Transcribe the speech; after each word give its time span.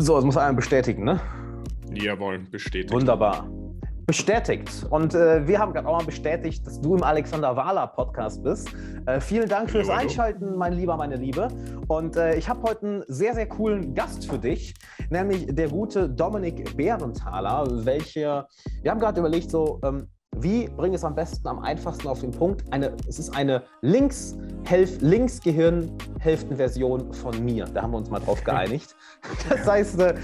So, 0.00 0.16
das 0.16 0.24
muss 0.24 0.38
einer 0.38 0.54
bestätigen, 0.54 1.04
ne? 1.04 1.20
Jawohl, 1.92 2.38
bestätigt. 2.38 2.90
Wunderbar. 2.90 3.46
Bestätigt. 4.06 4.86
Und 4.88 5.14
äh, 5.14 5.46
wir 5.46 5.58
haben 5.58 5.74
gerade 5.74 5.86
auch 5.86 5.98
mal 5.98 6.06
bestätigt, 6.06 6.66
dass 6.66 6.80
du 6.80 6.96
im 6.96 7.02
Alexander 7.02 7.54
Wahler 7.54 7.86
Podcast 7.86 8.42
bist. 8.42 8.70
Äh, 9.04 9.20
vielen 9.20 9.46
Dank 9.46 9.70
fürs. 9.70 9.90
Einschalten, 9.90 10.56
mein 10.56 10.72
Lieber, 10.72 10.96
meine 10.96 11.16
Liebe. 11.16 11.48
Und 11.88 12.16
äh, 12.16 12.34
ich 12.36 12.48
habe 12.48 12.62
heute 12.62 12.86
einen 12.86 13.04
sehr, 13.08 13.34
sehr 13.34 13.46
coolen 13.46 13.94
Gast 13.94 14.26
für 14.26 14.38
dich, 14.38 14.72
nämlich 15.10 15.54
der 15.54 15.68
gute 15.68 16.08
Dominik 16.08 16.74
Bärenthaler, 16.78 17.66
welche, 17.84 18.46
wir 18.80 18.90
haben 18.90 19.00
gerade 19.00 19.20
überlegt, 19.20 19.50
so, 19.50 19.80
ähm, 19.84 20.08
wie 20.36 20.68
bringe 20.68 20.94
ich 20.94 21.00
es 21.00 21.04
am 21.04 21.14
besten, 21.14 21.46
am 21.48 21.60
einfachsten 21.60 22.08
auf 22.08 22.20
den 22.20 22.30
Punkt? 22.30 22.62
Eine, 22.72 22.94
es 23.08 23.18
ist 23.18 23.36
eine 23.36 23.64
links 23.82 24.38
Links-Gehirn-Hälften-Version 24.70 27.12
von 27.12 27.44
mir. 27.44 27.66
Da 27.66 27.82
haben 27.82 27.90
wir 27.90 27.98
uns 27.98 28.08
mal 28.10 28.20
drauf 28.20 28.42
geeinigt. 28.44 28.96
Das 29.48 29.66
heißt, 29.66 29.98
äh, 30.00 30.14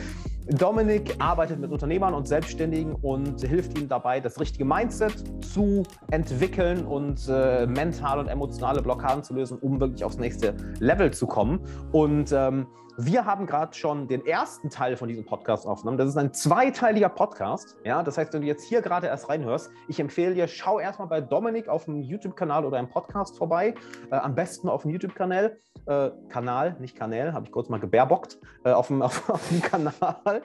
Dominik 0.48 1.16
arbeitet 1.18 1.58
mit 1.58 1.72
Unternehmern 1.72 2.14
und 2.14 2.28
Selbstständigen 2.28 2.94
und 2.94 3.40
hilft 3.40 3.76
ihnen 3.76 3.88
dabei, 3.88 4.20
das 4.20 4.38
richtige 4.38 4.64
Mindset 4.64 5.44
zu 5.44 5.82
entwickeln 6.12 6.86
und 6.86 7.28
äh, 7.28 7.66
mentale 7.66 8.20
und 8.20 8.28
emotionale 8.28 8.80
Blockaden 8.80 9.24
zu 9.24 9.34
lösen, 9.34 9.58
um 9.58 9.80
wirklich 9.80 10.04
aufs 10.04 10.18
nächste 10.18 10.54
Level 10.78 11.12
zu 11.12 11.26
kommen. 11.26 11.58
Und 11.90 12.30
ähm, 12.32 12.68
wir 12.98 13.26
haben 13.26 13.46
gerade 13.46 13.74
schon 13.74 14.08
den 14.08 14.24
ersten 14.24 14.70
Teil 14.70 14.96
von 14.96 15.08
diesem 15.08 15.24
Podcast 15.24 15.66
aufgenommen. 15.66 15.98
Das 15.98 16.08
ist 16.08 16.16
ein 16.16 16.32
zweiteiliger 16.32 17.10
Podcast. 17.10 17.76
Ja, 17.84 18.02
das 18.02 18.16
heißt, 18.16 18.32
wenn 18.32 18.40
du 18.40 18.46
jetzt 18.46 18.64
hier 18.64 18.80
gerade 18.80 19.06
erst 19.06 19.28
reinhörst, 19.28 19.70
ich 19.88 20.00
empfehle 20.00 20.34
dir, 20.34 20.48
schau 20.48 20.80
erstmal 20.80 21.08
bei 21.08 21.20
Dominik 21.20 21.68
auf 21.68 21.84
dem 21.84 22.02
YouTube-Kanal 22.02 22.64
oder 22.64 22.78
im 22.78 22.88
Podcast 22.88 23.36
vorbei. 23.36 23.74
Äh, 24.10 24.16
am 24.16 24.34
besten 24.34 24.68
auf 24.68 24.82
dem 24.82 24.92
YouTube-Kanal. 24.92 25.58
Äh, 25.86 26.10
Kanal, 26.28 26.76
nicht 26.80 26.96
Kanal, 26.96 27.32
habe 27.34 27.46
ich 27.46 27.52
kurz 27.52 27.68
mal 27.68 27.78
gebärbockt, 27.78 28.38
äh, 28.64 28.72
auf, 28.72 28.88
dem, 28.88 29.02
auf, 29.02 29.28
auf 29.28 29.46
dem 29.48 29.60
Kanal. 29.60 30.42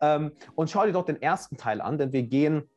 Ähm, 0.00 0.32
und 0.54 0.70
schau 0.70 0.84
dir 0.84 0.92
dort 0.92 1.08
den 1.08 1.20
ersten 1.22 1.56
Teil 1.56 1.80
an, 1.80 1.96
denn 1.96 2.12
wir 2.12 2.22
gehen 2.24 2.68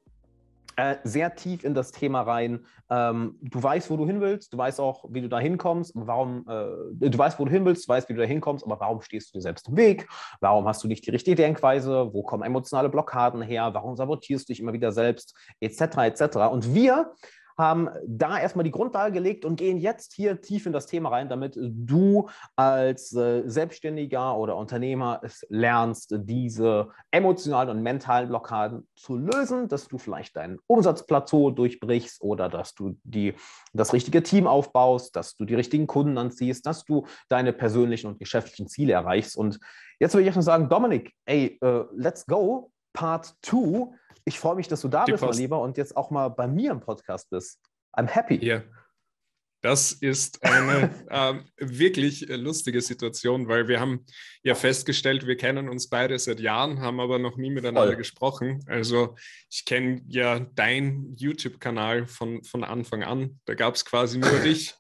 äh, 0.78 0.98
sehr 1.04 1.36
tief 1.36 1.64
in 1.64 1.74
das 1.74 1.92
Thema 1.92 2.22
rein. 2.22 2.66
Ähm, 2.90 3.38
du 3.42 3.62
weißt, 3.62 3.90
wo 3.90 3.98
du 3.98 4.06
hin 4.06 4.22
willst, 4.22 4.54
du 4.54 4.58
weißt 4.58 4.80
auch, 4.80 5.06
wie 5.10 5.22
du 5.22 5.28
da 5.28 5.40
hinkommst, 5.40 5.92
warum, 5.96 6.46
äh, 6.48 7.10
du 7.10 7.18
weißt, 7.18 7.40
wo 7.40 7.46
du 7.46 7.52
hin 7.52 7.66
willst, 7.66 7.88
du 7.88 7.90
weißt, 7.90 8.08
wie 8.10 8.14
du 8.14 8.22
da 8.22 8.28
hinkommst, 8.28 8.64
aber 8.64 8.80
warum 8.80 9.02
stehst 9.02 9.34
du 9.34 9.40
dir 9.40 9.42
selbst 9.42 9.68
im 9.68 9.76
Weg? 9.76 10.08
Warum 10.40 10.68
hast 10.68 10.84
du 10.84 10.88
nicht 10.88 11.06
die 11.06 11.10
richtige 11.10 11.36
Denkweise? 11.36 12.14
Wo 12.14 12.22
kommen 12.22 12.44
emotionale 12.44 12.90
Blockaden 12.90 13.42
her? 13.42 13.74
Warum 13.74 13.96
sabotierst 13.96 14.48
du 14.48 14.54
dich 14.54 14.60
immer 14.60 14.74
wieder 14.74 14.92
selbst? 14.92 15.36
Etc. 15.60 15.82
etc. 15.82 16.38
Und 16.52 16.74
wir 16.74 17.12
haben 17.58 17.90
da 18.06 18.40
erstmal 18.40 18.64
die 18.64 18.72
Grundlage 18.72 19.14
gelegt 19.14 19.44
und 19.44 19.56
gehen 19.56 19.78
jetzt 19.78 20.14
hier 20.14 20.42
tief 20.42 20.66
in 20.68 20.74
das 20.74 20.86
Thema 20.86 21.10
rein, 21.10 21.28
damit 21.28 21.58
du 21.60 22.30
als 22.56 23.16
äh, 23.16 23.44
Selbstständiger 23.48 24.38
oder 24.38 24.56
Unternehmer 24.56 25.22
es 25.24 25.46
lernst, 25.50 26.14
diese 26.20 26.90
emotionalen 27.10 27.70
und 27.70 27.82
mentalen 27.82 28.30
Blockaden 28.30 28.88
zu 28.96 29.18
lösen, 29.18 29.68
dass 29.68 29.88
du 29.88 29.98
vielleicht 29.98 30.36
dein 30.36 30.60
Umsatzplateau 30.68 31.50
durchbrichst 31.50 32.22
oder 32.22 32.48
dass 32.48 32.76
du 32.76 32.98
die, 33.04 33.34
das 33.74 33.94
richtige 33.94 34.22
Team 34.22 34.46
aufbaust, 34.46 35.16
dass 35.16 35.36
du 35.36 35.46
die 35.46 35.56
richtigen 35.56 35.88
Kunden 35.88 36.18
anziehst, 36.18 36.66
dass 36.66 36.86
du 36.86 37.08
deine 37.28 37.54
persönlichen 37.54 38.08
und 38.08 38.20
geschäftlichen 38.20 38.68
Ziele 38.68 38.94
erreichst. 38.94 39.36
Und 39.36 39.60
jetzt 40.00 40.14
würde 40.14 40.22
ich 40.22 40.28
erstmal 40.28 40.44
sagen, 40.44 40.70
Dominik, 40.70 41.14
ey, 41.26 41.58
äh, 41.62 41.84
let's 41.96 42.26
go, 42.28 42.72
Part 42.94 43.36
2 43.42 43.90
ich 44.28 44.40
freue 44.40 44.56
mich, 44.56 44.68
dass 44.68 44.82
du 44.82 44.90
da 44.90 45.06
Die 45.06 45.14
bist, 45.14 45.22
mein 45.22 45.30
Post. 45.30 45.40
Lieber, 45.40 45.62
und 45.62 45.78
jetzt 45.78 45.96
auch 45.96 46.12
mal 46.12 46.28
bei 46.28 46.48
mir 46.48 46.72
im 46.72 46.82
Podcast 46.82 47.30
bist. 47.30 47.62
I'm 47.94 48.08
happy. 48.08 48.46
Ja. 48.46 48.62
Das 49.62 49.94
ist 49.94 50.44
eine 50.44 50.94
ähm, 51.10 51.46
wirklich 51.58 52.28
lustige 52.28 52.82
Situation, 52.82 53.48
weil 53.48 53.70
wir 53.70 53.80
haben 53.80 54.06
ja 54.44 54.54
festgestellt, 54.54 55.26
wir 55.26 55.38
kennen 55.38 55.70
uns 55.70 55.90
beide 55.90 56.20
seit 56.20 56.42
Jahren, 56.42 56.82
haben 56.82 57.00
aber 57.00 57.20
noch 57.20 57.38
nie 57.38 57.50
miteinander 57.50 57.88
Voll. 57.88 57.96
gesprochen. 57.96 58.64
Also 58.68 59.16
ich 59.50 59.64
kenne 59.64 60.02
ja 60.10 60.40
deinen 60.40 61.16
YouTube-Kanal 61.16 62.06
von, 62.06 62.44
von 62.44 62.66
Anfang 62.66 63.04
an. 63.04 63.40
Da 63.46 63.56
gab 63.56 63.76
es 63.76 63.86
quasi 63.86 64.20
nur 64.20 64.40
dich 64.44 64.76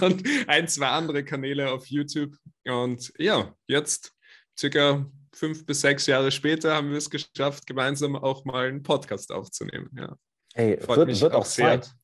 und 0.00 0.24
ein, 0.48 0.66
zwei 0.66 0.88
andere 0.88 1.24
Kanäle 1.24 1.70
auf 1.70 1.86
YouTube. 1.86 2.34
Und 2.64 3.12
ja, 3.18 3.54
jetzt 3.68 4.16
circa 4.58 5.06
fünf 5.36 5.66
bis 5.66 5.80
sechs 5.82 6.06
Jahre 6.06 6.30
später 6.30 6.74
haben 6.74 6.90
wir 6.90 6.96
es 6.98 7.10
geschafft, 7.10 7.66
gemeinsam 7.66 8.16
auch 8.16 8.44
mal 8.44 8.68
einen 8.68 8.82
Podcast 8.82 9.30
aufzunehmen. 9.32 9.90
Ja, 9.96 10.16
Ey, 10.54 10.80
Freut 10.80 10.98
wird, 10.98 11.08
mich 11.08 11.20
wird 11.20 11.32
auch 11.34 11.40
auch 11.40 11.44
sehr. 11.46 11.80
Zeit. 11.82 11.94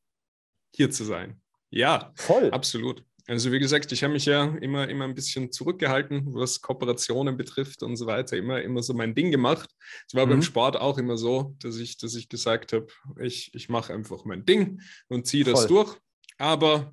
hier 0.74 0.90
zu 0.90 1.04
sein. 1.04 1.40
Ja, 1.70 2.12
Voll. 2.16 2.50
Absolut. 2.50 3.02
Also 3.28 3.52
wie 3.52 3.60
gesagt, 3.60 3.92
ich 3.92 4.02
habe 4.02 4.12
mich 4.14 4.26
ja 4.26 4.44
immer, 4.56 4.88
immer 4.88 5.04
ein 5.04 5.14
bisschen 5.14 5.52
zurückgehalten, 5.52 6.34
was 6.34 6.60
Kooperationen 6.60 7.36
betrifft 7.36 7.82
und 7.84 7.96
so 7.96 8.06
weiter, 8.06 8.36
immer, 8.36 8.60
immer 8.60 8.82
so 8.82 8.94
mein 8.94 9.14
Ding 9.14 9.30
gemacht. 9.30 9.70
Es 10.08 10.14
war 10.14 10.26
Mhm. 10.26 10.30
beim 10.30 10.42
Sport 10.42 10.76
auch 10.76 10.98
immer 10.98 11.16
so, 11.16 11.54
dass 11.60 11.76
ich, 11.76 11.96
dass 11.98 12.14
ich 12.16 12.28
gesagt 12.28 12.72
habe, 12.72 12.88
ich, 13.20 13.54
ich 13.54 13.68
mache 13.68 13.94
einfach 13.94 14.24
mein 14.24 14.44
Ding 14.44 14.80
und 15.08 15.26
ziehe 15.28 15.44
das 15.44 15.60
Voll. 15.66 15.68
durch. 15.68 15.96
Aber 16.38 16.92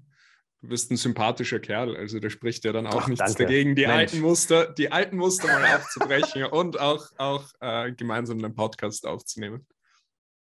du 0.61 0.67
bist 0.69 0.91
ein 0.91 0.97
sympathischer 0.97 1.59
Kerl, 1.59 1.95
also 1.95 2.19
da 2.19 2.29
spricht 2.29 2.65
ja 2.65 2.71
dann 2.73 2.87
auch 2.87 3.03
Ach, 3.03 3.07
nichts 3.07 3.25
danke. 3.25 3.43
dagegen, 3.43 3.75
die 3.75 3.83
Mensch. 3.87 3.93
alten 3.95 4.19
Muster, 4.19 4.67
die 4.73 4.91
alten 4.91 5.17
Muster 5.17 5.47
mal 5.47 5.75
aufzubrechen 5.77 6.43
und 6.51 6.79
auch, 6.79 7.05
auch 7.17 7.45
äh, 7.61 7.91
gemeinsam 7.93 8.37
einen 8.43 8.53
Podcast 8.55 9.07
aufzunehmen. 9.07 9.65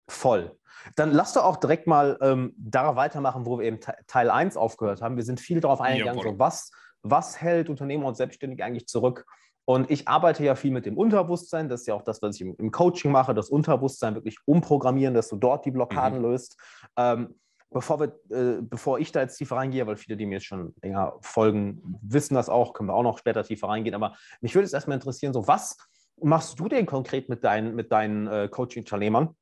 Voll. 0.09 0.57
Dann 0.95 1.11
lass 1.11 1.33
doch 1.33 1.44
auch 1.44 1.57
direkt 1.57 1.85
mal 1.85 2.17
ähm, 2.22 2.53
da 2.57 2.95
weitermachen, 2.95 3.45
wo 3.45 3.59
wir 3.59 3.66
eben 3.66 3.79
Te- 3.81 3.97
Teil 4.07 4.29
1 4.29 4.55
aufgehört 4.55 5.01
haben. 5.01 5.17
Wir 5.17 5.23
sind 5.23 5.39
viel 5.39 5.59
darauf 5.59 5.81
eingegangen, 5.81 6.19
Jawohl. 6.19 6.34
so 6.34 6.39
was, 6.39 6.72
was 7.01 7.41
hält 7.41 7.69
Unternehmer 7.69 8.07
und 8.07 8.16
Selbstständige 8.16 8.63
eigentlich 8.63 8.88
zurück? 8.88 9.25
Und 9.66 9.91
ich 9.91 10.07
arbeite 10.07 10.45
ja 10.45 10.55
viel 10.55 10.72
mit 10.72 10.85
dem 10.85 10.97
Unterbewusstsein. 10.97 11.67
Das 11.67 11.81
ist 11.81 11.88
ja 11.88 11.94
auch 11.94 12.03
das, 12.03 12.22
was 12.22 12.35
ich 12.35 12.41
im, 12.41 12.55
im 12.57 12.72
Coaching 12.72 13.11
mache, 13.11 13.34
das 13.34 13.49
Unterbewusstsein 13.49 14.16
wirklich 14.16 14.38
umprogrammieren, 14.45 15.13
dass 15.13 15.28
du 15.28 15.35
dort 15.35 15.66
die 15.66 15.72
Blockaden 15.72 16.22
löst. 16.22 16.57
Ähm, 16.95 17.35
bevor, 17.72 18.00
wir, 18.00 18.19
äh, 18.29 18.61
bevor 18.61 19.00
ich 19.00 19.11
da 19.11 19.22
jetzt 19.22 19.38
tiefer 19.38 19.57
reingehe, 19.57 19.85
weil 19.88 19.97
viele, 19.97 20.17
die 20.17 20.25
mir 20.25 20.35
jetzt 20.35 20.45
schon 20.45 20.73
länger 20.81 21.17
folgen, 21.22 22.00
wissen 22.01 22.35
das 22.35 22.50
auch, 22.50 22.73
können 22.73 22.89
wir 22.89 22.95
auch 22.95 23.03
noch 23.03 23.19
später 23.19 23.44
tiefer 23.44 23.67
reingehen. 23.67 23.95
Aber 23.95 24.16
mich 24.41 24.55
würde 24.55 24.66
es 24.66 24.73
erstmal 24.73 24.95
interessieren, 24.95 25.33
so 25.33 25.47
was 25.47 25.78
machst 26.22 26.59
du 26.59 26.67
denn 26.67 26.85
konkret 26.85 27.29
mit 27.29 27.44
deinen, 27.44 27.75
mit 27.75 27.91
deinen 27.91 28.28
äh, 28.28 28.47
Coaching-Unternehmern? 28.50 29.35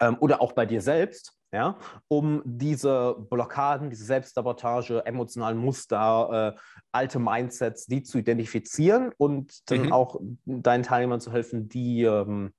ähm, 0.00 0.16
oder 0.20 0.40
auch 0.40 0.52
bei 0.52 0.66
dir 0.66 0.80
selbst, 0.80 1.38
ja, 1.52 1.78
um 2.08 2.42
diese 2.44 3.14
Blockaden, 3.30 3.90
diese 3.90 4.04
Selbstsabotage, 4.04 5.04
emotionalen 5.06 5.58
Muster, 5.58 6.54
äh, 6.56 6.60
alte 6.92 7.18
Mindsets, 7.18 7.86
die 7.86 8.02
zu 8.02 8.18
identifizieren 8.18 9.12
und 9.16 9.70
dann 9.70 9.86
Mhm. 9.86 9.92
auch 9.92 10.20
deinen 10.46 10.82
Teilnehmern 10.82 11.20
zu 11.20 11.32
helfen, 11.32 11.68
die 11.68 12.02
ähm, 12.02 12.52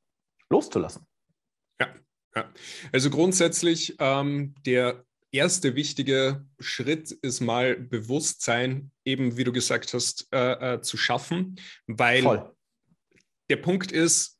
loszulassen. 0.49 1.05
Ja, 1.79 1.87
also 2.91 3.09
grundsätzlich 3.09 3.95
ähm, 3.99 4.55
der 4.65 5.05
erste 5.31 5.75
wichtige 5.75 6.45
Schritt 6.59 7.11
ist 7.11 7.41
mal 7.41 7.75
Bewusstsein, 7.75 8.91
eben 9.03 9.37
wie 9.37 9.43
du 9.43 9.51
gesagt 9.51 9.93
hast, 9.93 10.27
äh, 10.33 10.75
äh, 10.75 10.81
zu 10.81 10.97
schaffen, 10.97 11.59
weil 11.87 12.23
Voll. 12.23 12.55
der 13.49 13.57
Punkt 13.57 13.91
ist, 13.91 14.37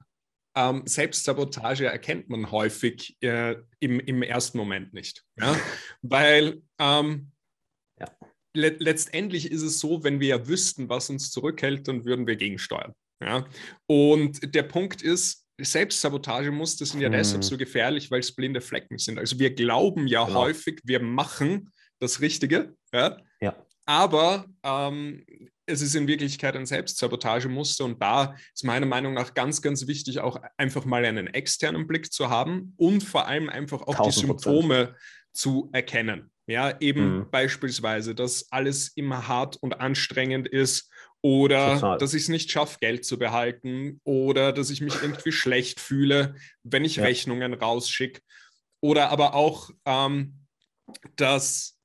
ähm, 0.56 0.84
Selbstsabotage 0.86 1.86
erkennt 1.86 2.30
man 2.30 2.50
häufig 2.50 3.18
äh, 3.22 3.58
im, 3.80 4.00
im 4.00 4.24
ersten 4.24 4.58
Moment 4.58 4.94
nicht. 4.94 5.24
Ja? 5.38 5.60
weil 6.02 6.62
ähm, 6.80 7.32
Ja. 8.00 8.08
le 8.56 8.70
letztendlich 8.80 9.52
ist 9.52 9.64
es 9.64 9.80
so, 9.80 10.04
wenn 10.04 10.22
wir 10.22 10.28
ja 10.30 10.48
wüssten, 10.48 10.88
was 10.88 11.10
uns 11.10 11.30
zurückhält, 11.32 11.88
dann 11.90 12.06
würden 12.06 12.26
wir 12.26 12.38
gegensteuern. 12.38 12.94
Ja? 13.22 13.46
Und 13.86 14.56
der 14.56 14.64
Punkt 14.64 15.02
ist, 15.02 15.45
Selbstsabotagemuster 15.60 16.86
sind 16.86 17.02
ja 17.02 17.08
Hm. 17.08 17.14
deshalb 17.14 17.44
so 17.44 17.58
gefährlich, 17.58 18.12
weil 18.12 18.20
es 18.20 18.34
blinde 18.36 18.62
Flecken 18.62 18.98
sind. 18.98 19.18
Also 19.20 19.40
wir 19.40 19.54
glauben 19.54 20.08
ja 20.08 20.26
Genau. 20.26 20.40
häufig, 20.42 20.82
wir 20.84 21.02
machen 21.02 21.72
das 22.00 22.22
Richtige, 22.22 22.76
ja? 22.94 23.18
Ja. 23.42 23.56
aber 23.86 24.46
ähm, 24.64 25.24
es 25.68 25.82
ist 25.82 25.96
in 25.96 26.08
Wirklichkeit 26.08 26.56
ein 26.56 26.66
Selbstsabotagemuster 26.66 27.86
und 27.86 28.02
da 28.02 28.36
ist 28.54 28.64
meiner 28.64 28.86
Meinung 28.86 29.14
nach 29.14 29.34
ganz, 29.34 29.62
ganz 29.62 29.88
wichtig, 29.88 30.20
auch 30.20 30.38
einfach 30.58 30.86
mal 30.86 31.06
einen 31.06 31.28
externen 31.28 31.88
Blick 31.88 32.12
zu 32.12 32.30
haben 32.30 32.74
und 32.78 33.04
vor 33.04 33.28
allem 33.28 33.50
einfach 33.50 33.82
auch 33.82 33.96
die 33.96 34.12
1000%. 34.12 34.14
Symptome 34.28 34.96
zu 35.34 35.70
erkennen. 35.74 36.30
Ja, 36.48 36.80
eben 36.80 37.20
Mhm. 37.20 37.32
beispielsweise, 37.32 38.14
dass 38.14 38.52
alles 38.52 38.90
immer 38.96 39.28
hart 39.28 39.58
und 39.58 39.80
anstrengend 39.80 40.48
ist 40.48 40.92
oder 41.26 41.74
Total. 41.74 41.98
dass 41.98 42.14
ich 42.14 42.22
es 42.24 42.30
nicht 42.30 42.52
schaffe, 42.52 42.78
Geld 42.80 43.04
zu 43.04 43.18
behalten 43.18 44.00
oder 44.04 44.54
dass 44.54 44.70
ich 44.70 44.80
mich 44.82 44.94
irgendwie 45.02 45.32
schlecht 45.32 45.80
fühle, 45.80 46.36
wenn 46.62 46.86
ich 46.86 46.98
Ja. 46.98 47.04
Rechnungen 47.04 47.56
rausschicke 47.56 48.22
oder 48.80 49.10
aber 49.10 49.34
auch, 49.34 49.72
ähm, 49.86 50.36
dass 51.16 51.80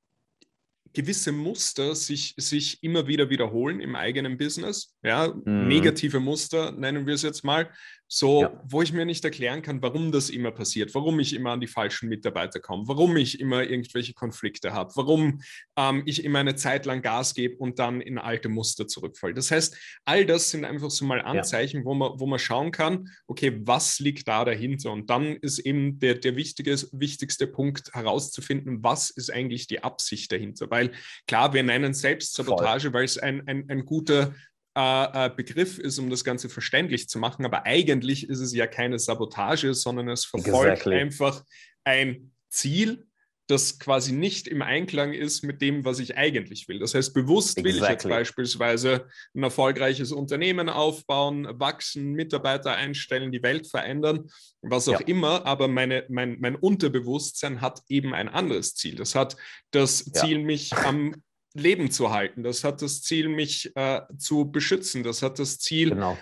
gewisse 0.92 1.32
Muster 1.32 1.94
sich, 1.94 2.34
sich 2.37 2.82
immer 2.82 3.06
wieder 3.06 3.31
wiederholen 3.31 3.81
im 3.81 3.96
eigenen 3.96 4.37
Business. 4.37 4.94
Ja, 5.02 5.28
Mhm. 5.28 5.69
negative 5.69 6.20
Muster 6.20 6.72
nennen 6.72 7.06
wir 7.06 7.14
es 7.14 7.22
jetzt 7.22 7.42
mal. 7.42 7.70
So, 8.12 8.42
Ja. 8.42 8.60
wo 8.68 8.82
ich 8.82 8.92
mir 8.92 9.04
nicht 9.04 9.24
erklären 9.24 9.62
kann, 9.62 9.82
warum 9.82 10.10
das 10.10 10.30
immer 10.30 10.50
passiert, 10.50 10.92
warum 10.96 11.20
ich 11.20 11.32
immer 11.32 11.52
an 11.52 11.60
die 11.60 11.68
falschen 11.68 12.08
Mitarbeiter 12.08 12.58
komme, 12.58 12.88
warum 12.88 13.16
ich 13.16 13.38
immer 13.38 13.62
irgendwelche 13.62 14.14
Konflikte 14.14 14.72
habe, 14.72 14.90
warum 14.96 15.40
ähm, 15.76 16.02
ich 16.06 16.24
immer 16.24 16.40
eine 16.40 16.56
Zeit 16.56 16.86
lang 16.86 17.02
Gas 17.02 17.34
gebe 17.34 17.56
und 17.58 17.78
dann 17.78 18.00
in 18.00 18.18
alte 18.18 18.48
Muster 18.48 18.88
zurückfalle. 18.88 19.34
Das 19.34 19.52
heißt, 19.52 19.76
all 20.04 20.26
das 20.26 20.50
sind 20.50 20.64
einfach 20.64 20.90
so 20.90 21.04
mal 21.04 21.22
Anzeichen, 21.22 21.84
wo, 21.84 21.94
man, 21.94 22.18
wo 22.18 22.26
man 22.26 22.40
schauen 22.40 22.72
kann, 22.72 23.08
okay, 23.28 23.60
was 23.62 24.00
liegt 24.00 24.26
da 24.26 24.44
dahinter? 24.44 24.90
Und 24.90 25.08
dann 25.08 25.36
ist 25.36 25.60
eben 25.60 26.00
der, 26.00 26.16
der 26.16 26.34
wichtige, 26.34 26.74
wichtigste 26.90 27.46
Punkt 27.46 27.94
herauszufinden, 27.94 28.82
was 28.82 29.10
ist 29.10 29.32
eigentlich 29.32 29.68
die 29.68 29.84
Absicht 29.84 30.32
dahinter? 30.32 30.68
Weil 30.68 30.90
klar, 31.28 31.54
wir 31.54 31.62
nennen 31.62 31.94
Selbstsabotage, 31.94 32.92
weil 32.92 33.04
es 33.04 33.18
ein, 33.18 33.46
ein, 33.46 33.70
ein 33.70 33.84
guter 33.84 34.34
äh, 34.76 35.26
äh, 35.26 35.31
Begriff 35.34 35.78
ist, 35.78 35.99
um 35.99 36.11
das 36.11 36.25
Ganze 36.25 36.49
verständlich 36.49 37.08
zu 37.08 37.19
machen. 37.19 37.44
Aber 37.44 37.64
eigentlich 37.67 38.28
ist 38.28 38.40
es 38.40 38.55
ja 38.55 38.67
keine 38.67 38.99
Sabotage, 38.99 39.75
sondern 39.75 40.08
es 40.08 40.25
verfolgt 40.25 40.72
Exactly. 40.72 40.96
einfach 40.96 41.44
ein 41.84 42.32
Ziel, 42.49 43.06
das 43.49 43.81
quasi 43.81 44.12
nicht 44.12 44.46
im 44.46 44.62
Einklang 44.62 45.12
ist 45.12 45.43
mit 45.43 45.61
dem, 45.61 45.84
was 45.84 45.99
ich 45.99 46.17
eigentlich 46.17 46.69
will. 46.69 46.78
Das 46.78 46.94
heißt, 46.94 47.12
bewusst 47.14 47.56
will 47.56 47.67
ich 47.67 47.75
jetzt 47.75 47.82
Exactly. 47.82 48.11
beispielsweise 48.11 49.08
ein 49.34 49.43
erfolgreiches 49.43 50.12
Unternehmen 50.12 50.69
aufbauen, 50.69 51.49
wachsen, 51.58 52.12
Mitarbeiter 52.12 52.76
einstellen, 52.76 53.32
die 53.32 53.43
Welt 53.43 53.66
verändern, 53.66 54.31
was 54.62 54.88
auch 54.88 55.00
Ja. 55.00 55.06
immer, 55.08 55.46
aber 55.46 55.66
meine, 55.66 56.05
mein, 56.08 56.37
mein 56.40 56.55
Unterbewusstsein 56.55 57.61
hat 57.61 57.82
eben 57.88 58.14
ein 58.14 58.28
anderes 58.28 58.76
Ziel. 58.76 58.94
Das 58.94 59.16
hat 59.16 59.37
das 59.73 60.06
Ja. 60.14 60.20
Ziel, 60.23 60.38
mich 60.38 60.73
am 60.73 61.16
Leben 61.55 61.91
zu 61.91 62.11
halten. 62.11 62.43
Das 62.43 62.64
hat 62.64 62.81
das 62.82 63.02
Ziel, 63.02 63.29
mich 63.29 63.70
äh, 63.75 64.02
zu 64.19 64.50
beschützen. 64.50 65.02
Das 65.02 65.23
hat 65.23 65.38
das 65.38 65.58
Ziel, 65.58 65.91
Genau. 65.91 66.17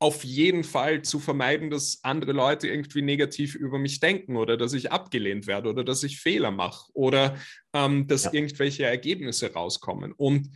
auf 0.00 0.22
jeden 0.22 0.62
Fall 0.62 1.02
zu 1.02 1.18
vermeiden, 1.18 1.70
dass 1.70 1.98
andere 2.02 2.30
Leute 2.32 2.68
irgendwie 2.68 3.02
negativ 3.02 3.56
über 3.56 3.78
mich 3.80 3.98
denken 3.98 4.36
oder 4.36 4.56
dass 4.56 4.72
ich 4.72 4.92
abgelehnt 4.92 5.48
werde 5.48 5.70
oder 5.70 5.82
dass 5.82 6.04
ich 6.04 6.20
Fehler 6.20 6.52
mache 6.52 6.88
oder 6.94 7.36
ähm, 7.72 8.06
dass 8.06 8.24
Ja. 8.24 8.32
irgendwelche 8.34 8.84
Ergebnisse 8.84 9.52
rauskommen. 9.52 10.12
Und 10.12 10.50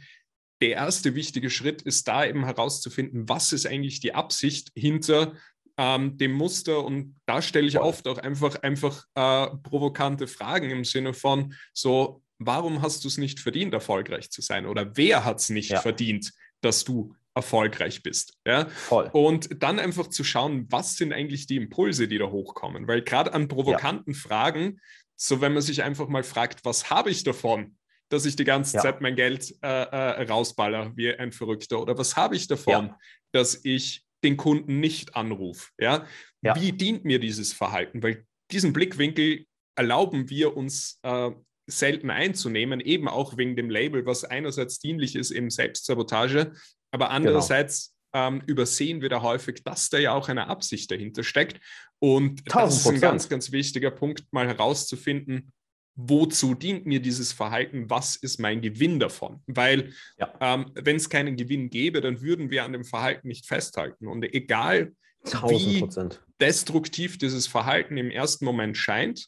der 0.61 0.71
erste 0.77 1.17
wichtige 1.17 1.51
Schritt 1.51 1.83
ist 1.83 2.07
da 2.07 2.25
eben 2.25 2.45
herauszufinden, 2.45 3.29
was 3.29 3.53
ist 3.53 3.67
eigentlich 3.67 3.99
die 3.99 4.15
Absicht 4.15 4.71
hinter 4.77 5.35
ähm, 5.77 6.17
dem 6.19 6.33
Muster. 6.33 6.85
Und 6.85 7.19
da 7.27 7.43
stelle 7.43 7.67
ich 7.67 7.81
oft 7.81 8.07
auch 8.07 8.19
einfach, 8.19 8.63
einfach 8.63 9.05
äh, 9.17 9.49
provokante 9.65 10.29
Fragen 10.29 10.71
im 10.71 10.85
Sinne 10.85 11.15
von 11.15 11.55
so, 11.73 12.22
warum 12.47 12.83
hast 12.83 13.05
du 13.05 13.09
es 13.09 13.19
nicht 13.19 13.41
verdient, 13.41 13.73
erfolgreich 13.75 14.31
zu 14.31 14.43
sein? 14.43 14.67
Oder 14.67 14.97
wer 14.97 15.25
hat 15.25 15.41
es 15.41 15.49
nicht 15.51 15.71
Ja. 15.71 15.81
verdient, 15.81 16.33
dass 16.61 16.85
du 16.85 17.15
erfolgreich 17.35 18.03
bist? 18.03 18.35
Ja? 18.47 18.69
Voll. 18.69 19.09
Und 19.13 19.63
dann 19.63 19.79
einfach 19.79 20.09
zu 20.09 20.25
schauen, 20.25 20.67
was 20.71 20.97
sind 20.97 21.13
eigentlich 21.13 21.47
die 21.47 21.57
Impulse, 21.57 22.09
die 22.09 22.19
da 22.19 22.27
hochkommen. 22.31 22.87
Weil 22.89 23.03
gerade 23.03 23.33
an 23.33 23.49
provokanten 23.49 24.15
Fragen, 24.15 24.81
so 25.17 25.41
wenn 25.41 25.53
man 25.53 25.63
sich 25.63 25.83
einfach 25.83 26.09
mal 26.09 26.23
fragt, 26.25 26.65
was 26.65 26.91
habe 26.91 27.11
ich 27.11 27.25
davon, 27.25 27.77
dass 28.09 28.27
ich 28.27 28.37
die 28.37 28.45
ganze 28.45 28.77
Ja. 28.77 28.83
Zeit 28.83 29.01
mein 29.01 29.17
Geld 29.17 29.55
äh, 29.63 29.67
äh, 29.67 30.23
rausballer 30.25 30.93
wie 30.97 31.15
ein 31.15 31.33
Verrückter? 31.33 31.81
Oder 31.81 31.97
was 31.97 32.17
habe 32.17 32.37
ich 32.37 32.47
davon, 32.47 32.89
Ja. 32.89 32.99
dass 33.33 33.65
ich 33.65 34.05
den 34.23 34.37
Kunden 34.37 34.81
nicht 34.81 35.17
anrufe? 35.17 35.71
Ja? 35.79 36.07
Ja. 36.43 36.55
Wie 36.61 36.73
dient 36.73 37.05
mir 37.05 37.19
dieses 37.19 37.53
Verhalten? 37.53 38.03
Weil 38.03 38.27
diesen 38.51 38.73
Blickwinkel 38.75 39.47
erlauben 39.77 40.29
wir 40.29 40.55
uns 40.57 40.99
äh, 41.03 41.31
selten 41.79 42.11
einzunehmen, 42.11 42.81
eben 42.81 43.09
auch 43.09 43.37
wegen 43.37 43.57
dem 43.57 43.71
Label, 43.71 44.07
was 44.07 44.25
einerseits 44.25 44.79
dienlich 44.79 45.17
ist, 45.17 45.31
eben 45.31 45.51
Selbstsabotage, 45.51 46.53
aber 46.91 47.07
Genau. 47.07 47.17
andererseits 47.17 47.95
ähm, 48.15 48.43
übersehen 48.47 49.01
wir 49.01 49.09
da 49.09 49.23
häufig, 49.23 49.63
dass 49.65 49.89
da 49.89 49.97
ja 49.99 50.13
auch 50.13 50.29
eine 50.29 50.49
Absicht 50.49 50.91
dahinter 50.91 51.23
steckt. 51.25 51.61
Und 51.99 52.43
das 52.55 52.79
ist 52.81 52.87
ein 52.87 52.97
1000%. 52.97 53.01
ganz, 53.01 53.29
ganz 53.31 53.53
wichtiger 53.53 53.91
Punkt, 53.91 54.25
mal 54.33 54.47
herauszufinden, 54.47 55.53
wozu 55.95 56.55
dient 56.55 56.85
mir 56.87 57.01
dieses 57.01 57.33
Verhalten, 57.33 57.89
was 57.89 58.17
ist 58.17 58.39
mein 58.39 58.61
Gewinn 58.61 58.99
davon? 59.01 59.43
Weil 59.47 59.93
Ja. 60.19 60.33
ähm, 60.41 60.71
wenn 60.75 60.97
es 60.97 61.09
keinen 61.09 61.37
Gewinn 61.37 61.71
gäbe, 61.71 62.01
dann 62.03 62.21
würden 62.21 62.51
wir 62.51 62.65
an 62.65 62.73
dem 62.73 62.85
Verhalten 62.85 63.29
nicht 63.29 63.47
festhalten. 63.47 64.07
Und 64.09 64.23
egal, 64.25 64.93
1000 65.25 65.79
Prozent. 65.79 66.23
destruktiv 66.41 67.17
dieses 67.19 67.47
Verhalten 67.47 67.97
im 67.97 68.11
ersten 68.11 68.45
Moment 68.45 68.77
scheint, 68.77 69.27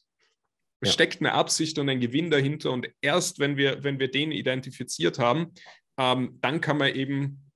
Ja. 0.84 0.92
steckt 0.92 1.20
eine 1.20 1.32
Absicht 1.32 1.78
und 1.78 1.88
ein 1.88 2.00
Gewinn 2.00 2.30
dahinter. 2.30 2.70
Und 2.72 2.88
erst 3.00 3.38
wenn 3.38 3.56
wir, 3.56 3.82
wenn 3.84 3.98
wir 3.98 4.10
den 4.10 4.32
identifiziert 4.32 5.18
haben, 5.18 5.52
ähm, 5.98 6.38
dann 6.40 6.60
kann 6.60 6.78
man 6.78 6.94
eben 6.94 7.50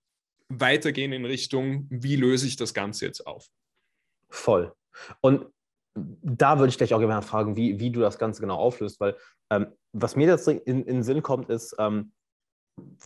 weitergehen 0.48 1.12
in 1.12 1.24
Richtung, 1.24 1.86
wie 1.90 2.16
löse 2.16 2.46
ich 2.46 2.56
das 2.56 2.72
Ganze 2.74 3.06
jetzt 3.06 3.26
auf? 3.26 3.46
Voll. 4.30 4.72
Und 5.20 5.46
da 5.94 6.58
würde 6.58 6.70
ich 6.70 6.78
gleich 6.78 6.94
auch 6.94 7.00
gerne 7.00 7.22
fragen, 7.22 7.56
wie, 7.56 7.80
wie 7.80 7.90
du 7.90 8.00
das 8.00 8.18
Ganze 8.18 8.40
genau 8.40 8.56
auflöst, 8.56 9.00
weil 9.00 9.16
ähm, 9.50 9.66
was 9.92 10.16
mir 10.16 10.28
jetzt 10.28 10.46
in, 10.46 10.60
in 10.60 10.84
den 10.86 11.02
Sinn 11.02 11.22
kommt, 11.22 11.50
ist, 11.50 11.74
ähm, 11.78 12.12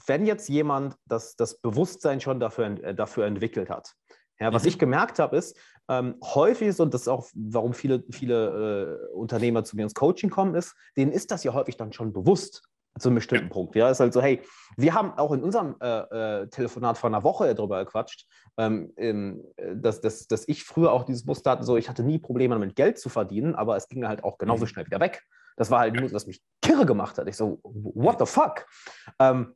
wenn 0.06 0.26
jetzt 0.26 0.48
jemand 0.48 0.96
das, 1.06 1.34
das 1.36 1.58
Bewusstsein 1.58 2.20
schon 2.20 2.38
dafür, 2.38 2.66
ent- 2.66 2.82
äh, 2.82 2.94
dafür 2.94 3.24
entwickelt 3.24 3.70
hat. 3.70 3.94
Ja, 4.38 4.52
was 4.52 4.64
Mhm. 4.64 4.68
ich 4.68 4.78
gemerkt 4.78 5.18
habe, 5.18 5.36
ist, 5.36 5.56
ähm, 5.88 6.16
häufig 6.22 6.68
ist, 6.68 6.80
und 6.80 6.94
das 6.94 7.02
ist 7.02 7.08
auch, 7.08 7.28
warum 7.34 7.74
viele, 7.74 8.04
viele 8.10 9.08
äh, 9.10 9.14
Unternehmer 9.14 9.64
zu 9.64 9.76
mir 9.76 9.82
ins 9.82 9.94
Coaching 9.94 10.30
kommen, 10.30 10.54
ist, 10.54 10.74
denen 10.96 11.12
ist 11.12 11.30
das 11.30 11.44
ja 11.44 11.52
häufig 11.52 11.76
dann 11.76 11.92
schon 11.92 12.12
bewusst 12.12 12.62
zu 12.98 13.08
einem 13.08 13.16
bestimmten 13.16 13.48
Punkt. 13.48 13.74
Ja, 13.74 13.90
ist 13.90 14.00
halt 14.00 14.12
so, 14.12 14.20
hey, 14.20 14.42
wir 14.76 14.94
haben 14.94 15.12
auch 15.14 15.32
in 15.32 15.42
unserem 15.42 15.76
äh, 15.80 16.42
äh, 16.42 16.46
Telefonat 16.48 16.98
vor 16.98 17.08
einer 17.08 17.22
Woche 17.22 17.54
darüber 17.54 17.82
gequatscht, 17.84 18.26
ähm, 18.58 18.92
ähm, 18.96 19.42
dass, 19.76 20.00
dass, 20.02 20.26
dass 20.26 20.46
ich 20.46 20.64
früher 20.64 20.92
auch 20.92 21.04
dieses 21.04 21.24
Muster 21.24 21.52
hatte, 21.52 21.64
so 21.64 21.76
ich 21.76 21.88
hatte 21.88 22.02
nie 22.02 22.18
Probleme 22.18 22.54
damit 22.54 22.76
Geld 22.76 22.98
zu 22.98 23.08
verdienen, 23.08 23.54
aber 23.54 23.76
es 23.76 23.88
ging 23.88 24.06
halt 24.06 24.24
auch 24.24 24.36
genauso 24.36 24.64
Mhm. 24.64 24.68
schnell 24.68 24.86
wieder 24.86 25.00
weg. 25.00 25.22
Das 25.56 25.70
war 25.70 25.80
halt 25.80 25.94
nur, 25.94 26.12
was 26.12 26.26
mich 26.26 26.42
kirre 26.60 26.86
gemacht 26.86 27.18
hat. 27.18 27.28
Ich 27.28 27.36
so, 27.36 27.60
what 27.62 28.18
the 28.18 28.26
fuck? 28.26 28.66
Ähm, 29.18 29.54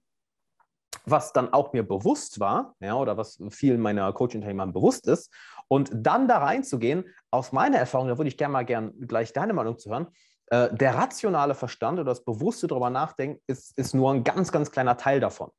was 1.05 1.33
dann 1.33 1.53
auch 1.53 1.73
mir 1.73 1.87
bewusst 1.87 2.41
war, 2.41 2.75
ja, 2.81 2.97
oder 2.97 3.17
was 3.17 3.39
vielen 3.51 3.81
meiner 3.81 4.13
Coaching-Teilnehmern 4.13 4.73
bewusst 4.73 5.07
ist, 5.07 5.33
und 5.69 5.91
dann 5.93 6.29
da 6.29 6.39
reinzugehen, 6.39 7.05
aus 7.31 7.53
meiner 7.53 7.79
Erfahrung, 7.79 8.09
da 8.09 8.19
würde 8.19 8.29
ich 8.29 8.39
gerne 8.39 8.53
mal 8.53 8.65
gern 8.65 8.93
gleich 9.07 9.33
deine 9.33 9.53
Meinung 9.53 9.79
zu 9.79 9.91
hören, 9.91 10.09
äh, 10.49 10.73
der 10.75 10.95
rationale 10.95 11.55
Verstand 11.55 11.99
oder 11.99 12.11
das 12.11 12.25
bewusste 12.25 12.67
darüber 12.67 12.91
nachdenken 12.91 13.43
ist, 13.47 13.77
ist 13.79 13.95
nur 13.95 14.13
ein 14.13 14.25
ganz, 14.25 14.53
ganz 14.53 14.71
kleiner 14.71 14.97
Teil 14.97 15.21
davon. 15.21 15.51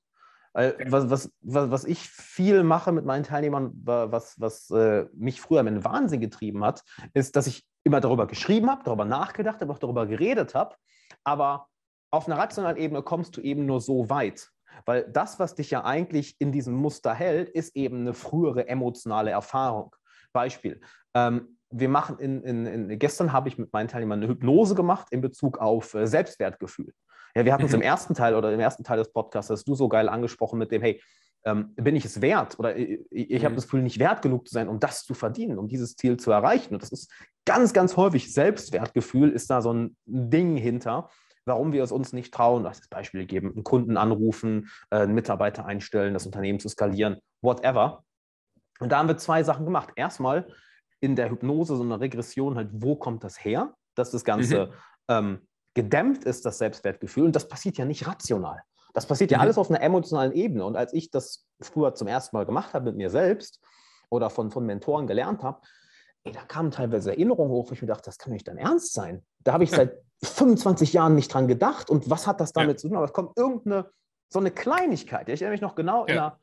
Weil 0.54 0.76
was, 0.88 1.10
was, 1.10 1.32
was, 1.42 1.70
was 1.70 1.86
ich 1.86 2.10
viel 2.10 2.64
mache 2.64 2.92
mit 2.92 3.06
meinen 3.06 3.24
Teilnehmern, 3.24 3.74
wa- 3.84 4.12
was, 4.12 4.40
was 4.40 4.72
äh, 4.72 5.06
mich 5.14 5.40
früher 5.40 5.60
in 5.60 5.68
den 5.68 5.86
Wahnsinn 5.86 6.20
getrieben 6.20 6.64
hat, 6.64 6.84
ist, 7.14 7.36
dass 7.36 7.46
ich 7.46 7.68
immer 7.84 8.02
darüber 8.02 8.26
geschrieben 8.26 8.68
habe, 8.72 8.82
darüber 8.84 9.06
nachgedacht 9.06 9.62
habe, 9.62 9.72
auch 9.72 9.78
darüber 9.78 10.08
geredet 10.08 10.56
habe, 10.56 10.76
aber 11.24 11.68
auf 12.10 12.28
einer 12.28 12.40
rationalen 12.40 12.78
Ebene 12.78 13.04
kommst 13.04 13.38
du 13.38 13.42
eben 13.42 13.68
nur 13.68 13.82
so 13.82 14.10
weit. 14.10 14.50
Weil 14.86 15.04
das, 15.12 15.38
was 15.38 15.54
dich 15.54 15.70
ja 15.70 15.84
eigentlich 15.84 16.36
in 16.40 16.52
diesem 16.52 16.74
Muster 16.74 17.14
hält, 17.14 17.50
ist 17.50 17.76
eben 17.76 18.02
eine 18.02 18.14
frühere 18.14 18.68
emotionale 18.68 19.30
Erfahrung. 19.32 19.96
Beispiel. 20.42 20.80
Ähm, 21.16 21.58
wir 21.70 21.90
machen 21.90 22.18
in, 22.20 22.44
in, 22.44 22.66
in 22.66 23.00
gestern 23.00 23.34
habe 23.34 23.50
ich 23.50 23.58
mit 23.58 23.74
meinen 23.74 23.88
Teilnehmern 23.90 24.20
eine 24.20 24.30
Hypnose 24.32 24.76
gemacht 24.76 25.08
in 25.12 25.22
Bezug 25.22 25.58
auf 25.58 25.94
äh, 25.96 26.06
Selbstwertgefühl. 26.08 26.94
Ja, 27.36 27.44
wir 27.46 27.54
hatten 27.54 27.66
es 27.66 27.72
Mhm. 27.72 27.82
im 27.82 27.82
ersten 27.94 28.14
Teil 28.14 28.36
oder 28.36 28.54
im 28.54 28.60
ersten 28.60 28.84
Teil 28.84 28.98
des 29.00 29.12
Podcasts, 29.12 29.50
hast 29.52 29.68
du 29.68 29.76
so 29.76 29.90
geil 29.90 30.08
angesprochen 30.10 30.60
mit 30.60 30.72
dem, 30.72 30.82
hey, 30.82 31.02
ähm, 31.46 31.74
bin 31.76 31.96
ich 31.96 32.06
es 32.06 32.22
wert 32.22 32.58
oder 32.60 32.76
ich, 32.78 33.00
ich 33.12 33.44
habe 33.44 33.52
Mhm. 33.54 33.58
das 33.58 33.66
Gefühl, 33.66 33.82
nicht 33.84 34.00
wert 34.00 34.22
genug 34.22 34.48
zu 34.48 34.54
sein, 34.54 34.68
um 34.70 34.80
das 34.80 35.04
zu 35.04 35.14
verdienen, 35.14 35.58
um 35.58 35.68
dieses 35.68 35.96
Ziel 35.96 36.18
zu 36.18 36.32
erreichen. 36.32 36.74
Und 36.76 36.82
das 36.84 36.92
ist 36.92 37.12
ganz, 37.46 37.74
ganz 37.74 37.96
häufig 37.98 38.34
Selbstwertgefühl 38.34 39.30
ist 39.32 39.50
da 39.50 39.62
so 39.62 39.74
ein 39.74 39.96
Ding 40.06 40.56
hinter, 40.58 41.10
warum 41.46 41.72
wir 41.74 41.84
es 41.84 41.92
uns 41.92 42.12
nicht 42.14 42.34
trauen. 42.34 42.64
Das 42.64 42.80
ist 42.80 42.90
Beispiele 42.90 43.26
geben, 43.26 43.52
einen 43.54 43.64
Kunden 43.64 43.98
anrufen, 43.98 44.70
äh, 44.90 44.98
einen 44.98 45.14
Mitarbeiter 45.16 45.66
einstellen, 45.66 46.14
das 46.14 46.26
Unternehmen 46.26 46.60
zu 46.60 46.70
skalieren, 46.70 47.18
whatever. 47.42 48.04
Und 48.80 48.92
da 48.92 48.98
haben 49.00 49.08
wir 49.08 49.18
zwei 49.18 49.44
Sachen 49.44 49.66
gemacht. 49.66 49.90
Erstmal 49.96 50.48
in 51.00 51.16
der 51.16 51.30
Hypnose 51.30 51.76
so 51.76 51.84
eine 51.84 52.00
Regression 52.00 52.56
halt, 52.56 52.70
wo 52.72 52.96
kommt 52.96 53.24
das 53.24 53.44
her, 53.44 53.74
dass 53.96 54.12
das 54.12 54.24
Ganze 54.24 54.72
ähm, 55.08 55.48
gedämpft 55.74 56.24
ist, 56.24 56.46
das 56.46 56.58
Selbstwertgefühl. 56.58 57.26
Und 57.26 57.36
das 57.36 57.48
passiert 57.48 57.78
ja 57.78 57.86
nicht 57.86 58.08
rational. 58.08 58.62
Das 58.94 59.06
passiert 59.06 59.30
ja 59.32 59.38
Mhm. 59.38 59.42
alles 59.44 59.58
auf 59.58 59.70
einer 59.70 59.82
emotionalen 59.82 60.32
Ebene. 60.34 60.66
Und 60.66 60.76
als 60.76 60.94
ich 60.94 61.12
das 61.12 61.46
früher 61.62 61.94
zum 61.94 62.08
ersten 62.08 62.36
Mal 62.36 62.46
gemacht 62.46 62.74
habe 62.74 62.86
mit 62.86 62.96
mir 62.96 63.10
selbst 63.10 63.60
oder 64.10 64.30
von, 64.30 64.50
von 64.50 64.66
Mentoren 64.66 65.06
gelernt 65.06 65.44
habe, 65.44 65.62
ey, 66.24 66.32
da 66.32 66.42
kamen 66.42 66.72
teilweise 66.72 67.12
Erinnerungen 67.12 67.52
hoch, 67.52 67.70
wo 67.70 67.74
ich 67.74 67.82
mir 67.82 67.88
dachte, 67.88 68.06
das 68.06 68.18
kann 68.18 68.34
nicht 68.34 68.48
dein 68.48 68.58
Ernst 68.58 68.94
sein. 68.94 69.24
Da 69.44 69.54
habe 69.54 69.64
ich 69.64 69.70
Ja. 69.72 69.78
seit 69.78 70.00
25 70.24 70.94
Jahren 70.94 71.14
nicht 71.16 71.32
dran 71.32 71.48
gedacht. 71.48 71.90
Und 71.92 72.10
was 72.10 72.26
hat 72.26 72.42
das 72.42 72.50
Ja. 72.56 72.62
damit 72.64 72.80
zu 72.80 72.88
tun? 72.88 72.98
Aber 72.98 73.06
es 73.06 73.14
kommt 73.14 73.38
irgendeine, 73.38 73.90
so 74.30 74.40
eine 74.40 74.50
Kleinigkeit. 74.52 75.30
Ich 75.30 75.42
erinnere 75.42 75.52
mich 75.54 75.62
noch 75.62 75.76
genau 75.76 76.06
in 76.06 76.16
Ja. 76.16 76.26
einer, 76.28 76.34
ähm, 76.34 76.40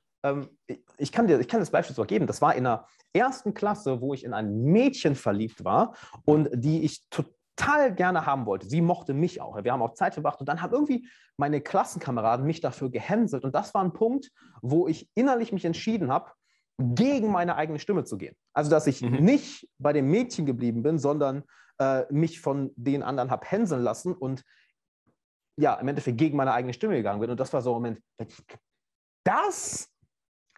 ich, 0.66 0.80
ich, 0.98 1.12
kann 1.12 1.26
dir, 1.26 1.38
ich 1.38 1.48
kann 1.48 1.60
das 1.60 1.70
Beispiel 1.70 1.94
so 1.94 2.04
geben. 2.04 2.26
Das 2.26 2.40
war 2.40 2.54
in 2.54 2.64
der 2.64 2.86
ersten 3.12 3.54
Klasse, 3.54 4.00
wo 4.00 4.14
ich 4.14 4.24
in 4.24 4.32
ein 4.32 4.62
Mädchen 4.62 5.14
verliebt 5.14 5.64
war 5.64 5.94
und 6.24 6.48
die 6.52 6.82
ich 6.82 7.08
to 7.10 7.24
total 7.56 7.94
gerne 7.94 8.26
haben 8.26 8.46
wollte. 8.46 8.68
Sie 8.68 8.80
mochte 8.80 9.14
mich 9.14 9.40
auch. 9.40 9.62
Wir 9.62 9.72
haben 9.72 9.82
auch 9.82 9.94
Zeit 9.94 10.14
verbracht 10.14 10.40
und 10.40 10.48
dann 10.48 10.60
haben 10.60 10.72
irgendwie 10.72 11.08
meine 11.36 11.60
Klassenkameraden 11.60 12.46
mich 12.46 12.60
dafür 12.60 12.90
gehänselt. 12.90 13.44
Und 13.44 13.54
das 13.54 13.74
war 13.74 13.84
ein 13.84 13.92
Punkt, 13.92 14.30
wo 14.62 14.88
ich 14.88 15.08
innerlich 15.14 15.52
mich 15.52 15.64
entschieden 15.64 16.10
habe, 16.10 16.30
gegen 16.78 17.30
meine 17.30 17.56
eigene 17.56 17.78
Stimme 17.78 18.04
zu 18.04 18.18
gehen. 18.18 18.34
Also, 18.52 18.70
dass 18.70 18.86
ich 18.86 19.02
mhm. 19.02 19.24
nicht 19.24 19.68
bei 19.78 19.92
dem 19.92 20.10
Mädchen 20.10 20.46
geblieben 20.46 20.82
bin, 20.82 20.98
sondern 20.98 21.44
äh, 21.78 22.04
mich 22.12 22.40
von 22.40 22.72
den 22.76 23.02
anderen 23.02 23.30
habe 23.30 23.46
hänseln 23.46 23.82
lassen 23.82 24.12
und 24.12 24.42
ja, 25.56 25.74
im 25.74 25.86
Endeffekt 25.86 26.18
gegen 26.18 26.36
meine 26.36 26.52
eigene 26.52 26.72
Stimme 26.72 26.96
gegangen 26.96 27.20
bin. 27.20 27.30
Und 27.30 27.38
das 27.38 27.52
war 27.52 27.62
so 27.62 27.70
ein 27.70 27.74
Moment, 27.74 28.00
das 29.24 29.88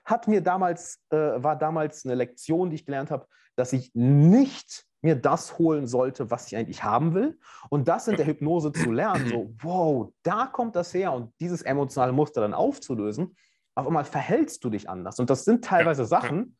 hat 0.06 0.28
mir 0.28 0.40
damals, 0.40 1.00
äh, 1.10 1.16
war 1.16 1.56
damals 1.56 2.04
eine 2.04 2.14
Lektion, 2.14 2.70
die 2.70 2.76
ich 2.76 2.86
gelernt 2.86 3.10
habe, 3.10 3.26
dass 3.56 3.72
ich 3.72 3.90
nicht 3.94 4.84
mir 5.02 5.16
das 5.16 5.58
holen 5.58 5.86
sollte, 5.86 6.30
was 6.30 6.46
ich 6.46 6.56
eigentlich 6.56 6.82
haben 6.82 7.14
will. 7.14 7.38
Und 7.68 7.88
das 7.88 8.08
in 8.08 8.16
der 8.16 8.26
Hypnose 8.26 8.72
zu 8.72 8.90
lernen, 8.90 9.28
so, 9.28 9.54
wow, 9.60 10.12
da 10.22 10.46
kommt 10.46 10.76
das 10.76 10.94
her 10.94 11.12
und 11.12 11.32
dieses 11.40 11.62
emotionale 11.62 12.12
Muster 12.12 12.40
dann 12.40 12.54
aufzulösen, 12.54 13.36
auf 13.75 13.86
einmal 13.86 14.04
verhältst 14.04 14.64
du 14.64 14.70
dich 14.70 14.88
anders. 14.88 15.18
Und 15.18 15.28
das 15.28 15.44
sind 15.44 15.64
teilweise 15.64 16.04
Sachen, 16.06 16.56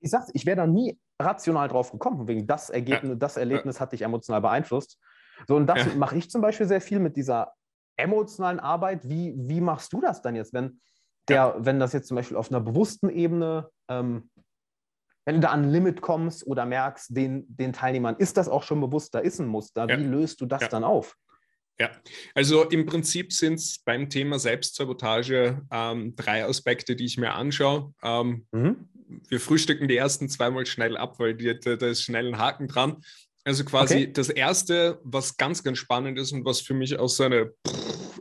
ich 0.00 0.10
sag's, 0.10 0.30
ich 0.34 0.46
wäre 0.46 0.56
da 0.56 0.66
nie 0.66 0.98
rational 1.20 1.68
drauf 1.68 1.90
gekommen, 1.90 2.28
wegen 2.28 2.46
das 2.46 2.70
Ergebnis, 2.70 3.16
das 3.18 3.36
Erlebnis 3.36 3.80
hat 3.80 3.92
dich 3.92 4.02
emotional 4.02 4.40
beeinflusst. 4.40 4.98
So, 5.46 5.56
und 5.56 5.66
das 5.66 5.94
mache 5.94 6.16
ich 6.16 6.30
zum 6.30 6.40
Beispiel 6.40 6.66
sehr 6.66 6.80
viel 6.80 7.00
mit 7.00 7.16
dieser 7.16 7.52
emotionalen 7.96 8.60
Arbeit. 8.60 9.08
Wie, 9.08 9.34
wie 9.36 9.60
machst 9.60 9.92
du 9.92 10.00
das 10.00 10.22
dann 10.22 10.36
jetzt, 10.36 10.52
wenn 10.52 10.80
der, 11.28 11.56
wenn 11.58 11.78
das 11.78 11.92
jetzt 11.92 12.08
zum 12.08 12.16
Beispiel 12.16 12.36
auf 12.36 12.50
einer 12.50 12.60
bewussten 12.60 13.10
Ebene, 13.10 13.68
ähm, 13.88 14.30
wenn 15.24 15.36
du 15.36 15.40
da 15.42 15.48
an 15.48 15.64
ein 15.64 15.70
Limit 15.70 16.00
kommst 16.00 16.46
oder 16.46 16.64
merkst, 16.64 17.14
den, 17.14 17.44
den 17.48 17.72
Teilnehmern 17.72 18.16
ist 18.16 18.36
das 18.36 18.48
auch 18.48 18.62
schon 18.62 18.80
bewusst, 18.80 19.14
da 19.14 19.18
ist 19.18 19.38
ein 19.38 19.46
Muster, 19.46 19.86
wie 19.88 20.02
löst 20.02 20.40
du 20.40 20.46
das 20.46 20.68
dann 20.70 20.84
auf? 20.84 21.16
Ja, 21.80 21.90
also 22.34 22.64
im 22.64 22.86
Prinzip 22.86 23.32
sind 23.32 23.54
es 23.54 23.78
beim 23.78 24.10
Thema 24.10 24.38
Selbstsabotage 24.38 25.62
ähm, 25.70 26.16
drei 26.16 26.44
Aspekte, 26.44 26.96
die 26.96 27.04
ich 27.04 27.18
mir 27.18 27.34
anschaue. 27.34 27.94
Ähm, 28.02 28.46
mhm. 28.50 28.88
Wir 29.28 29.38
frühstücken 29.38 29.86
die 29.86 29.96
ersten 29.96 30.28
zweimal 30.28 30.66
schnell 30.66 30.96
ab, 30.96 31.20
weil 31.20 31.34
die, 31.34 31.58
da, 31.58 31.76
da 31.76 31.86
ist 31.86 32.02
schnell 32.02 32.26
ein 32.26 32.38
Haken 32.38 32.66
dran. 32.66 32.96
Also 33.44 33.64
quasi 33.64 33.94
okay. 33.94 34.12
das 34.12 34.28
Erste, 34.28 34.98
was 35.04 35.36
ganz, 35.36 35.62
ganz 35.62 35.78
spannend 35.78 36.18
ist 36.18 36.32
und 36.32 36.44
was 36.44 36.60
für 36.60 36.74
mich 36.74 36.98
auch 36.98 37.08
so 37.08 37.22
eine 37.24 37.52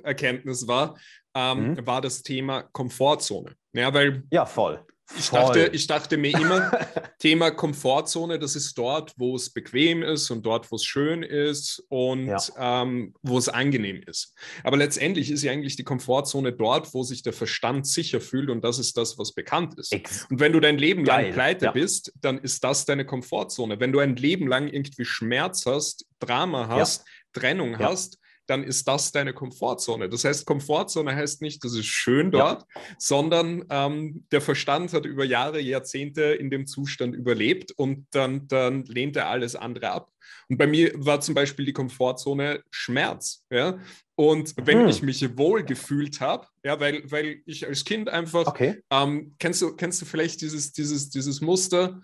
Erkenntnis 0.03 0.67
war, 0.67 0.95
ähm, 1.37 1.71
mhm. 1.71 1.87
war 1.87 2.01
das 2.01 2.23
Thema 2.23 2.63
Komfortzone. 2.63 3.55
Ja, 3.73 3.93
weil 3.93 4.23
ja, 4.31 4.45
voll. 4.45 4.83
Ich 5.17 5.29
dachte, 5.29 5.69
ich 5.71 5.87
dachte 5.87 6.17
mir 6.17 6.37
immer, 6.37 6.69
Thema 7.19 7.51
Komfortzone, 7.51 8.39
das 8.39 8.57
ist 8.57 8.77
dort, 8.77 9.13
wo 9.15 9.37
es 9.37 9.49
bequem 9.49 10.03
ist 10.03 10.29
und 10.31 10.45
dort, 10.45 10.69
wo 10.69 10.75
es 10.75 10.83
schön 10.83 11.23
ist 11.23 11.81
und 11.87 12.27
ja. 12.27 12.41
ähm, 12.59 13.13
wo 13.21 13.37
es 13.37 13.47
angenehm 13.47 14.03
ist. 14.05 14.35
Aber 14.65 14.75
letztendlich 14.75 15.31
ist 15.31 15.43
ja 15.43 15.53
eigentlich 15.53 15.77
die 15.77 15.85
Komfortzone 15.85 16.51
dort, 16.51 16.93
wo 16.93 17.03
sich 17.03 17.23
der 17.23 17.31
Verstand 17.31 17.87
sicher 17.87 18.19
fühlt 18.19 18.49
und 18.49 18.65
das 18.65 18.79
ist 18.79 18.97
das, 18.97 19.17
was 19.17 19.33
bekannt 19.33 19.79
ist. 19.79 19.93
Ex 19.93 20.25
und 20.29 20.41
wenn 20.41 20.51
du 20.51 20.59
dein 20.59 20.77
Leben 20.77 21.05
lang 21.05 21.21
Geil. 21.21 21.33
pleite 21.33 21.65
ja. 21.65 21.71
bist, 21.71 22.11
dann 22.19 22.39
ist 22.39 22.61
das 22.65 22.85
deine 22.85 23.05
Komfortzone. 23.05 23.79
Wenn 23.79 23.93
du 23.93 23.99
ein 23.99 24.17
Leben 24.17 24.47
lang 24.47 24.67
irgendwie 24.67 25.05
Schmerz 25.05 25.65
hast, 25.65 26.05
Drama 26.19 26.67
hast, 26.67 27.05
ja. 27.05 27.39
Trennung 27.39 27.79
hast, 27.79 28.19
dann 28.47 28.63
ist 28.63 28.87
das 28.87 29.11
deine 29.11 29.33
Komfortzone. 29.33 30.09
Das 30.09 30.23
heißt, 30.23 30.45
Komfortzone 30.45 31.15
heißt 31.15 31.41
nicht, 31.41 31.63
das 31.63 31.73
ist 31.73 31.85
schön 31.85 32.31
dort, 32.31 32.65
ja. 32.73 32.81
sondern 32.97 33.65
ähm, 33.69 34.25
der 34.31 34.41
Verstand 34.41 34.93
hat 34.93 35.05
über 35.05 35.25
Jahre, 35.25 35.59
Jahrzehnte 35.59 36.23
in 36.23 36.49
dem 36.49 36.65
Zustand 36.65 37.15
überlebt 37.15 37.71
und 37.73 38.07
dann, 38.11 38.47
dann 38.47 38.85
lehnt 38.85 39.15
er 39.15 39.29
alles 39.29 39.55
andere 39.55 39.91
ab. 39.91 40.11
Und 40.49 40.57
bei 40.57 40.67
mir 40.67 40.91
war 40.95 41.19
zum 41.21 41.35
Beispiel 41.35 41.65
die 41.65 41.73
Komfortzone 41.73 42.63
Schmerz. 42.71 43.45
Ja? 43.49 43.79
Und 44.15 44.55
wenn 44.57 44.81
hm. 44.81 44.87
ich 44.87 45.01
mich 45.01 45.37
wohl 45.37 45.63
gefühlt 45.63 46.21
habe, 46.21 46.47
ja, 46.63 46.79
weil, 46.79 47.03
weil 47.11 47.41
ich 47.45 47.67
als 47.67 47.85
Kind 47.85 48.09
einfach, 48.09 48.47
okay. 48.47 48.81
ähm, 48.89 49.35
kennst, 49.39 49.61
du, 49.61 49.75
kennst 49.75 50.01
du 50.01 50.05
vielleicht 50.05 50.41
dieses, 50.41 50.71
dieses, 50.71 51.09
dieses 51.09 51.41
Muster, 51.41 52.01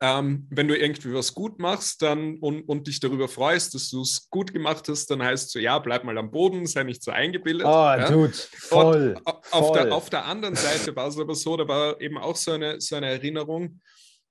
ähm, 0.00 0.46
wenn 0.50 0.68
du 0.68 0.76
irgendwie 0.76 1.14
was 1.14 1.34
gut 1.34 1.58
machst 1.58 2.02
dann, 2.02 2.36
und, 2.38 2.62
und 2.62 2.86
dich 2.86 3.00
darüber 3.00 3.28
freust, 3.28 3.74
dass 3.74 3.90
du 3.90 4.02
es 4.02 4.28
gut 4.30 4.52
gemacht 4.52 4.88
hast, 4.88 5.06
dann 5.10 5.22
heißt 5.22 5.46
es 5.46 5.52
so, 5.52 5.58
ja, 5.58 5.78
bleib 5.78 6.04
mal 6.04 6.18
am 6.18 6.30
Boden, 6.30 6.66
sei 6.66 6.82
nicht 6.82 7.02
so 7.02 7.10
eingebildet. 7.10 7.66
Oh, 7.66 7.70
ja? 7.70 8.10
Dude, 8.10 8.32
voll. 8.32 9.16
auf, 9.24 9.46
voll. 9.50 9.72
Der, 9.72 9.94
auf 9.94 10.10
der 10.10 10.24
anderen 10.24 10.56
Seite 10.56 10.94
war 10.96 11.08
es 11.08 11.18
aber 11.18 11.34
so, 11.34 11.56
da 11.56 11.66
war 11.68 12.00
eben 12.00 12.18
auch 12.18 12.36
so 12.36 12.52
eine, 12.52 12.80
so 12.80 12.96
eine 12.96 13.06
Erinnerung, 13.06 13.80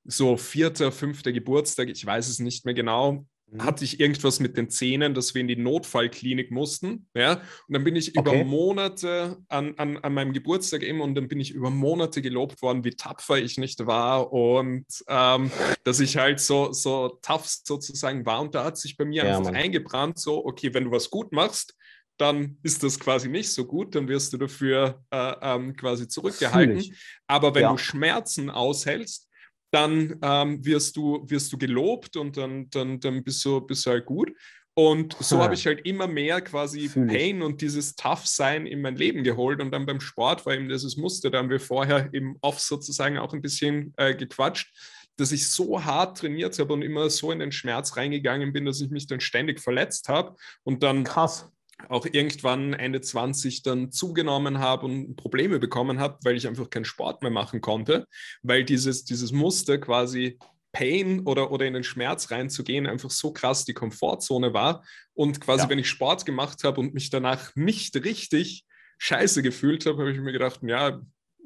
so 0.04 0.36
vierter, 0.38 0.92
fünfter 0.92 1.32
Geburtstag, 1.32 1.90
ich 1.90 2.06
weiß 2.06 2.28
es 2.28 2.40
nicht 2.40 2.66
mehr 2.66 2.74
genau. 2.74 3.26
Hatte 3.60 3.84
ich 3.84 4.00
irgendwas 4.00 4.40
mit 4.40 4.58
den 4.58 4.70
Zähnen, 4.70 5.14
dass 5.14 5.34
wir 5.34 5.42
in 5.42 5.48
die 5.48 5.56
Notfallklinik 5.56 6.52
mussten. 6.52 7.08
Ja? 7.14 7.42
Und 7.68 7.74
dann 7.74 7.84
bin 7.84 7.96
ich 7.96 8.18
okay. 8.18 8.36
über 8.36 8.44
Monate 8.44 9.38
an, 9.48 9.76
an, 9.78 9.98
an 9.98 10.14
meinem 10.14 10.34
Geburtstag 10.34 10.84
eben 10.84 11.02
und 11.02 11.16
dann 11.16 11.28
bin 11.28 11.40
ich 11.40 11.52
über 11.52 11.70
Monate 11.70 12.22
gelobt 12.22 12.62
worden, 12.62 12.84
wie 12.84 12.92
tapfer 12.92 13.38
ich 13.38 13.58
nicht 13.58 13.86
war 13.86 14.32
und 14.34 14.86
ähm, 15.08 15.52
dass 15.84 16.00
ich 16.00 16.18
halt 16.18 16.40
so, 16.40 16.74
so 16.74 17.20
tough 17.22 17.46
sozusagen 17.46 18.26
war. 18.26 18.42
Und 18.42 18.56
da 18.56 18.64
hat 18.64 18.78
sich 18.78 18.98
bei 18.98 19.06
mir 19.06 19.26
ja, 19.26 19.38
einfach 19.38 19.52
Mann. 19.52 19.56
eingebrannt, 19.56 20.20
so, 20.20 20.46
okay, 20.46 20.74
wenn 20.74 20.86
du 20.86 20.92
was 20.92 21.10
gut 21.10 21.32
machst, 21.32 21.76
dann 22.18 22.58
ist 22.64 22.84
das 22.84 23.00
quasi 23.00 23.28
nicht 23.28 23.52
so 23.52 23.66
gut, 23.66 23.96
dann 23.96 24.08
wirst 24.08 24.34
du 24.34 24.38
dafür 24.38 25.04
äh, 25.12 25.34
ähm, 25.42 25.76
quasi 25.76 26.08
zurückgehalten. 26.08 26.96
Aber 27.28 27.56
wenn 27.56 27.64
ja. 27.64 27.72
du 27.72 27.78
Schmerzen 27.78 28.50
aushältst, 28.50 29.30
dann 29.74 30.20
ähm, 30.22 30.64
wirst, 30.64 30.96
du, 30.98 31.24
wirst 31.28 31.52
du 31.52 31.58
gelobt 31.58 32.16
und 32.16 32.38
dann, 32.38 32.70
dann, 32.70 33.00
dann 33.00 33.24
bist, 33.24 33.44
du, 33.44 33.60
bist 33.62 33.86
du 33.86 33.92
halt 33.92 34.06
gut. 34.06 34.32
Und 34.76 35.16
so 35.20 35.38
habe 35.38 35.54
ich 35.54 35.68
halt 35.68 35.86
immer 35.86 36.08
mehr 36.08 36.42
quasi 36.42 36.90
Pain 36.90 37.44
und 37.44 37.62
dieses 37.62 37.96
Tough-Sein 37.96 38.66
in 38.66 38.82
mein 38.82 38.96
Leben 38.96 39.24
geholt. 39.24 39.62
Und 39.62 39.72
dann 39.72 39.86
beim 39.86 40.00
Sport 40.00 40.46
war 40.46 40.54
eben 40.54 40.68
dieses 40.68 40.98
Muster, 40.98 41.30
da 41.30 41.40
haben 41.40 41.50
wir 41.50 41.60
vorher 41.60 42.10
im 42.12 42.38
Off 42.42 42.60
sozusagen 42.60 43.20
auch 43.20 43.34
ein 43.34 43.42
bisschen 43.42 43.94
äh, 43.98 44.16
gequatscht, 44.16 44.74
dass 45.16 45.32
ich 45.32 45.48
so 45.52 45.84
hart 45.86 46.18
trainiert 46.18 46.58
habe 46.58 46.74
und 46.74 46.82
immer 46.82 47.10
so 47.12 47.32
in 47.32 47.38
den 47.38 47.52
Schmerz 47.52 47.98
reingegangen 47.98 48.52
bin, 48.52 48.66
dass 48.66 48.82
ich 48.82 48.90
mich 48.90 49.06
dann 49.06 49.20
ständig 49.20 49.60
verletzt 49.60 50.10
habe. 50.10 50.36
Und 50.64 50.82
dann 50.82 51.04
Krass 51.04 51.53
auch 51.90 52.06
irgendwann 52.06 52.74
Ende 52.74 53.02
20 53.02 53.64
dann 53.64 53.92
zugenommen 53.92 54.60
habe 54.60 54.86
und 54.86 55.16
Probleme 55.16 55.60
bekommen 55.60 56.00
habe, 56.00 56.18
weil 56.24 56.38
ich 56.38 56.48
einfach 56.48 56.70
keinen 56.70 56.86
Sport 56.86 57.22
mehr 57.22 57.32
machen 57.32 57.62
konnte, 57.62 58.08
weil 58.42 58.64
dieses, 58.64 59.06
dieses 59.06 59.32
Muster 59.32 59.78
quasi 59.78 60.38
Pain 60.72 61.22
oder, 61.22 61.52
oder 61.52 61.66
in 61.66 61.74
den 61.74 61.84
Schmerz 61.84 62.32
reinzugehen 62.32 62.88
einfach 62.88 63.12
so 63.12 63.32
krass 63.32 63.64
die 63.64 63.74
Komfortzone 63.74 64.54
war. 64.54 64.84
Und 65.14 65.40
quasi, 65.40 65.64
ja. 65.64 65.70
wenn 65.70 65.80
ich 65.80 65.88
Sport 65.88 66.26
gemacht 66.26 66.64
habe 66.64 66.82
und 66.82 66.94
mich 66.94 67.10
danach 67.10 67.56
nicht 67.56 67.96
richtig 68.04 68.66
scheiße 68.98 69.44
gefühlt 69.44 69.86
habe, 69.86 70.00
habe 70.00 70.12
ich 70.12 70.20
mir 70.20 70.32
gedacht, 70.32 70.62
ja, 70.64 71.02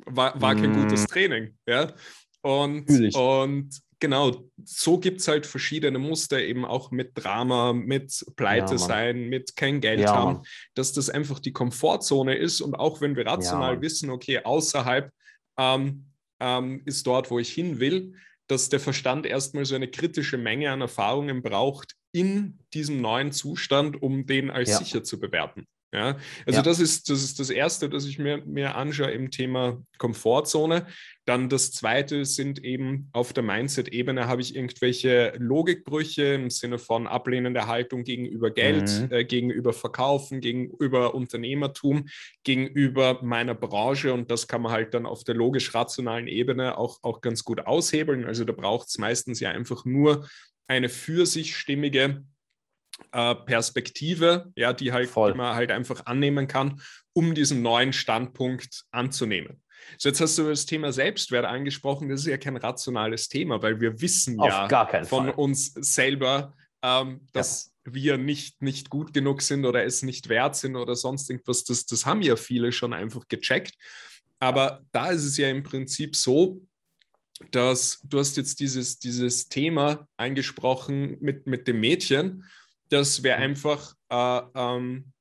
war, 0.06 0.40
war 0.40 0.56
kein 0.56 0.72
mm. 0.72 0.84
gutes 0.84 1.06
Training. 1.08 1.58
Ja? 1.68 1.94
Und, 2.42 2.90
und 3.16 3.70
genau, 4.00 4.50
so 4.64 5.00
gibt 5.00 5.22
es 5.22 5.28
halt 5.28 5.46
verschiedene 5.46 6.00
Muster, 6.00 6.42
eben 6.42 6.66
auch 6.66 6.92
mit 6.92 7.12
Drama, 7.16 7.74
mit 7.74 8.26
Pleite 8.36 8.74
ja, 8.74 8.78
sein, 8.78 9.30
mit 9.30 9.56
kein 9.56 9.82
Geld 9.82 10.02
ja, 10.02 10.16
haben, 10.16 10.42
dass 10.76 10.94
das 10.94 11.10
einfach 11.10 11.40
die 11.40 11.54
Komfortzone 11.54 12.36
ist. 12.36 12.62
Und 12.62 12.76
auch 12.76 13.02
wenn 13.02 13.16
wir 13.16 13.26
rational 13.26 13.76
ja, 13.76 13.82
wissen, 13.82 14.10
okay, 14.10 14.40
außerhalb 14.44 15.12
ähm, 15.58 16.06
ähm, 16.40 16.82
ist 16.86 17.08
dort, 17.08 17.32
wo 17.32 17.40
ich 17.40 17.52
hin 17.52 17.80
will, 17.80 18.14
dass 18.48 18.70
der 18.70 18.80
Verstand 18.80 19.26
erstmal 19.26 19.66
so 19.66 19.76
eine 19.76 19.90
kritische 19.90 20.38
Menge 20.38 20.72
an 20.72 20.82
Erfahrungen 20.82 21.42
braucht 21.42 21.96
in 22.12 22.60
diesem 22.74 23.02
neuen 23.02 23.32
Zustand, 23.32 24.02
um 24.02 24.26
den 24.26 24.50
als 24.50 24.78
sicher 24.78 25.04
zu 25.04 25.20
bewerten. 25.20 25.68
Ja, 25.94 26.18
also 26.46 26.58
ja. 26.58 26.62
Das, 26.64 26.80
ist, 26.80 27.10
das 27.10 27.24
ist 27.24 27.40
das 27.40 27.50
Erste, 27.50 27.90
das 27.90 28.06
ich 28.06 28.20
mir, 28.20 28.44
mir 28.46 28.76
anschaue 28.76 29.12
im 29.12 29.32
Thema 29.32 29.82
Komfortzone. 29.98 30.86
Dann 31.26 31.48
das 31.48 31.72
Zweite 31.72 32.26
sind 32.26 32.62
eben 32.62 33.10
auf 33.14 33.32
der 33.32 33.44
Mindset-Ebene 33.44 34.28
habe 34.28 34.42
ich 34.42 34.54
irgendwelche 34.54 35.34
Logikbrüche 35.38 36.34
im 36.34 36.50
Sinne 36.50 36.78
von 36.78 37.08
ablehnende 37.08 37.68
Haltung 37.68 38.04
gegenüber 38.04 38.52
Geld, 38.52 38.90
mhm. 38.90 39.12
äh, 39.12 39.24
gegenüber 39.24 39.72
Verkaufen, 39.72 40.42
gegenüber 40.42 41.16
Unternehmertum, 41.16 42.08
gegenüber 42.44 43.20
meiner 43.24 43.56
Branche 43.56 44.14
und 44.14 44.30
das 44.30 44.48
kann 44.48 44.64
man 44.64 44.74
halt 44.74 44.94
dann 44.94 45.06
auf 45.06 45.24
der 45.24 45.36
logisch-rationalen 45.36 46.28
Ebene 46.28 46.78
auch, 46.78 47.00
auch 47.02 47.22
ganz 47.22 47.46
gut 47.46 47.66
aushebeln. 47.66 48.26
Also 48.26 48.44
da 48.44 48.52
braucht 48.52 48.90
es 48.90 48.98
meistens 48.98 49.40
ja 49.40 49.52
einfach 49.52 49.86
nur 49.86 50.28
eine 50.68 50.90
für 50.90 51.26
sich 51.26 51.56
stimmige 51.56 52.24
äh, 53.12 53.36
Perspektive, 53.36 54.52
ja, 54.56 54.74
die 54.74 54.92
halt 54.92 55.10
die 55.16 55.34
man 55.34 55.56
halt 55.56 55.72
einfach 55.72 56.06
annehmen 56.06 56.48
kann, 56.48 56.82
um 57.14 57.34
diesen 57.34 57.62
neuen 57.62 57.94
Standpunkt 57.94 58.84
anzunehmen. 58.92 59.62
So, 59.98 60.10
jetzt 60.10 60.22
hast 60.22 60.38
du 60.38 60.50
das 60.50 60.66
Thema 60.66 60.92
Selbstwert 60.92 61.46
angesprochen. 61.46 62.10
Das 62.10 62.22
ist 62.22 62.28
ja 62.28 62.38
kein 62.38 62.58
rationales 62.58 63.30
Thema, 63.30 63.62
weil 63.62 63.80
wir 63.80 64.02
wissen 64.02 64.40
Auf 64.40 64.50
ja 64.50 65.04
von 65.06 65.26
Fall. 65.26 65.34
uns 65.36 65.74
selber, 65.74 66.56
ähm, 66.84 67.22
dass 67.34 67.72
ja. 67.86 67.94
wir 67.94 68.18
nicht, 68.18 68.62
nicht 68.62 68.90
gut 68.90 69.14
genug 69.14 69.42
sind 69.42 69.66
oder 69.66 69.86
es 69.86 70.04
nicht 70.04 70.30
wert 70.30 70.56
sind 70.56 70.76
oder 70.76 70.96
sonst 70.96 71.30
irgendwas. 71.30 71.64
Das, 71.64 71.86
das 71.86 72.06
haben 72.06 72.22
ja 72.22 72.36
viele 72.36 72.72
schon 72.72 72.94
einfach 72.94 73.28
gecheckt. 73.28 73.76
Aber 74.40 74.82
da 74.92 75.12
ist 75.12 75.24
es 75.24 75.38
ja 75.38 75.50
im 75.50 75.64
Prinzip 75.64 76.16
so, 76.16 76.62
dass 77.52 78.00
du 78.04 78.20
hast 78.20 78.38
jetzt 78.38 78.60
dieses, 78.60 79.00
dieses 79.00 79.48
Thema 79.48 80.08
angesprochen 80.18 81.18
mit, 81.22 81.48
mit 81.48 81.68
dem 81.68 81.80
Mädchen 81.80 82.44
Das 82.90 83.24
wäre 83.24 83.38
einfach, 83.38 83.94
äh, 84.10 84.42
ähm, 84.56 85.12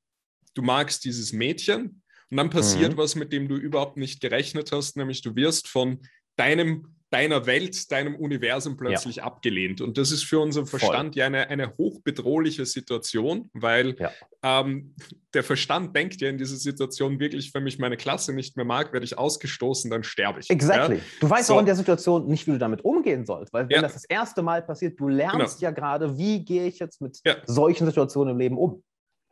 du 0.54 0.62
magst 0.62 1.04
dieses 1.04 1.32
Mädchen 1.32 2.02
und 2.30 2.36
dann 2.36 2.50
passiert 2.50 2.92
mhm. 2.92 2.96
was, 2.96 3.14
mit 3.14 3.32
dem 3.32 3.48
du 3.48 3.56
überhaupt 3.56 3.96
nicht 3.96 4.20
gerechnet 4.20 4.72
hast, 4.72 4.96
nämlich 4.96 5.22
du 5.22 5.34
wirst 5.36 5.68
von 5.68 6.00
deinem 6.36 6.95
deiner 7.10 7.46
Welt, 7.46 7.90
deinem 7.92 8.16
Universum 8.16 8.76
plötzlich 8.76 9.16
ja. 9.16 9.24
abgelehnt. 9.24 9.80
Und 9.80 9.96
das 9.96 10.10
ist 10.10 10.24
für 10.24 10.40
unseren 10.40 10.66
Verstand 10.66 11.14
Voll. 11.14 11.20
ja 11.20 11.26
eine, 11.26 11.48
eine 11.48 11.76
hochbedrohliche 11.76 12.66
Situation, 12.66 13.48
weil 13.54 13.96
ja. 13.98 14.10
ähm, 14.42 14.94
der 15.32 15.44
Verstand 15.44 15.94
denkt 15.94 16.20
ja 16.20 16.28
in 16.28 16.36
dieser 16.36 16.56
Situation 16.56 17.20
wirklich, 17.20 17.54
wenn 17.54 17.62
mich 17.62 17.78
meine 17.78 17.96
Klasse 17.96 18.32
nicht 18.32 18.56
mehr 18.56 18.64
mag, 18.64 18.92
werde 18.92 19.04
ich 19.04 19.16
ausgestoßen, 19.16 19.90
dann 19.90 20.02
sterbe 20.02 20.40
ich. 20.40 20.50
Exactly. 20.50 20.96
Ja? 20.96 21.02
Du 21.20 21.30
weißt 21.30 21.46
so. 21.46 21.54
auch 21.54 21.60
in 21.60 21.66
der 21.66 21.76
Situation 21.76 22.26
nicht, 22.26 22.46
wie 22.48 22.52
du 22.52 22.58
damit 22.58 22.84
umgehen 22.84 23.24
sollst, 23.24 23.52
weil 23.52 23.68
wenn 23.68 23.82
das 23.82 23.94
das 23.94 24.04
erste 24.04 24.42
Mal 24.42 24.62
passiert, 24.62 24.98
du 24.98 25.08
lernst 25.08 25.60
genau. 25.60 25.68
ja 25.68 25.70
gerade, 25.70 26.18
wie 26.18 26.44
gehe 26.44 26.66
ich 26.66 26.80
jetzt 26.80 27.00
mit 27.00 27.20
solchen 27.44 27.86
Situationen 27.86 28.32
im 28.32 28.38
Leben 28.38 28.58
um. 28.58 28.82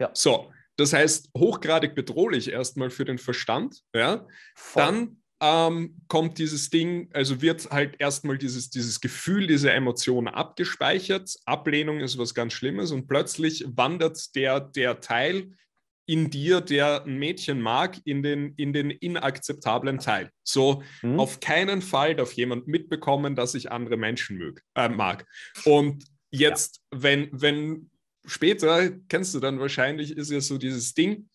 Ja. 0.00 0.10
So, 0.12 0.50
das 0.76 0.92
heißt, 0.92 1.30
hochgradig 1.36 1.94
bedrohlich 1.94 2.50
erstmal 2.50 2.90
für 2.90 3.04
den 3.04 3.18
Verstand. 3.18 3.82
Ja? 3.94 4.26
Dann 4.74 5.22
ähm, 5.44 5.94
kommt 6.08 6.38
dieses 6.38 6.70
Ding, 6.70 7.10
also 7.12 7.42
wird 7.42 7.70
halt 7.70 7.96
erstmal 7.98 8.38
dieses, 8.38 8.70
dieses 8.70 9.02
Gefühl, 9.02 9.46
diese 9.46 9.70
Emotion 9.70 10.26
abgespeichert. 10.26 11.36
Ablehnung 11.44 12.00
ist 12.00 12.16
was 12.16 12.34
ganz 12.34 12.54
Schlimmes 12.54 12.92
und 12.92 13.08
plötzlich 13.08 13.62
wandert 13.68 14.34
der, 14.34 14.60
der 14.60 15.00
Teil 15.00 15.50
in 16.06 16.30
dir, 16.30 16.62
der 16.62 17.04
ein 17.04 17.18
Mädchen 17.18 17.60
mag, 17.60 17.98
in 18.06 18.22
den, 18.22 18.54
in 18.56 18.72
den 18.72 18.90
inakzeptablen 18.90 19.98
Teil. 19.98 20.30
So, 20.44 20.82
mhm. 21.02 21.20
auf 21.20 21.40
keinen 21.40 21.82
Fall 21.82 22.16
darf 22.16 22.32
jemand 22.32 22.66
mitbekommen, 22.66 23.36
dass 23.36 23.54
ich 23.54 23.70
andere 23.70 23.98
Menschen 23.98 24.38
mög, 24.38 24.62
äh, 24.74 24.88
mag. 24.88 25.26
Und 25.66 26.04
jetzt, 26.30 26.80
ja. 26.90 27.02
wenn, 27.02 27.28
wenn 27.32 27.90
später, 28.24 28.92
kennst 29.08 29.34
du 29.34 29.40
dann 29.40 29.60
wahrscheinlich, 29.60 30.16
ist 30.16 30.30
ja 30.30 30.40
so 30.40 30.56
dieses 30.56 30.94
Ding, 30.94 31.28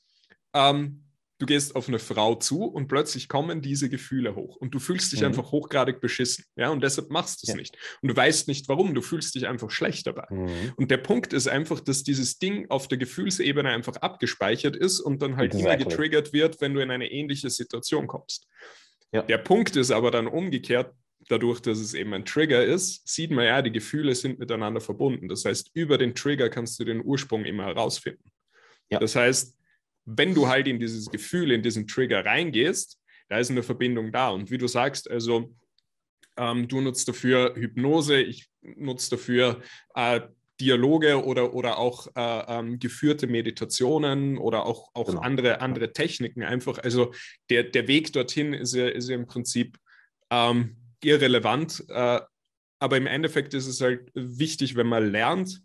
ähm, 0.55 1.03
du 1.39 1.45
gehst 1.45 1.75
auf 1.75 1.87
eine 1.87 1.99
Frau 1.99 2.35
zu 2.35 2.65
und 2.65 2.87
plötzlich 2.87 3.27
kommen 3.27 3.61
diese 3.61 3.89
Gefühle 3.89 4.35
hoch 4.35 4.57
und 4.57 4.75
du 4.75 4.79
fühlst 4.79 5.11
dich 5.11 5.21
mhm. 5.21 5.27
einfach 5.27 5.51
hochgradig 5.51 6.01
beschissen, 6.01 6.45
ja, 6.55 6.69
und 6.69 6.83
deshalb 6.83 7.09
machst 7.09 7.41
du 7.41 7.45
es 7.45 7.49
ja. 7.49 7.55
nicht. 7.55 7.77
Und 8.01 8.09
du 8.09 8.15
weißt 8.15 8.47
nicht 8.47 8.67
warum, 8.69 8.93
du 8.93 9.01
fühlst 9.01 9.33
dich 9.35 9.47
einfach 9.47 9.71
schlecht 9.71 10.05
dabei. 10.05 10.27
Mhm. 10.29 10.73
Und 10.75 10.91
der 10.91 10.97
Punkt 10.97 11.33
ist 11.33 11.47
einfach, 11.47 11.79
dass 11.79 12.03
dieses 12.03 12.37
Ding 12.37 12.69
auf 12.69 12.87
der 12.87 12.97
Gefühlsebene 12.97 13.69
einfach 13.69 13.95
abgespeichert 13.97 14.75
ist 14.75 14.99
und 14.99 15.21
dann 15.21 15.37
halt 15.37 15.53
exactly. 15.53 15.73
immer 15.75 15.89
getriggert 15.89 16.33
wird, 16.33 16.61
wenn 16.61 16.73
du 16.73 16.81
in 16.81 16.91
eine 16.91 17.09
ähnliche 17.09 17.49
Situation 17.49 18.07
kommst. 18.07 18.47
Ja. 19.11 19.23
Der 19.23 19.39
Punkt 19.39 19.75
ist 19.75 19.91
aber 19.91 20.11
dann 20.11 20.27
umgekehrt, 20.27 20.93
dadurch, 21.29 21.59
dass 21.61 21.79
es 21.79 21.93
eben 21.93 22.13
ein 22.13 22.25
Trigger 22.25 22.63
ist, 22.63 23.07
sieht 23.07 23.31
man 23.31 23.45
ja, 23.45 23.61
die 23.61 23.71
Gefühle 23.71 24.13
sind 24.15 24.39
miteinander 24.39 24.81
verbunden. 24.81 25.27
Das 25.27 25.45
heißt, 25.45 25.71
über 25.73 25.97
den 25.97 26.15
Trigger 26.15 26.49
kannst 26.49 26.79
du 26.79 26.85
den 26.85 27.03
Ursprung 27.03 27.45
immer 27.45 27.65
herausfinden. 27.65 28.31
Ja. 28.89 28.99
Das 28.99 29.15
heißt, 29.15 29.58
wenn 30.17 30.33
du 30.33 30.47
halt 30.47 30.67
in 30.67 30.79
dieses 30.79 31.09
Gefühl, 31.09 31.51
in 31.51 31.61
diesen 31.61 31.87
Trigger 31.87 32.25
reingehst, 32.25 32.99
da 33.29 33.37
ist 33.37 33.51
eine 33.51 33.63
Verbindung 33.63 34.11
da. 34.11 34.29
Und 34.29 34.49
wie 34.49 34.57
du 34.57 34.67
sagst, 34.67 35.09
also 35.09 35.55
ähm, 36.37 36.67
du 36.67 36.81
nutzt 36.81 37.07
dafür 37.07 37.53
Hypnose, 37.55 38.19
ich 38.21 38.49
nutze 38.61 39.11
dafür 39.11 39.61
äh, 39.93 40.21
Dialoge 40.59 41.23
oder, 41.23 41.53
oder 41.53 41.77
auch 41.77 42.07
äh, 42.15 42.43
ähm, 42.47 42.79
geführte 42.79 43.27
Meditationen 43.27 44.37
oder 44.37 44.65
auch, 44.65 44.89
auch 44.93 45.07
genau. 45.07 45.21
andere, 45.21 45.61
andere 45.61 45.93
Techniken 45.93 46.43
einfach. 46.43 46.79
Also 46.79 47.13
der, 47.49 47.63
der 47.63 47.87
Weg 47.87 48.11
dorthin 48.13 48.53
ist 48.53 48.73
ja, 48.73 48.87
ist 48.87 49.09
ja 49.09 49.15
im 49.15 49.27
Prinzip 49.27 49.77
ähm, 50.31 50.75
irrelevant. 51.03 51.85
Äh, 51.87 52.19
aber 52.79 52.97
im 52.97 53.07
Endeffekt 53.07 53.53
ist 53.53 53.67
es 53.67 53.79
halt 53.79 54.09
wichtig, 54.15 54.75
wenn 54.75 54.87
man 54.87 55.11
lernt, 55.11 55.61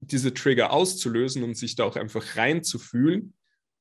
diese 0.00 0.34
Trigger 0.34 0.72
auszulösen 0.72 1.44
und 1.44 1.56
sich 1.56 1.76
da 1.76 1.84
auch 1.84 1.96
einfach 1.96 2.36
reinzufühlen 2.36 3.34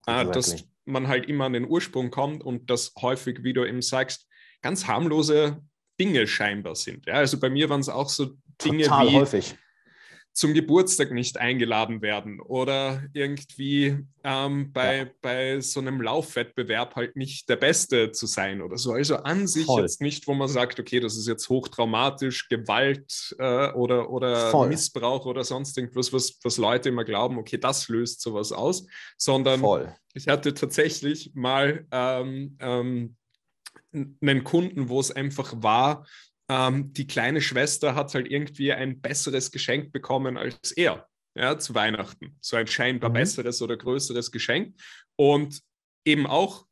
äh, 0.07 0.25
dass 0.25 0.67
man 0.85 1.07
halt 1.07 1.27
immer 1.27 1.45
an 1.45 1.53
den 1.53 1.67
Ursprung 1.67 2.11
kommt 2.11 2.43
und 2.43 2.69
das 2.69 2.93
häufig, 3.01 3.43
wie 3.43 3.53
du 3.53 3.65
eben 3.65 3.81
sagst, 3.81 4.27
ganz 4.61 4.87
harmlose 4.87 5.61
Dinge 5.99 6.27
scheinbar 6.27 6.75
sind. 6.75 7.05
Ja, 7.05 7.15
also 7.15 7.39
bei 7.39 7.49
mir 7.49 7.69
waren 7.69 7.81
es 7.81 7.89
auch 7.89 8.09
so 8.09 8.31
Dinge 8.63 8.83
Total 8.83 9.07
wie 9.07 9.15
häufig 9.15 9.55
zum 10.33 10.53
Geburtstag 10.53 11.11
nicht 11.11 11.37
eingeladen 11.37 12.01
werden 12.01 12.39
oder 12.39 13.03
irgendwie 13.13 13.97
ähm, 14.23 14.71
bei, 14.71 14.97
ja. 14.97 15.07
bei 15.21 15.59
so 15.59 15.81
einem 15.81 16.01
Laufwettbewerb 16.01 16.95
halt 16.95 17.17
nicht 17.17 17.49
der 17.49 17.57
Beste 17.57 18.11
zu 18.11 18.27
sein 18.27 18.61
oder 18.61 18.77
so. 18.77 18.93
Also 18.93 19.17
an 19.17 19.45
sich 19.45 19.65
Voll. 19.65 19.81
jetzt 19.81 19.99
nicht, 19.99 20.27
wo 20.27 20.33
man 20.33 20.47
sagt, 20.47 20.79
okay, 20.79 21.01
das 21.01 21.17
ist 21.17 21.27
jetzt 21.27 21.49
hochtraumatisch, 21.49 22.47
Gewalt 22.47 23.35
äh, 23.39 23.71
oder, 23.73 24.09
oder 24.09 24.67
Missbrauch 24.67 25.25
oder 25.25 25.43
sonst 25.43 25.77
irgendwas, 25.77 26.13
was, 26.13 26.39
was 26.43 26.57
Leute 26.57 26.89
immer 26.89 27.03
glauben, 27.03 27.37
okay, 27.37 27.57
das 27.57 27.89
löst 27.89 28.21
sowas 28.21 28.53
aus, 28.53 28.85
sondern 29.17 29.59
Voll. 29.59 29.93
ich 30.13 30.27
hatte 30.29 30.53
tatsächlich 30.53 31.31
mal 31.33 31.85
ähm, 31.91 32.57
ähm, 32.59 33.15
einen 33.93 34.43
Kunden, 34.45 34.87
wo 34.87 34.99
es 35.01 35.11
einfach 35.11 35.53
war, 35.57 36.05
ähm, 36.51 36.91
die 36.91 37.07
kleine 37.07 37.39
Schwester 37.39 37.95
hat 37.95 38.13
halt 38.13 38.29
irgendwie 38.29 38.73
ein 38.73 38.99
besseres 38.99 39.51
Geschenk 39.51 39.93
bekommen 39.93 40.37
als 40.37 40.73
er 40.73 41.07
ja, 41.33 41.57
zu 41.57 41.73
Weihnachten. 41.73 42.37
So 42.41 42.57
ein 42.57 42.67
scheinbar 42.67 43.09
mhm. 43.09 43.13
besseres 43.13 43.61
oder 43.61 43.77
größeres 43.77 44.31
Geschenk. 44.31 44.75
Und 45.15 45.61
eben 46.05 46.27
auch 46.27 46.65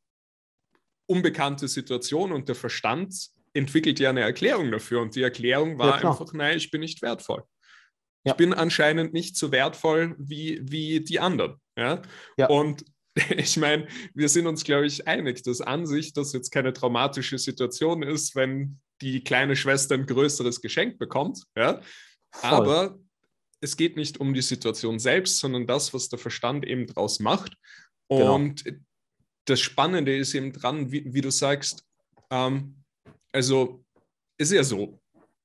unbekannte 1.05 1.69
Situation 1.69 2.33
und 2.33 2.49
der 2.49 2.55
Verstand 2.55 3.29
entwickelt 3.53 3.99
ja 4.01 4.09
eine 4.09 4.21
Erklärung 4.21 4.69
dafür. 4.69 5.01
Und 5.01 5.15
die 5.15 5.23
Erklärung 5.23 5.79
war 5.79 6.01
ja, 6.01 6.09
einfach, 6.09 6.33
nein, 6.33 6.57
ich 6.57 6.71
bin 6.71 6.81
nicht 6.81 7.01
wertvoll. 7.01 7.43
Ja. 8.25 8.33
Ich 8.33 8.37
bin 8.37 8.53
anscheinend 8.53 9.13
nicht 9.13 9.37
so 9.37 9.53
wertvoll 9.53 10.13
wie, 10.19 10.59
wie 10.61 10.99
die 10.99 11.21
anderen. 11.21 11.55
Ja? 11.77 12.01
ja. 12.37 12.49
Und 12.49 12.83
ich 13.37 13.57
meine, 13.57 13.87
wir 14.13 14.29
sind 14.29 14.47
uns, 14.47 14.63
glaube 14.63 14.85
ich, 14.85 15.07
einig, 15.07 15.43
dass 15.43 15.61
an 15.61 15.85
sich 15.85 16.13
das 16.13 16.33
jetzt 16.33 16.51
keine 16.51 16.73
traumatische 16.73 17.37
Situation 17.37 18.03
ist, 18.03 18.35
wenn 18.35 18.79
die 19.01 19.23
kleine 19.23 19.55
Schwester 19.55 19.95
ein 19.95 20.05
größeres 20.05 20.61
Geschenk 20.61 20.97
bekommt. 20.97 21.43
Ja? 21.55 21.81
Aber 22.41 22.99
es 23.61 23.77
geht 23.77 23.95
nicht 23.95 24.19
um 24.19 24.33
die 24.33 24.41
Situation 24.41 24.99
selbst, 24.99 25.39
sondern 25.39 25.67
das, 25.67 25.93
was 25.93 26.09
der 26.09 26.19
Verstand 26.19 26.65
eben 26.65 26.87
draus 26.87 27.19
macht. 27.19 27.55
Genau. 28.09 28.35
Und 28.35 28.63
genau. 28.63 28.79
das 29.45 29.59
Spannende 29.59 30.15
ist 30.15 30.33
eben 30.33 30.53
dran, 30.53 30.91
wie, 30.91 31.03
wie 31.13 31.21
du 31.21 31.31
sagst, 31.31 31.83
ähm, 32.29 32.83
also 33.31 33.83
ist 34.37 34.51
ja 34.51 34.63
so, 34.63 34.99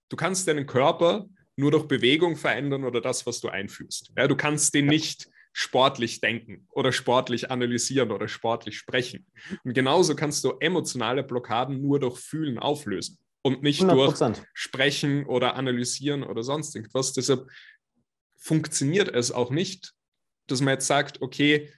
du 0.09 0.17
kannst 0.17 0.47
deinen 0.47 0.67
Körper 0.67 1.27
nur 1.57 1.71
durch 1.71 1.87
Bewegung 1.87 2.37
verändern 2.37 2.85
oder 2.85 3.01
das, 3.01 3.27
was 3.27 3.41
du 3.41 3.49
einfühlst. 3.49 4.13
Ja, 4.17 4.27
du 4.27 4.37
kannst 4.37 4.75
den 4.75 4.87
nicht 4.87 5.29
sportlich 5.57 6.21
denken 6.21 6.67
oder 6.71 6.93
sportlich 6.93 7.51
analysieren 7.51 8.11
oder 8.11 8.27
sportlich 8.27 8.77
sprechen. 8.77 9.25
Und 9.63 9.73
genauso 9.73 10.17
kannst 10.17 10.43
du 10.43 10.55
emotionale 10.59 11.23
Blockaden 11.23 11.81
nur 11.81 12.01
durch 12.01 12.19
Fühlen 12.19 12.59
auflösen 12.59 13.19
und 13.41 13.63
nicht 13.63 13.81
100%. 13.81 14.35
durch 14.35 14.43
Sprechen 14.53 15.25
oder 15.27 15.55
Analysieren 15.55 16.25
oder 16.25 16.43
sonst 16.43 16.75
irgendwas. 16.75 17.13
Deshalb 17.13 17.49
funktioniert 18.37 19.09
es 19.09 19.31
auch 19.31 19.51
nicht, 19.51 19.95
dass 20.49 20.61
man 20.61 20.75
jetzt 20.75 20.89
sagt, 20.89 21.23
okay, 21.23 21.73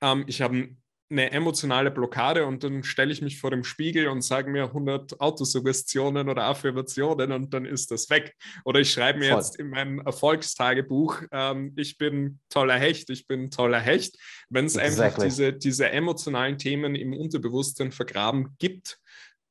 ähm, 0.00 0.24
ich 0.26 0.42
habe 0.42 0.76
eine 1.10 1.32
emotionale 1.32 1.90
Blockade 1.90 2.46
und 2.46 2.62
dann 2.62 2.84
stelle 2.84 3.12
ich 3.12 3.20
mich 3.20 3.40
vor 3.40 3.50
dem 3.50 3.64
Spiegel 3.64 4.08
und 4.08 4.22
sage 4.22 4.50
mir 4.50 4.64
100 4.64 5.20
Autosuggestionen 5.20 6.28
oder 6.28 6.44
Affirmationen 6.44 7.32
und 7.32 7.52
dann 7.52 7.64
ist 7.64 7.90
das 7.90 8.08
weg. 8.10 8.36
Oder 8.64 8.80
ich 8.80 8.92
schreibe 8.92 9.18
mir 9.18 9.30
Voll. 9.30 9.38
jetzt 9.38 9.56
in 9.56 9.70
mein 9.70 9.98
Erfolgstagebuch, 9.98 11.22
ähm, 11.32 11.72
ich 11.76 11.98
bin 11.98 12.38
toller 12.48 12.78
Hecht, 12.78 13.10
ich 13.10 13.26
bin 13.26 13.50
toller 13.50 13.80
Hecht. 13.80 14.16
Wenn 14.48 14.66
es 14.66 14.76
exactly. 14.76 15.04
einfach 15.04 15.24
diese, 15.24 15.52
diese 15.52 15.90
emotionalen 15.90 16.58
Themen 16.58 16.94
im 16.94 17.12
Unterbewusstsein 17.12 17.90
vergraben 17.90 18.56
gibt, 18.58 19.00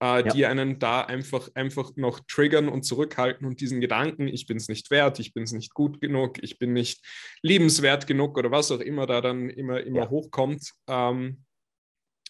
äh, 0.02 0.06
ja. 0.06 0.22
die 0.22 0.46
einen 0.46 0.80
da 0.80 1.02
einfach, 1.02 1.50
einfach 1.56 1.92
noch 1.96 2.22
triggern 2.22 2.70
und 2.70 2.84
zurückhalten 2.84 3.46
und 3.46 3.60
diesen 3.60 3.82
Gedanken, 3.82 4.28
ich 4.28 4.48
bin 4.48 4.58
es 4.58 4.70
nicht 4.70 4.92
wert, 4.92 5.20
ich 5.20 5.34
bin 5.34 5.44
es 5.44 5.52
nicht 5.52 5.74
gut 5.74 6.00
genug, 6.00 6.42
ich 6.42 6.58
bin 6.58 6.72
nicht 6.72 7.06
liebenswert 7.42 8.08
genug 8.08 8.38
oder 8.38 8.50
was 8.50 8.72
auch 8.72 8.80
immer 8.80 9.06
da 9.06 9.20
dann 9.20 9.50
immer, 9.50 9.82
immer 9.82 10.04
ja. 10.04 10.10
hochkommt, 10.10 10.72
ähm, 10.88 11.44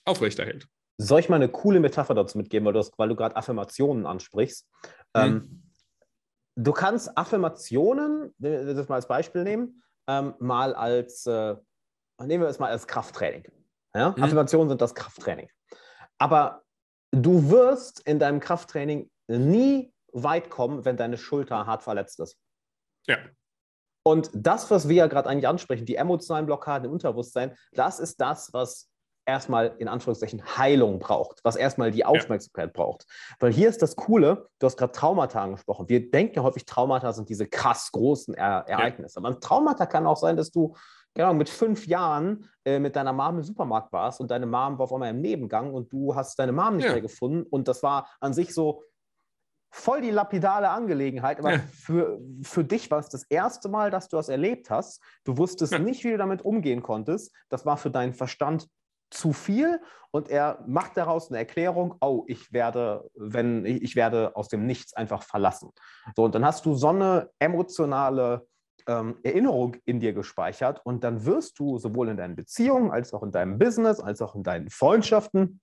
aufrechterhält. 0.05 0.67
Soll 0.97 1.21
ich 1.21 1.29
mal 1.29 1.37
eine 1.37 1.49
coole 1.49 1.79
Metapher 1.79 2.13
dazu 2.13 2.37
mitgeben, 2.37 2.65
weil 2.65 2.73
du, 2.73 2.81
du 2.81 3.15
gerade 3.15 3.35
Affirmationen 3.35 4.05
ansprichst? 4.05 4.67
Mhm. 5.15 5.21
Ähm, 5.21 5.63
du 6.55 6.71
kannst 6.73 7.17
Affirmationen, 7.17 8.33
das 8.37 8.89
mal 8.89 8.95
als 8.95 9.07
Beispiel 9.07 9.43
nehmen, 9.43 9.81
ähm, 10.07 10.33
mal 10.39 10.73
als, 10.73 11.25
äh, 11.25 11.55
nehmen 12.21 12.43
wir 12.43 12.49
es 12.49 12.59
mal 12.59 12.69
als 12.69 12.87
Krafttraining. 12.87 13.45
Ja? 13.95 14.13
Mhm. 14.15 14.23
Affirmationen 14.23 14.69
sind 14.69 14.81
das 14.81 14.93
Krafttraining. 14.93 15.49
Aber 16.17 16.63
du 17.11 17.49
wirst 17.49 18.01
in 18.01 18.19
deinem 18.19 18.39
Krafttraining 18.39 19.09
nie 19.27 19.93
weit 20.11 20.49
kommen, 20.49 20.85
wenn 20.85 20.97
deine 20.97 21.17
Schulter 21.17 21.65
hart 21.65 21.83
verletzt 21.83 22.19
ist. 22.19 22.37
Ja. 23.07 23.17
Und 24.03 24.29
das, 24.33 24.71
was 24.71 24.89
wir 24.89 24.95
ja 24.95 25.07
gerade 25.07 25.29
eigentlich 25.29 25.47
ansprechen, 25.47 25.85
die 25.85 25.95
emotionalen 25.95 26.45
Blockaden 26.45 26.85
im 26.85 26.91
Unterbewusstsein, 26.91 27.55
das 27.73 27.99
ist 27.99 28.19
das, 28.19 28.51
was 28.53 28.89
erstmal 29.29 29.75
in 29.77 29.87
Anführungszeichen 29.87 30.57
Heilung 30.57 30.99
braucht, 30.99 31.39
was 31.43 31.55
erstmal 31.55 31.91
die 31.91 32.05
Aufmerksamkeit 32.05 32.69
ja. 32.69 32.73
braucht. 32.73 33.05
Weil 33.39 33.53
hier 33.53 33.69
ist 33.69 33.81
das 33.81 33.95
Coole, 33.95 34.49
du 34.59 34.65
hast 34.65 34.77
gerade 34.77 34.91
Traumata 34.91 35.41
angesprochen. 35.43 35.87
Wir 35.87 36.09
denken 36.09 36.35
ja 36.35 36.43
häufig, 36.43 36.65
Traumata 36.65 37.13
sind 37.13 37.29
diese 37.29 37.47
krass 37.47 37.91
großen 37.91 38.33
er 38.33 38.65
Ereignisse. 38.67 39.15
Ja. 39.15 39.25
Aber 39.25 39.35
ein 39.35 39.41
Traumata 39.41 39.85
kann 39.85 40.05
auch 40.05 40.17
sein, 40.17 40.35
dass 40.35 40.51
du 40.51 40.75
genau, 41.13 41.33
mit 41.33 41.49
fünf 41.49 41.87
Jahren 41.87 42.49
äh, 42.65 42.79
mit 42.79 42.95
deiner 42.95 43.13
Mom 43.13 43.37
im 43.37 43.43
Supermarkt 43.43 43.93
warst 43.93 44.19
und 44.19 44.31
deine 44.31 44.45
Mom 44.45 44.77
war 44.77 44.81
auf 44.81 44.93
einmal 44.93 45.11
im 45.11 45.21
Nebengang 45.21 45.73
und 45.73 45.91
du 45.93 46.15
hast 46.15 46.39
deine 46.39 46.51
Mom 46.51 46.77
nicht 46.77 46.85
ja. 46.85 46.93
mehr 46.93 47.01
gefunden. 47.01 47.43
Und 47.49 47.67
das 47.67 47.83
war 47.83 48.09
an 48.19 48.33
sich 48.33 48.53
so 48.53 48.83
voll 49.71 50.01
die 50.01 50.11
lapidale 50.11 50.69
Angelegenheit. 50.69 51.39
Aber 51.39 51.53
ja. 51.53 51.59
für, 51.71 52.19
für 52.41 52.63
dich 52.63 52.89
war 52.91 52.99
es 52.99 53.09
das 53.09 53.23
erste 53.23 53.69
Mal, 53.69 53.91
dass 53.91 54.07
du 54.09 54.17
das 54.17 54.29
erlebt 54.29 54.69
hast. 54.69 55.01
Du 55.23 55.37
wusstest 55.37 55.73
ja. 55.73 55.79
nicht, 55.79 56.03
wie 56.03 56.11
du 56.11 56.17
damit 56.17 56.43
umgehen 56.43 56.81
konntest. 56.81 57.33
Das 57.49 57.65
war 57.65 57.77
für 57.77 57.91
deinen 57.91 58.13
Verstand 58.13 58.67
zu 59.09 59.33
viel 59.33 59.81
und 60.11 60.29
er 60.29 60.63
macht 60.67 60.97
daraus 60.97 61.29
eine 61.29 61.37
Erklärung, 61.37 61.95
oh, 62.01 62.23
ich 62.27 62.51
werde, 62.51 63.09
wenn 63.15 63.65
ich 63.65 63.95
werde 63.95 64.35
aus 64.35 64.47
dem 64.47 64.65
Nichts 64.65 64.93
einfach 64.93 65.23
verlassen. 65.23 65.71
So, 66.15 66.23
und 66.23 66.35
dann 66.35 66.45
hast 66.45 66.65
du 66.65 66.75
so 66.75 66.89
eine 66.89 67.29
emotionale 67.39 68.47
ähm, 68.87 69.17
Erinnerung 69.23 69.75
in 69.85 69.99
dir 69.99 70.13
gespeichert 70.13 70.81
und 70.83 71.03
dann 71.03 71.25
wirst 71.25 71.59
du 71.59 71.77
sowohl 71.77 72.09
in 72.09 72.17
deinen 72.17 72.35
Beziehungen 72.35 72.91
als 72.91 73.13
auch 73.13 73.23
in 73.23 73.31
deinem 73.31 73.59
Business, 73.59 73.99
als 73.99 74.21
auch 74.21 74.35
in 74.35 74.43
deinen 74.43 74.69
Freundschaften 74.69 75.61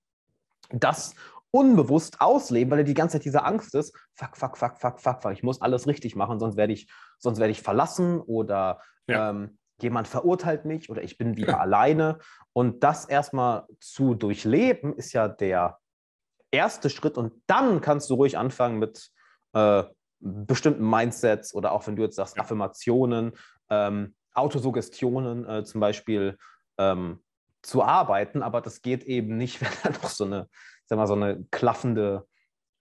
das 0.70 1.14
unbewusst 1.50 2.20
ausleben, 2.20 2.70
weil 2.70 2.80
er 2.80 2.84
die 2.84 2.94
ganze 2.94 3.14
Zeit 3.14 3.24
diese 3.24 3.44
Angst 3.44 3.74
ist, 3.74 3.96
fuck, 4.14 4.36
fuck, 4.36 4.56
fuck, 4.58 4.78
fuck, 4.78 5.00
fuck, 5.00 5.22
fuck, 5.22 5.32
ich 5.32 5.42
muss 5.42 5.60
alles 5.60 5.86
richtig 5.86 6.14
machen, 6.14 6.38
sonst 6.38 6.56
werde 6.56 6.72
ich, 6.72 6.88
sonst 7.18 7.38
werde 7.38 7.52
ich 7.52 7.62
verlassen 7.62 8.20
oder 8.20 8.80
ja. 9.08 9.30
ähm, 9.30 9.58
jemand 9.82 10.08
verurteilt 10.08 10.64
mich 10.64 10.90
oder 10.90 11.02
ich 11.02 11.18
bin 11.18 11.36
wieder 11.36 11.60
alleine. 11.60 12.18
Und 12.52 12.82
das 12.82 13.04
erstmal 13.04 13.66
zu 13.80 14.14
durchleben, 14.14 14.94
ist 14.94 15.12
ja 15.12 15.28
der 15.28 15.78
erste 16.50 16.90
Schritt. 16.90 17.18
Und 17.18 17.32
dann 17.46 17.80
kannst 17.80 18.10
du 18.10 18.14
ruhig 18.14 18.38
anfangen 18.38 18.78
mit 18.78 19.10
äh, 19.52 19.84
bestimmten 20.20 20.88
Mindsets 20.88 21.54
oder 21.54 21.72
auch 21.72 21.86
wenn 21.86 21.96
du 21.96 22.02
jetzt 22.02 22.16
sagst, 22.16 22.38
Affirmationen, 22.38 23.32
ähm, 23.70 24.14
Autosuggestionen 24.34 25.48
äh, 25.48 25.64
zum 25.64 25.80
Beispiel 25.80 26.38
ähm, 26.78 27.22
zu 27.62 27.82
arbeiten, 27.82 28.42
aber 28.42 28.60
das 28.60 28.82
geht 28.82 29.04
eben 29.04 29.36
nicht, 29.36 29.60
wenn 29.60 29.70
da 29.82 29.90
noch 29.90 30.08
so 30.10 30.24
eine, 30.24 30.48
sag 30.86 30.96
mal, 30.96 31.06
so 31.06 31.14
eine 31.14 31.44
klaffende, 31.50 32.26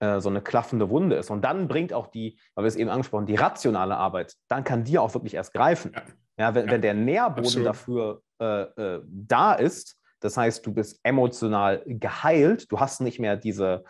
äh, 0.00 0.20
so 0.20 0.28
eine 0.28 0.42
klaffende 0.42 0.90
Wunde 0.90 1.16
ist. 1.16 1.30
Und 1.30 1.42
dann 1.42 1.68
bringt 1.68 1.92
auch 1.92 2.06
die, 2.08 2.38
weil 2.54 2.64
wir 2.64 2.68
es 2.68 2.76
eben 2.76 2.90
angesprochen, 2.90 3.26
die 3.26 3.34
rationale 3.34 3.96
Arbeit, 3.96 4.34
dann 4.48 4.64
kann 4.64 4.84
die 4.84 4.98
auch 4.98 5.12
wirklich 5.14 5.34
erst 5.34 5.52
greifen. 5.52 5.92
Ja, 5.94 6.02
ja 6.38 6.54
wenn, 6.54 6.66
ja. 6.66 6.72
wenn 6.72 6.82
der 6.82 6.94
Nährboden 6.94 7.44
Absolut. 7.44 7.66
dafür 7.66 8.22
äh, 8.40 8.62
äh, 8.62 9.02
da 9.06 9.54
ist, 9.54 9.98
das 10.20 10.36
heißt, 10.36 10.64
du 10.66 10.72
bist 10.72 11.00
emotional 11.02 11.82
geheilt, 11.86 12.70
du 12.70 12.80
hast 12.80 13.00
nicht 13.00 13.18
mehr 13.18 13.36
diese, 13.36 13.84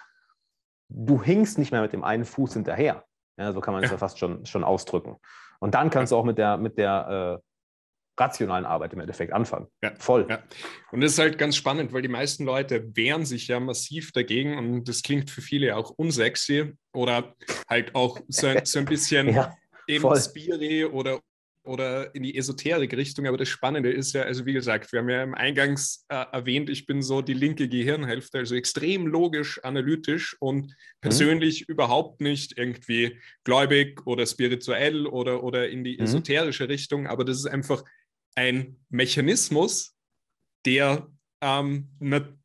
du 0.88 1.22
hinkst 1.22 1.58
nicht 1.58 1.72
mehr 1.72 1.82
mit 1.82 1.92
dem 1.92 2.04
einen 2.04 2.24
Fuß 2.24 2.54
hinterher. 2.54 3.04
Ja, 3.38 3.52
so 3.52 3.60
kann 3.60 3.74
man 3.74 3.84
es 3.84 3.90
ja. 3.90 3.94
ja 3.94 3.98
fast 3.98 4.18
schon, 4.18 4.44
schon 4.46 4.64
ausdrücken. 4.64 5.16
Und 5.60 5.74
dann 5.74 5.90
kannst 5.90 6.12
du 6.12 6.16
auch 6.16 6.24
mit 6.24 6.38
der, 6.38 6.56
mit 6.56 6.78
der 6.78 7.40
äh, 7.40 7.46
rationalen 8.18 8.64
Arbeit 8.64 8.92
im 8.92 9.00
Endeffekt 9.00 9.32
anfangen. 9.32 9.68
Ja. 9.82 9.92
Voll. 9.98 10.26
Ja. 10.28 10.42
Und 10.90 11.02
das 11.02 11.12
ist 11.12 11.18
halt 11.18 11.38
ganz 11.38 11.56
spannend, 11.56 11.92
weil 11.92 12.02
die 12.02 12.08
meisten 12.08 12.44
Leute 12.44 12.96
wehren 12.96 13.26
sich 13.26 13.48
ja 13.48 13.60
massiv 13.60 14.12
dagegen 14.12 14.58
und 14.58 14.88
das 14.88 15.02
klingt 15.02 15.30
für 15.30 15.42
viele 15.42 15.76
auch 15.76 15.90
unsexy 15.90 16.74
oder 16.94 17.34
halt 17.68 17.94
auch 17.94 18.18
so, 18.28 18.48
so 18.64 18.78
ein 18.78 18.84
bisschen 18.86 19.28
ja, 19.34 19.54
eben 19.86 20.16
Spiri 20.16 20.86
oder 20.86 21.20
oder 21.66 22.14
in 22.14 22.22
die 22.22 22.36
Esoterik-Richtung. 22.36 23.26
Aber 23.26 23.36
das 23.36 23.48
Spannende 23.48 23.90
ist 23.90 24.12
ja, 24.14 24.22
also 24.22 24.46
wie 24.46 24.52
gesagt, 24.52 24.92
wir 24.92 25.00
haben 25.00 25.08
ja 25.08 25.22
im 25.22 25.34
Eingangs 25.34 26.04
äh, 26.08 26.24
erwähnt, 26.32 26.70
ich 26.70 26.86
bin 26.86 27.02
so 27.02 27.22
die 27.22 27.34
linke 27.34 27.68
Gehirnhälfte, 27.68 28.38
also 28.38 28.54
extrem 28.54 29.06
logisch, 29.06 29.62
analytisch 29.64 30.36
und 30.40 30.74
persönlich 31.00 31.60
mhm. 31.60 31.72
überhaupt 31.72 32.20
nicht 32.20 32.56
irgendwie 32.56 33.18
gläubig 33.44 34.06
oder 34.06 34.26
spirituell 34.26 35.06
oder, 35.06 35.42
oder 35.42 35.68
in 35.68 35.84
die 35.84 35.96
mhm. 35.96 36.04
esoterische 36.04 36.64
mhm. 36.64 36.70
Richtung. 36.70 37.06
Aber 37.06 37.24
das 37.24 37.38
ist 37.38 37.46
einfach 37.46 37.84
ein 38.34 38.76
Mechanismus, 38.88 39.94
der 40.64 41.08
ähm, 41.40 41.88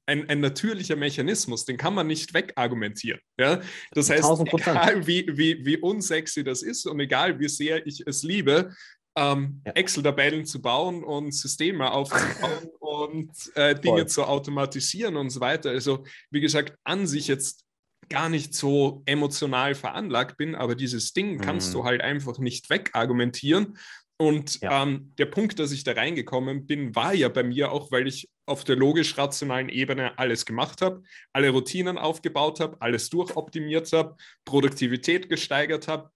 ein, 0.05 0.29
ein, 0.29 0.39
natürlicher 0.39 0.95
Mechanismus, 0.95 1.65
den 1.65 1.77
kann 1.77 1.93
man 1.93 2.07
nicht 2.07 2.33
wegargumentieren. 2.33 3.19
Ja? 3.39 3.61
Das 3.91 4.09
heißt, 4.09 4.25
egal 4.53 5.07
wie, 5.07 5.25
wie, 5.37 5.65
wie 5.65 5.77
unsexy 5.77 6.43
das 6.43 6.61
ist 6.61 6.85
und 6.85 6.99
egal 6.99 7.39
wie 7.39 7.47
sehr 7.47 7.85
ich 7.85 8.03
es 8.05 8.23
liebe, 8.23 8.73
ähm, 9.15 9.61
ja. 9.65 9.73
Excel-Tabellen 9.73 10.45
zu 10.45 10.61
bauen 10.61 11.03
und 11.03 11.33
Systeme 11.33 11.91
aufzubauen 11.91 12.69
und 12.79 13.31
äh, 13.55 13.75
Dinge 13.75 13.99
Voll. 13.99 14.07
zu 14.07 14.23
automatisieren 14.23 15.17
und 15.17 15.29
so 15.29 15.39
weiter. 15.39 15.69
Also, 15.69 16.03
wie 16.29 16.41
gesagt, 16.41 16.77
an 16.83 17.07
sich 17.07 17.27
jetzt 17.27 17.65
gar 18.09 18.29
nicht 18.29 18.53
so 18.53 19.03
emotional 19.05 19.73
veranlagt 19.75 20.37
bin, 20.37 20.55
aber 20.55 20.75
dieses 20.75 21.13
Ding 21.13 21.39
kannst 21.39 21.69
mhm. 21.69 21.73
du 21.73 21.83
halt 21.85 22.01
einfach 22.01 22.39
nicht 22.39 22.69
wegargumentieren. 22.69 23.77
Und 24.17 24.61
ja. 24.61 24.83
ähm, 24.83 25.13
der 25.17 25.25
Punkt, 25.25 25.57
dass 25.57 25.71
ich 25.71 25.83
da 25.83 25.93
reingekommen 25.93 26.67
bin, 26.67 26.95
war 26.95 27.13
ja 27.13 27.27
bei 27.27 27.41
mir 27.41 27.71
auch, 27.71 27.91
weil 27.91 28.07
ich 28.07 28.29
auf 28.45 28.63
der 28.63 28.75
logisch-rationalen 28.75 29.69
Ebene 29.69 30.17
alles 30.19 30.45
gemacht 30.45 30.81
habe, 30.81 31.01
alle 31.33 31.49
Routinen 31.49 31.97
aufgebaut 31.97 32.59
habe, 32.59 32.77
alles 32.81 33.09
durchoptimiert 33.09 33.91
habe, 33.93 34.15
Produktivität 34.45 35.27
gesteigert 35.27 35.87
habe, 35.87 36.11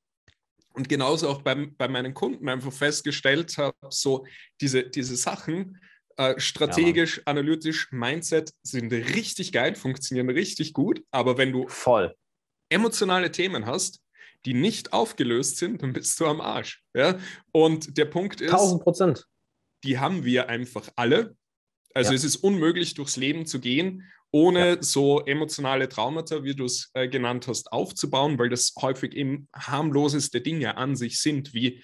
und 0.76 0.90
genauso 0.90 1.30
auch 1.30 1.42
beim, 1.42 1.76
bei 1.76 1.88
meinen 1.88 2.14
Kunden 2.14 2.48
einfach 2.50 2.74
festgestellt 2.74 3.58
habe, 3.58 3.76
so 3.90 4.26
diese, 4.62 4.84
diese 4.84 5.16
Sachen, 5.16 5.80
äh, 6.18 6.40
strategisch, 6.40 7.18
ja, 7.18 7.24
analytisch, 7.26 7.92
Mindset 7.92 8.54
sind 8.64 8.92
richtig 8.92 9.52
geil, 9.52 9.76
funktionieren 9.76 10.30
richtig 10.30 10.74
gut, 10.74 11.04
aber 11.12 11.38
wenn 11.38 11.52
du 11.52 11.68
voll 11.68 12.16
emotionale 12.70 13.32
Themen 13.32 13.66
hast, 13.66 14.02
die 14.46 14.54
nicht 14.54 14.94
aufgelöst 14.94 15.58
sind, 15.58 15.82
dann 15.82 15.94
bist 15.94 16.20
du 16.20 16.26
am 16.26 16.42
Arsch. 16.42 16.84
Ja? 16.94 17.20
Und 17.52 17.98
der 17.98 18.06
Punkt 18.06 18.42
ist, 18.42 18.52
1000 18.52 18.84
Prozent. 18.84 19.26
Die 19.84 20.00
haben 20.00 20.24
wir 20.24 20.50
einfach 20.50 20.90
alle. 20.96 21.36
Also 21.94 22.12
ja. 22.12 22.16
es 22.16 22.24
ist 22.24 22.38
unmöglich, 22.38 22.94
durchs 22.94 23.18
Leben 23.18 23.46
zu 23.46 23.60
gehen 23.60 24.04
ohne 24.36 24.68
ja. 24.68 24.78
so 24.82 25.22
emotionale 25.22 25.88
Traumata, 25.88 26.44
wie 26.44 26.56
du 26.56 26.66
es 26.66 26.92
äh, 26.94 27.08
genannt 27.08 27.48
hast, 27.48 27.72
aufzubauen, 27.72 28.38
weil 28.38 28.50
das 28.50 28.74
häufig 28.82 29.14
eben 29.14 29.48
harmloseste 29.56 30.42
Dinge 30.42 30.76
an 30.76 30.98
sich 30.98 31.22
sind, 31.22 31.54
wie 31.54 31.82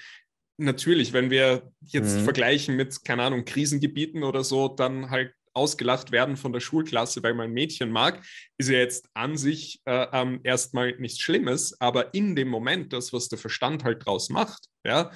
natürlich, 0.58 1.14
wenn 1.14 1.30
wir 1.30 1.72
jetzt 1.80 2.18
mhm. 2.18 2.24
vergleichen 2.26 2.76
mit, 2.76 3.06
keine 3.06 3.24
Ahnung, 3.24 3.46
Krisengebieten 3.46 4.24
oder 4.24 4.44
so, 4.44 4.68
dann 4.68 5.10
halt 5.10 5.34
ausgelacht 5.54 6.12
werden 6.12 6.36
von 6.36 6.52
der 6.52 6.60
Schulklasse, 6.60 7.24
weil 7.24 7.36
man 7.36 7.48
ein 7.48 7.54
Mädchen 7.54 7.90
mag, 7.90 8.22
ist 8.58 8.70
ja 8.70 8.80
jetzt 8.80 9.08
an 9.14 9.38
sich 9.38 9.80
äh, 9.86 10.08
ähm, 10.12 10.42
erstmal 10.44 10.98
nichts 10.98 11.22
Schlimmes, 11.22 11.80
aber 11.80 12.14
in 12.14 12.36
dem 12.36 12.50
Moment, 12.50 12.92
das, 12.92 13.14
was 13.14 13.30
der 13.30 13.40
Verstand 13.40 13.86
halt 13.86 14.06
draus 14.06 14.30
macht, 14.30 14.66
ja, 14.86 15.12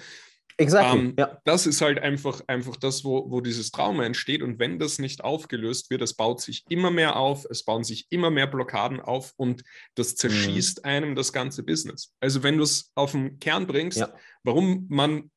Exactly. 0.58 1.00
Ähm, 1.00 1.15
ja. 1.18 1.38
Das 1.44 1.68
ist 1.68 1.82
halt 1.82 2.00
einfach, 2.00 2.41
einfach 2.48 2.78
das, 2.78 3.04
wo, 3.04 3.30
wo 3.30 3.41
dieses 3.41 3.72
Trauma 3.72 4.06
entsteht. 4.06 4.41
Und 4.41 4.58
wenn 4.58 4.80
das 4.80 5.00
nicht 5.00 5.24
aufgelöst 5.24 5.89
wird, 5.89 6.02
es 6.02 6.13
baut 6.13 6.39
sich 6.39 6.63
immer 6.70 6.91
mehr 6.91 7.18
auf, 7.18 7.46
es 7.50 7.63
bauen 7.63 7.84
sich 7.84 8.08
immer 8.10 8.32
mehr 8.32 8.48
Blockaden 8.48 9.02
auf 9.02 9.34
und 9.36 9.63
das 9.96 10.13
mhm. 10.13 10.18
zerschießt 10.18 10.80
mhm. 10.80 10.89
einem 10.89 11.15
das 11.15 11.34
ganze 11.34 11.63
Business. 11.63 12.13
Also 12.22 12.41
wenn 12.44 12.58
du 12.58 12.63
es 12.63 12.91
auf 12.96 13.12
den 13.12 13.39
Kern 13.39 13.68
bringst, 13.68 14.00
ja. 14.00 14.13
warum 14.44 14.86
man 14.89 15.30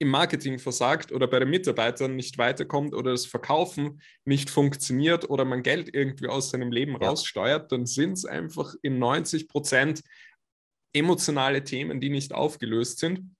im 0.00 0.08
Marketing 0.08 0.58
versagt 0.58 1.12
oder 1.12 1.28
bei 1.28 1.38
den 1.38 1.50
Mitarbeitern 1.50 2.16
nicht 2.16 2.38
weiterkommt 2.38 2.94
oder 2.94 3.12
das 3.12 3.26
Verkaufen 3.26 4.00
nicht 4.24 4.48
funktioniert 4.48 5.28
oder 5.28 5.44
man 5.44 5.62
Geld 5.62 5.94
irgendwie 5.94 6.26
aus 6.26 6.50
seinem 6.50 6.72
Leben 6.72 6.96
ja. 7.00 7.08
raussteuert, 7.08 7.70
dann 7.70 7.86
sind 7.86 8.14
es 8.14 8.24
einfach 8.24 8.74
in 8.82 8.98
90 8.98 9.46
Prozent 9.46 10.02
emotionale 10.92 11.62
Themen, 11.62 12.00
die 12.00 12.08
nicht 12.08 12.32
aufgelöst 12.32 12.98
sind 12.98 13.30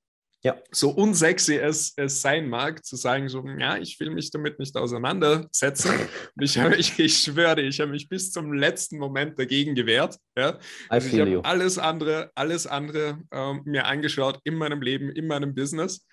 ja. 0.42 0.56
so 0.70 0.90
unsexy 0.90 1.56
es, 1.56 1.92
es 1.96 2.22
sein 2.22 2.48
mag, 2.48 2.84
zu 2.84 2.96
sagen, 2.96 3.28
so, 3.28 3.46
ja, 3.58 3.76
ich 3.76 3.98
will 4.00 4.10
mich 4.10 4.30
damit 4.30 4.58
nicht 4.58 4.76
auseinandersetzen. 4.76 5.92
ich, 6.40 6.56
ich, 6.56 6.98
ich 6.98 7.18
schwöre, 7.18 7.60
ich 7.60 7.80
habe 7.80 7.90
mich 7.90 8.08
bis 8.08 8.32
zum 8.32 8.52
letzten 8.52 8.98
Moment 8.98 9.38
dagegen 9.38 9.74
gewehrt. 9.74 10.16
Ja? 10.36 10.58
Also 10.88 11.08
ich 11.08 11.20
habe 11.20 11.44
alles 11.44 11.78
andere, 11.78 12.30
alles 12.34 12.66
andere 12.66 13.18
ähm, 13.32 13.62
mir 13.64 13.86
angeschaut 13.86 14.40
in 14.44 14.54
meinem 14.54 14.80
Leben, 14.80 15.10
in 15.10 15.26
meinem 15.26 15.54
Business. 15.54 16.06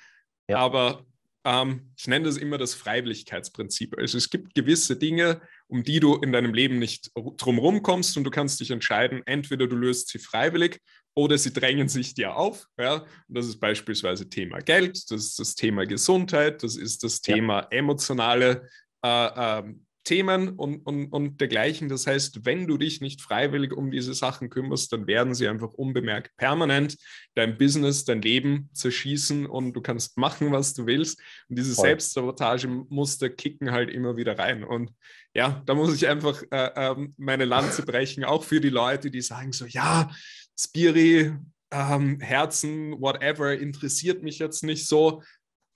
Ja. 0.49 0.57
Aber 0.57 1.05
ähm, 1.47 1.93
ich 1.97 2.07
nenne 2.07 2.25
das 2.25 2.35
immer 2.35 2.57
das 2.57 2.73
Freiwilligkeitsprinzip. 2.73 3.97
Also 3.97 4.17
es 4.17 4.29
gibt 4.29 4.53
gewisse 4.53 4.97
Dinge, 4.97 5.41
um 5.67 5.81
die 5.81 6.01
du 6.01 6.15
in 6.15 6.33
deinem 6.33 6.53
Leben 6.53 6.77
nicht 6.77 7.11
drumherum 7.15 7.81
kommst 7.81 8.17
und 8.17 8.25
du 8.25 8.29
kannst 8.29 8.59
dich 8.59 8.69
entscheiden, 8.69 9.21
entweder 9.25 9.65
du 9.67 9.77
löst 9.77 10.09
sie 10.09 10.19
freiwillig 10.19 10.81
oder 11.15 11.37
sie 11.37 11.53
drängen 11.53 11.87
sich 11.87 12.13
dir 12.13 12.35
auf. 12.35 12.67
Ja? 12.77 13.05
Und 13.27 13.37
das 13.37 13.47
ist 13.47 13.61
beispielsweise 13.61 14.29
Thema 14.29 14.59
Geld, 14.59 15.09
das 15.09 15.23
ist 15.23 15.39
das 15.39 15.55
Thema 15.55 15.85
Gesundheit, 15.85 16.63
das 16.63 16.75
ist 16.75 17.03
das 17.03 17.21
Thema 17.21 17.61
ja. 17.61 17.67
emotionale 17.69 18.67
äh, 19.05 19.59
äh, 19.59 19.63
Themen 20.07 20.51
und, 20.51 20.77
und, 20.85 21.07
und 21.07 21.41
dergleichen. 21.41 21.89
Das 21.89 22.07
heißt, 22.07 22.45
wenn 22.45 22.65
du 22.65 22.77
dich 22.77 23.01
nicht 23.01 23.21
freiwillig 23.21 23.73
um 23.73 23.91
diese 23.91 24.13
Sachen 24.13 24.49
kümmerst, 24.49 24.93
dann 24.93 25.05
werden 25.05 25.35
sie 25.35 25.49
einfach 25.49 25.73
unbemerkt 25.73 26.31
permanent 26.37 26.97
dein 27.35 27.57
Business, 27.57 28.05
dein 28.05 28.21
Leben 28.21 28.69
zerschießen 28.71 29.45
und 29.45 29.73
du 29.73 29.81
kannst 29.81 30.17
machen, 30.17 30.53
was 30.53 30.73
du 30.73 30.85
willst. 30.85 31.19
Und 31.49 31.57
diese 31.57 31.73
Selbstsabotage-Muster 31.73 33.29
kicken 33.29 33.71
halt 33.71 33.89
immer 33.89 34.15
wieder 34.15 34.39
rein. 34.39 34.63
Und 34.63 34.93
ja, 35.33 35.61
da 35.65 35.75
muss 35.75 35.93
ich 35.93 36.07
einfach 36.07 36.41
äh, 36.51 36.91
äh, 36.91 36.95
meine 37.17 37.43
Lanze 37.43 37.83
brechen, 37.83 38.23
auch 38.23 38.45
für 38.45 38.61
die 38.61 38.69
Leute, 38.69 39.11
die 39.11 39.21
sagen 39.21 39.51
so, 39.51 39.65
ja, 39.65 40.09
Spiri, 40.57 41.33
ähm, 41.71 42.21
Herzen, 42.21 42.93
whatever, 43.01 43.57
interessiert 43.57 44.23
mich 44.23 44.39
jetzt 44.39 44.63
nicht 44.63 44.87
so. 44.87 45.21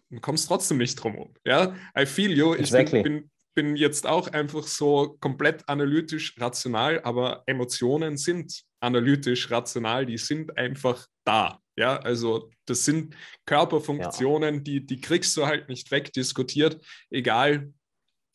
Du 0.09 0.21
kommst 0.21 0.47
trotzdem 0.47 0.77
nicht 0.77 0.95
drum 0.95 1.17
um. 1.17 1.33
Ja, 1.45 1.75
I 1.99 2.05
feel 2.05 2.31
you. 2.31 2.53
Exactly. 2.53 2.99
Ich 2.99 3.03
bin, 3.03 3.13
bin, 3.19 3.31
bin 3.53 3.75
jetzt 3.75 4.07
auch 4.07 4.27
einfach 4.29 4.63
so 4.63 5.17
komplett 5.19 5.67
analytisch 5.67 6.39
rational, 6.39 7.01
aber 7.03 7.43
Emotionen 7.45 8.17
sind 8.17 8.63
analytisch 8.79 9.51
rational, 9.51 10.05
die 10.05 10.17
sind 10.17 10.57
einfach 10.57 11.05
da. 11.23 11.59
Ja, 11.77 11.97
also 11.97 12.49
das 12.65 12.85
sind 12.85 13.15
Körperfunktionen, 13.45 14.55
ja. 14.55 14.61
die, 14.61 14.85
die 14.85 15.01
kriegst 15.01 15.35
du 15.37 15.45
halt 15.45 15.69
nicht 15.69 15.89
wegdiskutiert, 15.91 16.83
egal 17.09 17.73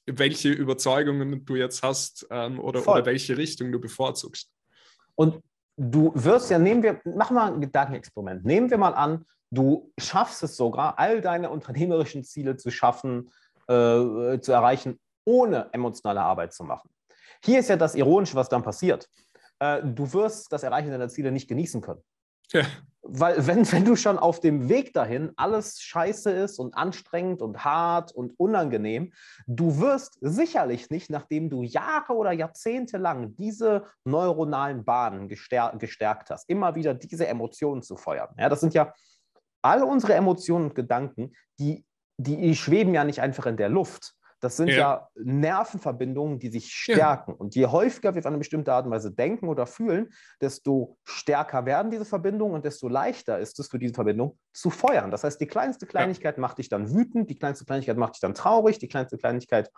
welche 0.06 0.50
Überzeugungen 0.50 1.44
du 1.44 1.56
jetzt 1.56 1.82
hast 1.82 2.26
ähm, 2.30 2.60
oder, 2.60 2.86
oder 2.86 3.04
welche 3.04 3.36
Richtung 3.36 3.72
du 3.72 3.80
bevorzugst. 3.80 4.50
Und 5.16 5.42
du 5.76 6.12
wirst 6.14 6.50
ja, 6.50 6.58
nehmen 6.58 6.82
wir, 6.82 7.00
machen 7.04 7.34
wir 7.34 7.44
ein 7.44 7.60
Gedankenexperiment. 7.60 8.44
Nehmen 8.44 8.70
wir 8.70 8.78
mal 8.78 8.94
an, 8.94 9.24
du 9.50 9.92
schaffst 9.98 10.42
es 10.42 10.56
sogar, 10.56 10.98
all 10.98 11.20
deine 11.20 11.50
unternehmerischen 11.50 12.24
Ziele 12.24 12.56
zu 12.56 12.70
schaffen, 12.70 13.30
äh, 13.68 14.38
zu 14.40 14.52
erreichen, 14.52 14.98
ohne 15.26 15.68
emotionale 15.72 16.22
Arbeit 16.22 16.54
zu 16.54 16.64
machen. 16.64 16.88
Hier 17.44 17.60
ist 17.60 17.68
ja 17.68 17.76
das 17.76 17.94
Ironische, 17.94 18.36
was 18.36 18.48
dann 18.48 18.62
passiert. 18.62 19.08
Äh, 19.58 19.82
du 19.84 20.12
wirst 20.12 20.52
das 20.52 20.62
Erreichen 20.62 20.90
deiner 20.90 21.08
Ziele 21.08 21.32
nicht 21.32 21.48
genießen 21.48 21.80
können. 21.80 22.02
Ja. 22.52 22.62
Weil 23.02 23.46
wenn, 23.46 23.70
wenn 23.70 23.84
du 23.84 23.94
schon 23.94 24.18
auf 24.18 24.40
dem 24.40 24.68
Weg 24.68 24.92
dahin 24.92 25.32
alles 25.36 25.80
scheiße 25.80 26.30
ist 26.30 26.58
und 26.58 26.74
anstrengend 26.74 27.40
und 27.40 27.64
hart 27.64 28.12
und 28.12 28.38
unangenehm, 28.38 29.12
du 29.46 29.80
wirst 29.80 30.18
sicherlich 30.20 30.90
nicht, 30.90 31.10
nachdem 31.10 31.48
du 31.48 31.62
Jahre 31.62 32.14
oder 32.14 32.32
Jahrzehnte 32.32 32.98
lang 32.98 33.36
diese 33.36 33.86
neuronalen 34.04 34.84
Bahnen 34.84 35.28
gestärkt, 35.28 35.78
gestärkt 35.78 36.30
hast, 36.30 36.48
immer 36.48 36.74
wieder 36.74 36.94
diese 36.94 37.26
Emotionen 37.28 37.82
zu 37.82 37.96
feuern. 37.96 38.34
Ja, 38.38 38.48
das 38.48 38.60
sind 38.60 38.74
ja 38.74 38.92
alle 39.62 39.84
unsere 39.86 40.14
Emotionen 40.14 40.66
und 40.66 40.74
Gedanken, 40.74 41.32
die, 41.58 41.84
die 42.16 42.54
schweben 42.56 42.94
ja 42.94 43.04
nicht 43.04 43.20
einfach 43.20 43.46
in 43.46 43.56
der 43.56 43.68
Luft, 43.68 44.14
das 44.46 44.56
sind 44.56 44.68
ja. 44.68 44.76
ja, 44.76 45.08
Nervenverbindungen, 45.16 46.38
die 46.38 46.50
sich 46.50 46.72
stärken. 46.72 47.32
Ja. 47.32 47.36
Und 47.36 47.56
je 47.56 47.66
häufiger 47.66 48.14
wir 48.14 48.20
auf 48.20 48.26
eine 48.26 48.38
bestimmte 48.38 48.72
Art 48.72 48.86
und 48.86 48.92
Weise 48.92 49.10
denken 49.10 49.48
oder 49.48 49.66
fühlen, 49.66 50.12
desto 50.40 50.98
stärker 51.02 51.66
werden 51.66 51.90
diese 51.90 52.04
Verbindungen 52.04 52.54
und 52.54 52.64
desto 52.64 52.86
leichter 52.86 53.40
ist 53.40 53.58
es 53.58 53.66
für 53.66 53.80
diese 53.80 53.94
Verbindung 53.94 54.38
zu 54.52 54.70
feuern. 54.70 55.10
Das 55.10 55.24
heißt, 55.24 55.40
die 55.40 55.48
kleinste 55.48 55.84
Kleinigkeit 55.84 56.36
ja. 56.36 56.40
macht 56.40 56.58
dich 56.58 56.68
dann 56.68 56.94
wütend, 56.94 57.28
die 57.28 57.36
kleinste 57.36 57.64
Kleinigkeit 57.64 57.96
macht 57.96 58.14
dich 58.14 58.20
dann 58.20 58.34
traurig, 58.34 58.78
die 58.78 58.86
kleinste 58.86 59.18
Kleinigkeit 59.18 59.68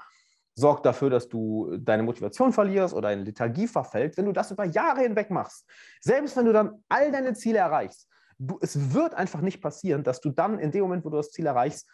sorgt 0.54 0.84
dafür, 0.84 1.08
dass 1.08 1.30
du 1.30 1.74
deine 1.78 2.02
Motivation 2.02 2.52
verlierst 2.52 2.92
oder 2.92 3.10
in 3.10 3.24
Lethargie 3.24 3.68
verfällt. 3.68 4.18
Wenn 4.18 4.26
du 4.26 4.32
das 4.32 4.50
über 4.50 4.64
Jahre 4.64 5.00
hinweg 5.00 5.30
machst, 5.30 5.64
selbst 6.02 6.36
wenn 6.36 6.44
du 6.44 6.52
dann 6.52 6.84
all 6.90 7.10
deine 7.10 7.32
Ziele 7.32 7.60
erreichst, 7.60 8.06
du, 8.38 8.58
es 8.60 8.92
wird 8.92 9.14
einfach 9.14 9.40
nicht 9.40 9.62
passieren, 9.62 10.04
dass 10.04 10.20
du 10.20 10.28
dann 10.28 10.58
in 10.58 10.70
dem 10.72 10.82
Moment, 10.82 11.06
wo 11.06 11.08
du 11.08 11.16
das 11.16 11.30
Ziel 11.30 11.46
erreichst, 11.46 11.88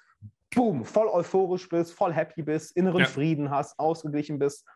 boom, 0.55 0.85
voll 0.85 1.09
euphorisch 1.09 1.69
bist, 1.69 1.93
voll 1.93 2.13
happy 2.13 2.43
bist, 2.43 2.77
inneren 2.77 3.01
ja. 3.01 3.07
Frieden 3.07 3.51
hast, 3.51 3.79
ausgeglichen 3.79 4.39
bist. 4.39 4.67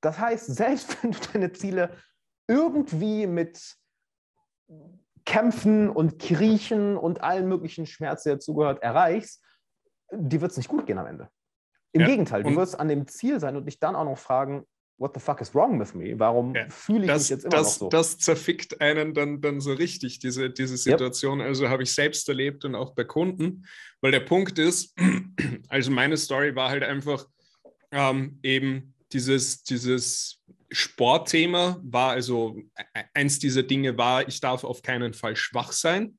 Das 0.00 0.18
heißt, 0.18 0.46
selbst 0.46 0.96
wenn 1.02 1.12
du 1.12 1.18
deine 1.32 1.52
Ziele 1.52 1.96
irgendwie 2.48 3.26
mit 3.26 3.76
Kämpfen 5.24 5.88
und 5.88 6.18
Kriechen 6.18 6.96
und 6.96 7.22
allen 7.22 7.48
möglichen 7.48 7.86
Schmerzen, 7.86 8.30
der 8.30 8.36
dazugehört, 8.36 8.82
erreichst, 8.82 9.42
dir 10.12 10.40
wird 10.40 10.50
es 10.50 10.56
nicht 10.56 10.68
gut 10.68 10.86
gehen 10.86 10.98
am 10.98 11.06
Ende. 11.06 11.30
Im 11.92 12.02
ja. 12.02 12.06
Gegenteil, 12.06 12.42
du 12.42 12.56
wirst 12.56 12.78
an 12.80 12.88
dem 12.88 13.06
Ziel 13.06 13.38
sein 13.38 13.56
und 13.56 13.66
dich 13.66 13.78
dann 13.78 13.94
auch 13.94 14.04
noch 14.04 14.18
fragen, 14.18 14.66
what 14.98 15.12
the 15.14 15.20
fuck 15.20 15.40
is 15.40 15.54
wrong 15.54 15.80
with 15.80 15.94
me? 15.94 16.18
Warum 16.18 16.54
ja. 16.54 16.68
fühle 16.68 17.02
ich 17.02 17.06
das, 17.06 17.22
mich 17.22 17.30
jetzt 17.30 17.44
immer 17.44 17.56
das, 17.56 17.66
noch 17.66 17.78
so? 17.78 17.88
Das 17.88 18.18
zerfickt 18.18 18.80
einen 18.80 19.14
dann, 19.14 19.40
dann 19.40 19.60
so 19.60 19.72
richtig, 19.72 20.18
diese, 20.18 20.50
diese 20.50 20.76
Situation. 20.76 21.40
Yep. 21.40 21.48
Also 21.48 21.68
habe 21.68 21.82
ich 21.82 21.92
selbst 21.92 22.28
erlebt 22.28 22.64
und 22.64 22.74
auch 22.74 22.94
bei 22.94 23.04
Kunden. 23.04 23.66
Weil 24.00 24.12
der 24.12 24.20
Punkt 24.20 24.58
ist, 24.58 24.94
also 25.68 25.90
meine 25.90 26.16
Story 26.16 26.54
war 26.54 26.70
halt 26.70 26.84
einfach 26.84 27.26
ähm, 27.90 28.38
eben 28.42 28.94
dieses, 29.12 29.62
dieses 29.62 30.40
Sportthema 30.70 31.78
war 31.82 32.12
also 32.12 32.56
e-, 32.78 33.02
eins 33.14 33.38
dieser 33.38 33.62
Dinge 33.62 33.98
war, 33.98 34.26
ich 34.26 34.40
darf 34.40 34.64
auf 34.64 34.82
keinen 34.82 35.14
Fall 35.14 35.36
schwach 35.36 35.72
sein. 35.72 36.16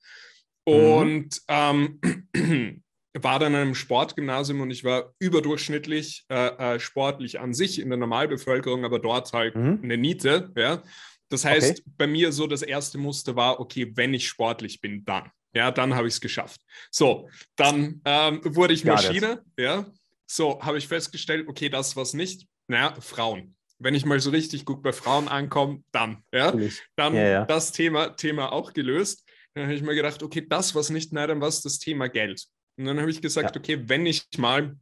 Mhm. 0.67 0.73
Und 0.73 1.41
mhm. 1.49 1.99
ähm, 2.33 2.82
war 3.21 3.39
dann 3.39 3.53
in 3.53 3.61
einem 3.61 3.75
Sportgymnasium 3.75 4.61
und 4.61 4.71
ich 4.71 4.83
war 4.83 5.13
überdurchschnittlich 5.19 6.25
äh, 6.29 6.75
äh, 6.75 6.79
sportlich 6.79 7.39
an 7.39 7.53
sich 7.53 7.79
in 7.79 7.89
der 7.89 7.97
Normalbevölkerung, 7.97 8.85
aber 8.85 8.99
dort 8.99 9.31
halt 9.33 9.55
mhm. 9.55 9.79
eine 9.83 9.97
Niete. 9.97 10.51
Ja? 10.57 10.81
Das 11.29 11.45
heißt, 11.45 11.79
okay. 11.79 11.91
bei 11.97 12.07
mir 12.07 12.31
so 12.31 12.47
das 12.47 12.61
erste 12.61 12.97
Muster 12.97 13.35
war, 13.35 13.59
okay, 13.59 13.91
wenn 13.95 14.13
ich 14.13 14.27
sportlich 14.27 14.81
bin, 14.81 15.05
dann. 15.05 15.31
Ja, 15.55 15.69
dann 15.69 15.93
habe 15.93 16.07
ich 16.07 16.15
es 16.15 16.21
geschafft. 16.21 16.61
So, 16.89 17.29
dann 17.55 18.01
ähm, 18.05 18.41
wurde 18.43 18.73
ich 18.73 18.83
Maschine. 18.85 19.43
Ja, 19.57 19.85
so 20.25 20.61
habe 20.61 20.79
ich 20.79 20.87
festgestellt, 20.87 21.47
okay, 21.47 21.69
das 21.69 21.95
was 21.95 22.13
nicht. 22.13 22.47
Naja, 22.67 22.95
Frauen. 22.99 23.55
Wenn 23.77 23.93
ich 23.93 24.05
mal 24.05 24.19
so 24.19 24.31
richtig 24.31 24.65
gut 24.65 24.81
bei 24.81 24.93
Frauen 24.93 25.27
ankomme, 25.27 25.83
dann. 25.91 26.23
Ja, 26.31 26.53
dann 26.95 27.13
ja, 27.13 27.27
ja. 27.27 27.45
das 27.45 27.71
Thema, 27.71 28.09
Thema 28.15 28.51
auch 28.51 28.73
gelöst. 28.73 29.23
Dann 29.53 29.65
habe 29.65 29.75
ich 29.75 29.83
mir 29.83 29.93
gedacht, 29.93 30.23
okay, 30.23 30.45
das 30.47 30.73
was 30.73 30.89
nicht, 30.89 31.13
na, 31.13 31.27
dann 31.27 31.41
was 31.41 31.61
das 31.61 31.77
Thema 31.77 32.07
Geld. 32.09 32.47
Und 32.77 32.85
dann 32.85 32.99
habe 32.99 33.11
ich 33.11 33.21
gesagt, 33.21 33.55
ja. 33.55 33.59
okay, 33.59 33.83
wenn 33.87 34.05
ich 34.05 34.25
mal 34.37 34.75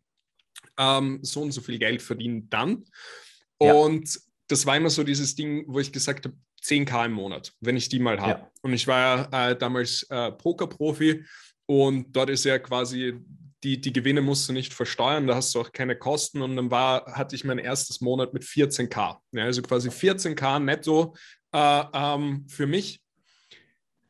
ähm, 0.77 1.19
so 1.21 1.41
und 1.41 1.51
so 1.51 1.62
viel 1.62 1.77
Geld 1.80 2.01
verdiene, 2.01 2.43
dann. 2.49 2.86
Und 3.58 4.13
ja. 4.13 4.21
das 4.47 4.65
war 4.65 4.77
immer 4.77 4.89
so 4.89 5.04
dieses 5.04 5.36
Ding, 5.36 5.65
wo 5.67 5.80
ich 5.80 5.91
gesagt 5.91 6.25
habe, 6.25 6.36
10k 6.63 7.06
im 7.06 7.13
Monat, 7.13 7.54
wenn 7.60 7.75
ich 7.75 7.89
die 7.89 7.99
mal 7.99 8.19
habe. 8.19 8.41
Ja. 8.41 8.51
Und 8.62 8.73
ich 8.73 8.88
war 8.88 9.32
ja 9.32 9.49
äh, 9.49 9.58
damals 9.58 10.04
äh, 10.10 10.32
Pokerprofi 10.32 11.25
und 11.65 12.15
dort 12.15 12.30
ist 12.30 12.45
ja 12.45 12.60
quasi 12.60 13.19
die, 13.63 13.80
die 13.80 13.93
Gewinne 13.93 14.21
musst 14.21 14.49
du 14.49 14.54
nicht 14.54 14.73
versteuern, 14.73 15.27
da 15.27 15.36
hast 15.36 15.54
du 15.54 15.62
auch 15.62 15.71
keine 15.71 15.95
Kosten. 15.95 16.41
Und 16.41 16.56
dann 16.56 16.71
war, 16.71 17.06
hatte 17.13 17.36
ich 17.36 17.43
mein 17.43 17.60
erstes 17.60 18.01
Monat 18.01 18.34
mit 18.34 18.43
14k. 18.43 19.17
Ja, 19.32 19.43
also 19.43 19.62
quasi 19.62 19.89
14k 19.89 20.60
netto 20.60 21.15
äh, 21.54 21.84
ähm, 21.93 22.45
für 22.47 22.65
mich. 22.65 23.00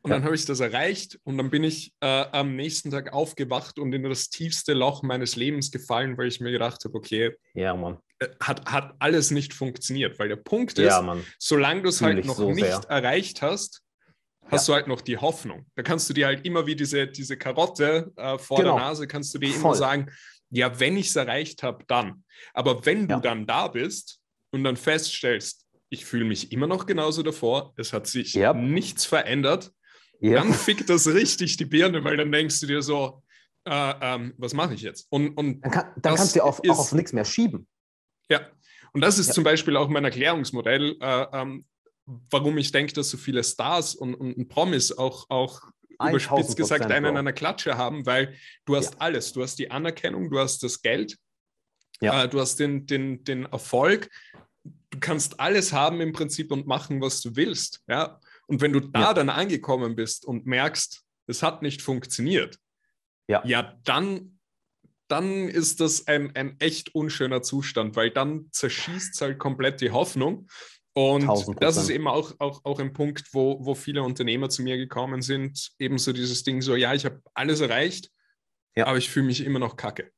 Und 0.04 0.10
ja. 0.10 0.16
dann 0.16 0.24
habe 0.24 0.34
ich 0.34 0.44
das 0.44 0.58
erreicht 0.58 1.20
und 1.22 1.38
dann 1.38 1.48
bin 1.48 1.62
ich 1.62 1.92
äh, 2.00 2.06
am 2.32 2.56
nächsten 2.56 2.90
Tag 2.90 3.12
aufgewacht 3.12 3.78
und 3.78 3.92
in 3.92 4.02
das 4.02 4.30
tiefste 4.30 4.72
Loch 4.72 5.04
meines 5.04 5.36
Lebens 5.36 5.70
gefallen, 5.70 6.18
weil 6.18 6.26
ich 6.26 6.40
mir 6.40 6.50
gedacht 6.50 6.84
habe, 6.84 6.96
okay, 6.96 7.36
ja, 7.54 7.72
Mann. 7.74 7.98
Äh, 8.18 8.28
hat, 8.40 8.70
hat 8.70 8.94
alles 8.98 9.30
nicht 9.30 9.54
funktioniert. 9.54 10.18
Weil 10.18 10.28
der 10.28 10.36
Punkt 10.36 10.76
ist, 10.78 10.86
ja, 10.86 11.16
solange 11.38 11.82
du 11.82 11.88
es 11.90 12.02
halt 12.02 12.24
noch 12.24 12.34
so 12.34 12.50
nicht 12.50 12.66
sehr. 12.66 12.84
erreicht 12.88 13.42
hast, 13.42 13.82
hast 14.46 14.66
ja. 14.66 14.72
du 14.72 14.76
halt 14.76 14.88
noch 14.88 15.02
die 15.02 15.18
Hoffnung. 15.18 15.66
Da 15.76 15.84
kannst 15.84 16.10
du 16.10 16.14
dir 16.14 16.26
halt 16.26 16.44
immer 16.44 16.66
wie 16.66 16.74
diese, 16.74 17.06
diese 17.06 17.36
Karotte 17.36 18.12
äh, 18.16 18.38
vor 18.38 18.58
genau. 18.58 18.74
der 18.76 18.84
Nase, 18.84 19.06
kannst 19.06 19.32
du 19.34 19.38
dir 19.38 19.50
Voll. 19.50 19.60
immer 19.60 19.74
sagen, 19.76 20.10
ja, 20.50 20.80
wenn 20.80 20.96
ich 20.96 21.08
es 21.08 21.16
erreicht 21.16 21.62
habe, 21.62 21.84
dann. 21.86 22.24
Aber 22.54 22.84
wenn 22.84 23.06
du 23.06 23.20
dann 23.20 23.46
da 23.46 23.68
bist 23.68 24.18
und 24.50 24.64
dann 24.64 24.76
feststellst, 24.76 25.64
ich 25.90 26.04
fühle 26.04 26.24
mich 26.24 26.50
immer 26.50 26.66
noch 26.66 26.86
genauso 26.86 27.22
davor, 27.22 27.72
es 27.76 27.92
hat 27.92 28.06
sich 28.08 28.34
nichts 28.34 29.04
verändert, 29.04 29.72
ja. 30.30 30.34
dann 30.34 30.52
fickt 30.52 30.88
das 30.88 31.06
richtig 31.08 31.56
die 31.56 31.64
Birne, 31.64 32.04
weil 32.04 32.16
dann 32.16 32.32
denkst 32.32 32.60
du 32.60 32.66
dir 32.66 32.82
so, 32.82 33.22
äh, 33.64 33.94
ähm, 34.00 34.34
was 34.38 34.54
mache 34.54 34.74
ich 34.74 34.82
jetzt? 34.82 35.06
Und, 35.10 35.36
und 35.36 35.62
dann, 35.62 35.70
kann, 35.70 35.92
dann 35.96 36.14
kannst 36.16 36.36
du 36.36 36.42
auf, 36.42 36.60
ist, 36.62 36.70
auch 36.70 36.78
auf 36.78 36.92
nichts 36.92 37.12
mehr 37.12 37.24
schieben. 37.24 37.66
Ja, 38.30 38.40
und 38.92 39.00
das 39.00 39.18
ist 39.18 39.28
ja. 39.28 39.34
zum 39.34 39.44
Beispiel 39.44 39.76
auch 39.76 39.88
mein 39.88 40.04
Erklärungsmodell, 40.04 40.96
äh, 41.00 41.26
ähm, 41.32 41.64
warum 42.06 42.58
ich 42.58 42.72
denke, 42.72 42.92
dass 42.92 43.10
so 43.10 43.16
viele 43.16 43.44
Stars 43.44 43.94
und, 43.94 44.14
und 44.14 44.48
Promis 44.48 44.92
auch, 44.92 45.28
auch 45.30 45.60
überspitzt 46.08 46.56
gesagt 46.56 46.90
einen 46.90 47.04
in 47.04 47.16
einer 47.16 47.32
Klatsche 47.32 47.76
haben, 47.76 48.06
weil 48.06 48.34
du 48.64 48.76
hast 48.76 48.94
ja. 48.94 49.00
alles. 49.00 49.32
Du 49.32 49.42
hast 49.42 49.58
die 49.58 49.70
Anerkennung, 49.70 50.30
du 50.30 50.38
hast 50.38 50.62
das 50.62 50.82
Geld, 50.82 51.16
ja. 52.00 52.24
äh, 52.24 52.28
du 52.28 52.40
hast 52.40 52.56
den, 52.56 52.86
den, 52.86 53.24
den 53.24 53.44
Erfolg, 53.46 54.10
du 54.64 54.98
kannst 55.00 55.40
alles 55.40 55.72
haben 55.72 56.00
im 56.00 56.12
Prinzip 56.12 56.50
und 56.52 56.66
machen, 56.66 57.00
was 57.00 57.20
du 57.20 57.36
willst. 57.36 57.82
Ja? 57.88 58.20
Und 58.52 58.60
wenn 58.60 58.74
du 58.74 58.80
da 58.80 59.00
ja. 59.00 59.14
dann 59.14 59.30
angekommen 59.30 59.96
bist 59.96 60.26
und 60.26 60.44
merkst, 60.44 61.02
es 61.26 61.42
hat 61.42 61.62
nicht 61.62 61.80
funktioniert, 61.80 62.58
ja, 63.26 63.40
ja 63.46 63.78
dann, 63.84 64.40
dann 65.08 65.48
ist 65.48 65.80
das 65.80 66.06
ein, 66.06 66.36
ein 66.36 66.60
echt 66.60 66.94
unschöner 66.94 67.40
Zustand, 67.40 67.96
weil 67.96 68.10
dann 68.10 68.48
zerschießt 68.50 69.14
es 69.14 69.20
halt 69.22 69.38
komplett 69.38 69.80
die 69.80 69.90
Hoffnung. 69.90 70.48
Und 70.92 71.26
das 71.62 71.78
ist 71.78 71.88
eben 71.88 72.06
auch, 72.08 72.34
auch, 72.40 72.62
auch 72.66 72.78
ein 72.78 72.92
Punkt, 72.92 73.32
wo, 73.32 73.64
wo 73.64 73.74
viele 73.74 74.02
Unternehmer 74.02 74.50
zu 74.50 74.62
mir 74.62 74.76
gekommen 74.76 75.22
sind, 75.22 75.72
ebenso 75.78 76.12
dieses 76.12 76.42
Ding 76.42 76.60
so, 76.60 76.76
ja, 76.76 76.92
ich 76.92 77.06
habe 77.06 77.22
alles 77.32 77.62
erreicht, 77.62 78.10
ja. 78.76 78.86
aber 78.86 78.98
ich 78.98 79.08
fühle 79.08 79.24
mich 79.24 79.42
immer 79.46 79.60
noch 79.60 79.76
kacke. 79.76 80.12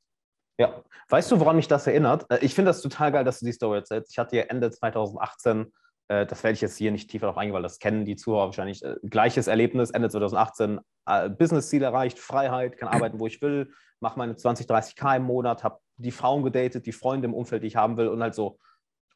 Ja, 0.58 0.82
weißt 1.08 1.30
du, 1.30 1.38
woran 1.38 1.54
mich 1.54 1.68
das 1.68 1.86
erinnert? 1.86 2.28
Äh, 2.32 2.44
ich 2.44 2.56
finde 2.56 2.70
das 2.70 2.82
total 2.82 3.12
geil, 3.12 3.22
dass 3.22 3.38
du 3.38 3.46
die 3.46 3.52
Story 3.52 3.78
erzählst. 3.78 4.10
Ich 4.10 4.18
hatte 4.18 4.34
ja 4.34 4.42
Ende 4.42 4.72
2018, 4.72 5.72
äh, 6.08 6.26
das 6.26 6.42
werde 6.42 6.54
ich 6.54 6.60
jetzt 6.60 6.76
hier 6.76 6.92
nicht 6.92 7.10
tiefer 7.10 7.26
darauf 7.26 7.38
eingehen, 7.38 7.54
weil 7.54 7.62
das 7.62 7.78
kennen 7.78 8.04
die 8.04 8.16
Zuhörer 8.16 8.46
wahrscheinlich, 8.46 8.82
äh, 8.84 8.96
gleiches 9.02 9.46
Erlebnis, 9.46 9.90
Ende 9.90 10.08
2018, 10.10 10.80
äh, 11.06 11.30
Business-Ziel 11.30 11.82
erreicht, 11.82 12.18
Freiheit, 12.18 12.76
kann 12.76 12.88
arbeiten, 12.88 13.18
wo 13.18 13.26
ich 13.26 13.40
will, 13.42 13.72
mache 14.00 14.18
meine 14.18 14.36
20, 14.36 14.66
30k 14.66 15.16
im 15.16 15.24
Monat, 15.24 15.64
habe 15.64 15.80
die 15.96 16.10
Frauen 16.10 16.42
gedatet, 16.42 16.86
die 16.86 16.92
Freunde 16.92 17.26
im 17.26 17.34
Umfeld, 17.34 17.62
die 17.62 17.68
ich 17.68 17.76
haben 17.76 17.96
will 17.96 18.08
und 18.08 18.22
halt 18.22 18.34
so, 18.34 18.58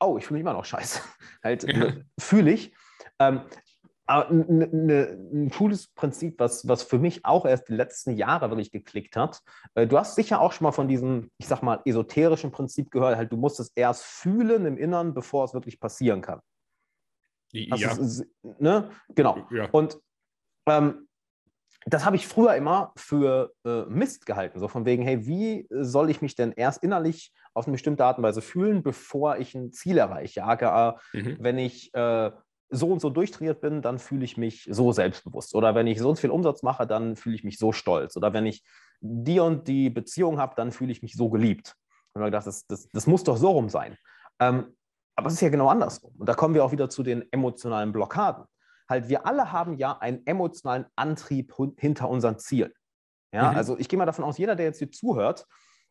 oh, 0.01 0.17
ich 0.17 0.27
fühle 0.27 0.39
mich 0.39 0.43
immer 0.43 0.53
noch 0.53 0.65
scheiße. 0.65 1.01
halt 1.45 1.65
ja. 1.65 1.93
fühle 2.19 2.53
ich. 2.53 2.73
Ähm, 3.19 3.43
aber 4.07 4.31
ein 4.31 5.51
cooles 5.55 5.89
Prinzip, 5.89 6.41
was, 6.41 6.67
was 6.67 6.83
für 6.83 6.99
mich 6.99 7.27
auch 7.27 7.45
erst 7.45 7.69
die 7.69 7.75
letzten 7.75 8.17
Jahre 8.17 8.49
wirklich 8.49 8.73
geklickt 8.73 9.17
hat. 9.17 9.43
Äh, 9.75 9.87
du 9.87 9.99
hast 9.99 10.15
sicher 10.15 10.41
auch 10.41 10.53
schon 10.53 10.65
mal 10.65 10.73
von 10.73 10.89
diesem, 10.89 11.31
ich 11.37 11.47
sag 11.47 11.63
mal, 11.63 11.83
esoterischen 11.85 12.51
Prinzip 12.51 12.91
gehört, 12.91 13.17
halt, 13.17 13.31
du 13.31 13.37
musst 13.37 13.61
es 13.61 13.71
erst 13.75 14.05
fühlen 14.05 14.65
im 14.65 14.79
Innern, 14.79 15.13
bevor 15.13 15.45
es 15.45 15.53
wirklich 15.53 15.79
passieren 15.79 16.23
kann. 16.23 16.41
Ja. 17.53 17.97
Ne? 18.59 18.91
Genau. 19.15 19.47
Ja. 19.51 19.69
Und 19.71 19.99
ähm, 20.67 21.09
das 21.87 22.05
habe 22.05 22.17
ich 22.17 22.27
früher 22.27 22.55
immer 22.55 22.93
für 22.97 23.53
äh, 23.65 23.83
Mist 23.85 24.27
gehalten. 24.27 24.59
So 24.59 24.69
von 24.69 24.85
wegen, 24.85 25.03
hey, 25.03 25.27
wie 25.27 25.67
soll 25.71 26.11
ich 26.11 26.21
mich 26.21 26.35
denn 26.35 26.53
erst 26.53 26.83
innerlich 26.83 27.33
auf 27.55 27.67
eine 27.67 27.73
bestimmte 27.73 28.05
Art 28.05 28.19
und 28.19 28.25
Weise 28.25 28.43
fühlen, 28.43 28.83
bevor 28.83 29.39
ich 29.39 29.55
ein 29.55 29.73
Ziel 29.73 29.99
erreiche? 29.99 30.45
AKA, 30.45 31.01
mhm. 31.13 31.37
wenn 31.41 31.59
ich 31.59 31.95
äh, 31.95 32.31
so 32.71 32.89
und 32.89 33.01
so 33.01 33.09
durchtrainiert 33.09 33.61
bin, 33.61 33.81
dann 33.81 33.99
fühle 33.99 34.25
ich 34.25 34.37
mich 34.37 34.69
so 34.71 34.93
selbstbewusst. 34.93 35.55
Oder 35.55 35.75
wenn 35.75 35.87
ich 35.87 35.99
so 35.99 36.11
und 36.11 36.17
so 36.17 36.21
viel 36.21 36.31
Umsatz 36.31 36.63
mache, 36.63 36.87
dann 36.87 37.17
fühle 37.17 37.37
ich 37.37 37.45
mich 37.45 37.59
so 37.59 37.73
stolz. 37.73 38.17
Oder 38.17 38.33
wenn 38.33 38.45
ich 38.45 38.63
die 39.01 39.41
und 39.41 39.69
die 39.69 39.89
Beziehung 39.91 40.39
habe, 40.39 40.55
dann 40.57 40.73
fühle 40.73 40.93
ich 40.93 41.03
mich 41.03 41.15
so 41.15 41.31
geliebt. 41.31 41.75
Und 42.13 42.23
ich 42.23 42.27
gedacht, 42.27 42.47
das, 42.47 42.67
das, 42.67 42.89
das 42.93 43.07
muss 43.07 43.25
doch 43.25 43.37
so 43.37 43.51
rum 43.53 43.69
sein. 43.69 43.97
Ähm, 44.41 44.77
aber 45.19 45.27
es 45.27 45.35
ist 45.35 45.41
ja 45.41 45.49
genau 45.49 45.69
andersrum. 45.69 46.15
Und 46.17 46.29
da 46.29 46.35
kommen 46.35 46.55
wir 46.55 46.65
auch 46.65 46.71
wieder 46.71 46.89
zu 46.89 47.03
den 47.03 47.25
emotionalen 47.33 47.91
Blockaden. 47.91 48.45
Halt, 48.89 49.09
wir 49.09 49.27
alle 49.27 49.51
haben 49.51 49.77
ja 49.77 49.99
einen 49.99 50.25
emotionalen 50.27 50.87
Antrieb 50.95 51.53
hinter 51.77 52.09
unseren 52.09 52.39
Zielen. 52.39 52.73
Ja, 53.35 53.51
mhm. 53.51 53.57
also 53.57 53.77
ich 53.79 53.89
gehe 53.89 53.99
mal 53.99 54.07
davon 54.07 54.25
aus, 54.25 54.39
jeder, 54.39 54.55
der 54.55 54.67
jetzt 54.67 54.79
hier 54.79 54.93
zuhört, 54.93 55.45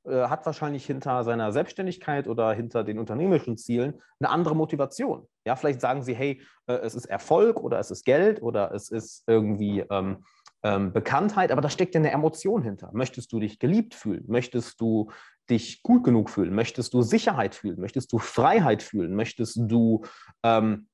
äh, 0.06 0.30
hat 0.30 0.46
wahrscheinlich 0.46 0.86
hinter 0.86 1.26
seiner 1.26 1.52
Selbstständigkeit 1.52 2.30
oder 2.30 2.54
hinter 2.54 2.86
den 2.86 3.00
unternehmerischen 3.00 3.58
Zielen 3.58 4.02
eine 4.22 4.30
andere 4.30 4.56
Motivation. 4.56 5.28
Ja, 5.46 5.58
vielleicht 5.58 5.82
sagen 5.82 6.04
sie, 6.04 6.16
hey, 6.16 6.42
äh, 6.68 6.76
es 6.76 6.96
ist 6.96 7.06
Erfolg 7.06 7.60
oder 7.60 7.80
es 7.80 7.92
ist 7.92 8.06
Geld 8.06 8.42
oder 8.42 8.74
es 8.74 8.90
ist 8.90 9.26
irgendwie 9.28 9.82
ähm, 9.92 10.24
ähm, 10.64 10.94
Bekanntheit, 10.94 11.52
aber 11.52 11.62
da 11.62 11.70
steckt 11.70 11.96
ja 11.96 12.00
eine 12.00 12.12
Emotion 12.12 12.64
hinter. 12.64 12.92
Möchtest 12.94 13.34
du 13.34 13.42
dich 13.42 13.60
geliebt 13.60 13.94
fühlen? 13.94 14.24
Möchtest 14.28 14.80
du 14.80 15.12
dich 15.50 15.84
gut 15.84 16.04
genug 16.04 16.30
fühlen? 16.30 16.54
Möchtest 16.54 16.94
du 16.94 17.02
Sicherheit 17.02 17.56
fühlen? 17.56 17.80
Möchtest 17.80 18.12
du 18.12 18.20
Freiheit 18.20 18.84
fühlen? 18.84 19.16
Möchtest 19.16 19.58
du, 19.60 20.04
ähm, 20.44 20.88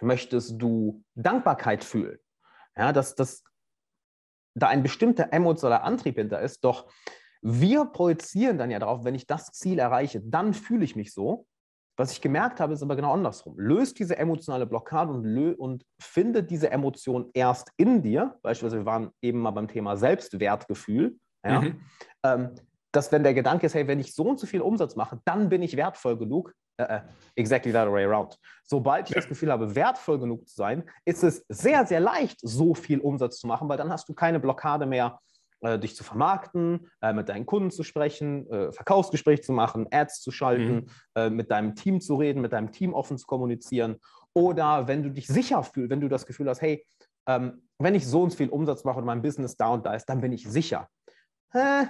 möchtest 0.00 0.60
du 0.60 1.02
Dankbarkeit 1.14 1.84
fühlen? 1.84 2.18
Ja, 2.76 2.92
dass, 2.92 3.14
dass 3.14 3.42
da 4.54 4.68
ein 4.68 4.82
bestimmter 4.82 5.32
emotionaler 5.32 5.84
Antrieb 5.84 6.16
hinter 6.16 6.40
ist, 6.40 6.64
doch 6.64 6.90
wir 7.42 7.86
projizieren 7.86 8.58
dann 8.58 8.70
ja 8.70 8.78
darauf, 8.78 9.04
wenn 9.04 9.14
ich 9.14 9.26
das 9.26 9.46
Ziel 9.52 9.78
erreiche, 9.78 10.20
dann 10.20 10.52
fühle 10.52 10.84
ich 10.84 10.96
mich 10.96 11.12
so. 11.12 11.46
Was 11.96 12.12
ich 12.12 12.20
gemerkt 12.20 12.60
habe, 12.60 12.72
ist 12.72 12.82
aber 12.82 12.96
genau 12.96 13.12
andersrum. 13.12 13.58
Löst 13.58 13.98
diese 13.98 14.16
emotionale 14.16 14.66
Blockade 14.66 15.12
und, 15.12 15.54
und 15.56 15.84
finde 16.00 16.42
diese 16.42 16.70
Emotion 16.70 17.30
erst 17.34 17.72
in 17.76 18.02
dir. 18.02 18.38
Beispielsweise, 18.42 18.82
wir 18.82 18.86
waren 18.86 19.10
eben 19.20 19.40
mal 19.40 19.50
beim 19.50 19.68
Thema 19.68 19.96
Selbstwertgefühl. 19.96 21.18
Ja? 21.44 21.60
Mhm. 21.60 21.80
Ähm, 22.24 22.54
dass 22.92 23.12
wenn 23.12 23.22
der 23.22 23.34
Gedanke 23.34 23.66
ist, 23.66 23.74
hey, 23.74 23.86
wenn 23.86 24.00
ich 24.00 24.14
so 24.14 24.24
und 24.24 24.40
so 24.40 24.46
viel 24.46 24.60
Umsatz 24.60 24.96
mache, 24.96 25.20
dann 25.24 25.48
bin 25.48 25.62
ich 25.62 25.76
wertvoll 25.76 26.18
genug. 26.18 26.54
Uh, 26.80 27.00
exactly 27.36 27.72
that 27.72 27.92
way 27.92 28.06
around. 28.06 28.38
Sobald 28.64 29.10
ich 29.10 29.14
das 29.14 29.28
Gefühl 29.28 29.52
habe, 29.52 29.74
wertvoll 29.74 30.18
genug 30.18 30.48
zu 30.48 30.54
sein, 30.54 30.88
ist 31.04 31.22
es 31.22 31.44
sehr, 31.50 31.84
sehr 31.84 32.00
leicht, 32.00 32.38
so 32.40 32.74
viel 32.74 33.00
Umsatz 33.00 33.38
zu 33.38 33.46
machen, 33.46 33.68
weil 33.68 33.76
dann 33.76 33.90
hast 33.90 34.08
du 34.08 34.14
keine 34.14 34.40
Blockade 34.40 34.86
mehr, 34.86 35.20
äh, 35.60 35.78
dich 35.78 35.94
zu 35.94 36.04
vermarkten, 36.04 36.90
äh, 37.02 37.12
mit 37.12 37.28
deinen 37.28 37.44
Kunden 37.44 37.70
zu 37.70 37.82
sprechen, 37.82 38.50
äh, 38.50 38.72
Verkaufsgespräch 38.72 39.42
zu 39.42 39.52
machen, 39.52 39.86
Ads 39.90 40.22
zu 40.22 40.30
schalten, 40.30 40.74
mhm. 40.74 40.86
Äh, 41.14 41.28
mit 41.28 41.50
deinem 41.50 41.74
Team 41.74 42.00
zu 42.00 42.14
reden, 42.14 42.40
mit 42.40 42.54
deinem 42.54 42.72
Team 42.72 42.94
offen 42.94 43.18
zu 43.18 43.26
kommunizieren. 43.26 43.96
Oder 44.32 44.88
wenn 44.88 45.02
du 45.02 45.10
dich 45.10 45.26
sicher 45.26 45.62
fühlst, 45.62 45.90
wenn 45.90 46.00
du 46.00 46.08
das 46.08 46.24
Gefühl 46.24 46.48
hast, 46.48 46.62
hey, 46.62 46.86
ähm, 47.26 47.68
wenn 47.78 47.94
ich 47.94 48.06
so 48.06 48.22
und 48.22 48.30
so 48.30 48.38
viel 48.38 48.48
Umsatz 48.48 48.84
mache 48.84 48.98
und 48.98 49.04
mein 49.04 49.22
Business 49.22 49.56
da 49.56 49.68
und 49.68 49.84
da 49.84 49.94
ist, 49.94 50.06
dann 50.06 50.20
bin 50.20 50.32
ich 50.32 50.48
sicher. 50.48 50.88
Hä? 51.52 51.88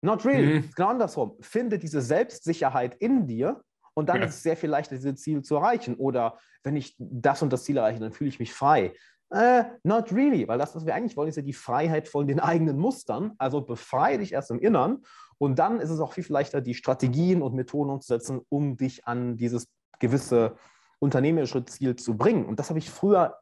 Not 0.00 0.24
really. 0.24 0.60
Mhm. 0.60 0.70
Genau 0.74 0.88
andersrum. 0.88 1.36
Finde 1.40 1.78
diese 1.78 2.00
Selbstsicherheit 2.00 2.96
in 2.96 3.26
dir 3.26 3.62
und 3.94 4.08
dann 4.08 4.18
ja. 4.18 4.26
ist 4.26 4.36
es 4.36 4.42
sehr 4.42 4.56
viel 4.56 4.70
leichter, 4.70 4.96
diese 4.96 5.14
Ziele 5.14 5.42
zu 5.42 5.56
erreichen. 5.56 5.96
Oder 5.96 6.38
wenn 6.62 6.76
ich 6.76 6.94
das 6.98 7.42
und 7.42 7.52
das 7.52 7.64
Ziel 7.64 7.76
erreiche, 7.76 8.00
dann 8.00 8.12
fühle 8.12 8.28
ich 8.28 8.38
mich 8.38 8.52
frei. 8.52 8.94
Äh, 9.30 9.64
not 9.82 10.12
really, 10.12 10.48
weil 10.48 10.58
das, 10.58 10.74
was 10.74 10.86
wir 10.86 10.94
eigentlich 10.94 11.16
wollen, 11.16 11.28
ist 11.28 11.36
ja 11.36 11.42
die 11.42 11.52
Freiheit 11.52 12.08
von 12.08 12.26
den 12.26 12.40
eigenen 12.40 12.78
Mustern. 12.78 13.32
Also 13.38 13.60
befreie 13.60 14.18
dich 14.18 14.32
erst 14.32 14.50
im 14.50 14.60
Innern 14.60 15.02
und 15.38 15.58
dann 15.58 15.80
ist 15.80 15.90
es 15.90 16.00
auch 16.00 16.12
viel 16.12 16.24
leichter, 16.28 16.60
die 16.60 16.74
Strategien 16.74 17.42
und 17.42 17.54
Methoden 17.54 17.90
umzusetzen, 17.90 18.40
um 18.48 18.76
dich 18.76 19.06
an 19.06 19.36
dieses 19.36 19.68
gewisse 19.98 20.56
unternehmerische 20.98 21.64
Ziel 21.64 21.96
zu 21.96 22.16
bringen. 22.16 22.44
Und 22.46 22.58
das 22.58 22.70
habe 22.70 22.78
ich 22.78 22.90
früher 22.90 23.36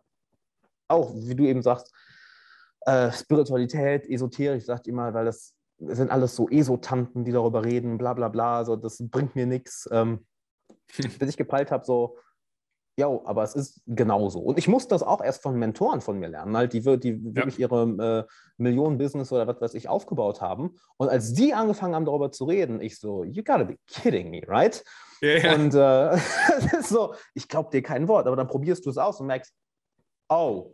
auch, 0.88 1.12
wie 1.14 1.34
du 1.34 1.44
eben 1.44 1.62
sagst, 1.62 1.92
äh, 2.82 3.10
Spiritualität, 3.12 4.08
Esoterik, 4.08 4.62
sagt 4.62 4.86
immer, 4.86 5.12
weil 5.14 5.24
das 5.24 5.55
sind 5.78 6.10
alles 6.10 6.34
so 6.34 6.48
Esotanten, 6.48 7.24
die 7.24 7.32
darüber 7.32 7.64
reden, 7.64 7.98
bla 7.98 8.14
bla 8.14 8.28
bla, 8.28 8.64
so, 8.64 8.76
das 8.76 8.98
bringt 8.98 9.34
mir 9.36 9.46
nichts. 9.46 9.88
Ähm, 9.92 10.26
bis 11.18 11.30
ich 11.30 11.36
gepeilt 11.36 11.70
habe, 11.70 11.84
so, 11.84 12.16
ja, 12.98 13.08
aber 13.08 13.42
es 13.42 13.54
ist 13.54 13.82
genauso. 13.86 14.40
Und 14.40 14.58
ich 14.58 14.68
muss 14.68 14.88
das 14.88 15.02
auch 15.02 15.22
erst 15.22 15.42
von 15.42 15.58
Mentoren 15.58 16.00
von 16.00 16.18
mir 16.18 16.28
lernen, 16.28 16.56
halt, 16.56 16.72
die, 16.72 16.80
die 16.80 17.10
ja. 17.10 17.36
wirklich 17.36 17.58
ihre 17.58 18.26
äh, 18.26 18.32
Millionen-Business 18.56 19.30
oder 19.32 19.46
was 19.46 19.60
weiß 19.60 19.74
ich 19.74 19.88
aufgebaut 19.88 20.40
haben. 20.40 20.76
Und 20.96 21.10
als 21.10 21.34
die 21.34 21.52
angefangen 21.52 21.94
haben, 21.94 22.06
darüber 22.06 22.32
zu 22.32 22.46
reden, 22.46 22.80
ich 22.80 22.98
so, 22.98 23.22
you 23.24 23.42
gotta 23.44 23.64
be 23.64 23.76
kidding 23.86 24.30
me, 24.30 24.40
right? 24.46 24.82
Yeah. 25.22 25.54
Und 25.54 25.74
äh, 25.74 26.18
so, 26.82 27.14
ich 27.34 27.48
glaube 27.48 27.70
dir 27.70 27.82
kein 27.82 28.08
Wort, 28.08 28.26
aber 28.26 28.36
dann 28.36 28.48
probierst 28.48 28.86
du 28.86 28.90
es 28.90 28.96
aus 28.96 29.20
und 29.20 29.26
merkst, 29.26 29.52
oh, 30.30 30.72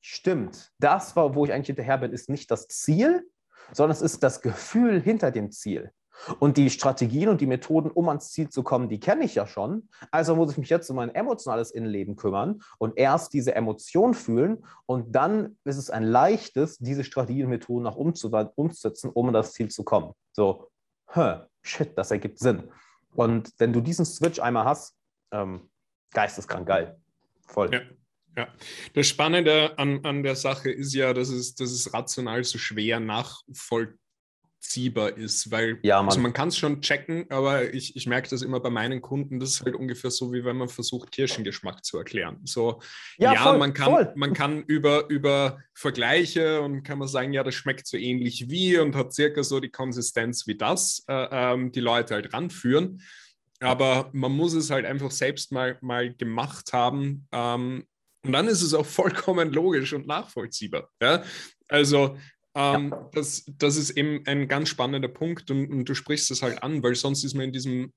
stimmt, 0.00 0.72
das 0.80 1.14
war, 1.14 1.36
wo 1.36 1.44
ich 1.44 1.52
eigentlich 1.52 1.68
hinterher 1.68 1.98
bin, 1.98 2.12
ist 2.12 2.28
nicht 2.28 2.50
das 2.50 2.66
Ziel, 2.66 3.24
sondern 3.72 3.96
es 3.96 4.02
ist 4.02 4.22
das 4.22 4.40
Gefühl 4.40 5.00
hinter 5.00 5.30
dem 5.30 5.50
Ziel. 5.50 5.92
Und 6.40 6.56
die 6.56 6.70
Strategien 6.70 7.28
und 7.28 7.40
die 7.40 7.46
Methoden, 7.46 7.90
um 7.90 8.08
ans 8.08 8.32
Ziel 8.32 8.48
zu 8.48 8.62
kommen, 8.62 8.88
die 8.88 9.00
kenne 9.00 9.24
ich 9.24 9.34
ja 9.34 9.46
schon. 9.46 9.88
Also 10.10 10.34
muss 10.34 10.52
ich 10.52 10.58
mich 10.58 10.70
jetzt 10.70 10.88
um 10.90 10.96
mein 10.96 11.14
emotionales 11.14 11.70
Innenleben 11.70 12.16
kümmern 12.16 12.62
und 12.78 12.96
erst 12.96 13.32
diese 13.32 13.54
Emotion 13.54 14.14
fühlen. 14.14 14.64
Und 14.86 15.14
dann 15.14 15.58
ist 15.64 15.76
es 15.76 15.90
ein 15.90 16.04
leichtes, 16.04 16.78
diese 16.78 17.04
Strategien 17.04 17.44
und 17.44 17.50
Methoden 17.50 17.86
auch 17.86 17.96
umzusetzen, 17.96 19.10
um 19.12 19.28
an 19.28 19.34
das 19.34 19.52
Ziel 19.52 19.68
zu 19.68 19.84
kommen. 19.84 20.12
So, 20.32 20.70
huh, 21.14 21.40
shit, 21.62 21.96
das 21.96 22.10
ergibt 22.10 22.38
Sinn. 22.38 22.70
Und 23.14 23.52
wenn 23.58 23.72
du 23.72 23.80
diesen 23.80 24.04
Switch 24.04 24.40
einmal 24.40 24.64
hast, 24.64 24.94
ähm, 25.32 25.68
geisteskrank 26.12 26.66
geil. 26.66 26.98
Voll. 27.46 27.72
Ja. 27.72 27.80
Ja, 28.36 28.48
das 28.92 29.06
Spannende 29.06 29.78
an, 29.78 30.04
an 30.04 30.22
der 30.22 30.36
Sache 30.36 30.70
ist 30.70 30.94
ja, 30.94 31.14
dass 31.14 31.30
es, 31.30 31.54
dass 31.54 31.70
es 31.70 31.94
rational 31.94 32.44
so 32.44 32.58
schwer 32.58 33.00
nachvollziehbar 33.00 35.16
ist, 35.16 35.50
weil 35.50 35.78
ja, 35.82 36.02
also 36.02 36.20
man 36.20 36.34
kann 36.34 36.48
es 36.48 36.58
schon 36.58 36.82
checken, 36.82 37.24
aber 37.30 37.72
ich, 37.72 37.96
ich 37.96 38.06
merke 38.06 38.28
das 38.28 38.42
immer 38.42 38.60
bei 38.60 38.68
meinen 38.68 39.00
Kunden, 39.00 39.40
das 39.40 39.52
ist 39.52 39.64
halt 39.64 39.74
ungefähr 39.74 40.10
so, 40.10 40.34
wie 40.34 40.44
wenn 40.44 40.58
man 40.58 40.68
versucht, 40.68 41.12
Kirschengeschmack 41.12 41.82
zu 41.82 41.96
erklären. 41.96 42.40
So, 42.44 42.82
ja, 43.16 43.32
ja 43.32 43.42
voll, 43.42 43.56
man, 43.56 43.72
kann, 43.72 44.08
man 44.16 44.34
kann 44.34 44.64
über, 44.64 45.08
über 45.08 45.58
Vergleiche 45.72 46.60
und 46.60 46.82
kann 46.82 46.98
man 46.98 47.08
sagen, 47.08 47.32
ja, 47.32 47.42
das 47.42 47.54
schmeckt 47.54 47.86
so 47.86 47.96
ähnlich 47.96 48.50
wie 48.50 48.76
und 48.76 48.94
hat 48.94 49.14
circa 49.14 49.42
so 49.44 49.60
die 49.60 49.70
Konsistenz 49.70 50.46
wie 50.46 50.58
das, 50.58 51.06
äh, 51.08 51.28
ähm, 51.30 51.72
die 51.72 51.80
Leute 51.80 52.12
halt 52.12 52.34
ranführen. 52.34 53.00
Aber 53.60 54.10
man 54.12 54.32
muss 54.32 54.52
es 54.52 54.70
halt 54.70 54.84
einfach 54.84 55.10
selbst 55.10 55.52
mal, 55.52 55.78
mal 55.80 56.12
gemacht 56.12 56.74
haben. 56.74 57.26
Ähm, 57.32 57.86
und 58.26 58.32
dann 58.32 58.48
ist 58.48 58.62
es 58.62 58.74
auch 58.74 58.86
vollkommen 58.86 59.52
logisch 59.52 59.92
und 59.92 60.06
nachvollziehbar. 60.06 60.88
Ja? 61.00 61.22
Also 61.68 62.16
ähm, 62.54 62.90
ja. 62.90 63.10
das, 63.12 63.44
das 63.58 63.76
ist 63.76 63.90
eben 63.90 64.22
ein 64.26 64.48
ganz 64.48 64.68
spannender 64.68 65.08
Punkt 65.08 65.50
und, 65.50 65.70
und 65.70 65.84
du 65.84 65.94
sprichst 65.94 66.30
es 66.30 66.42
halt 66.42 66.62
an, 66.62 66.82
weil 66.82 66.94
sonst 66.94 67.24
ist 67.24 67.34
man 67.34 67.46
in 67.46 67.52
diesem 67.52 67.92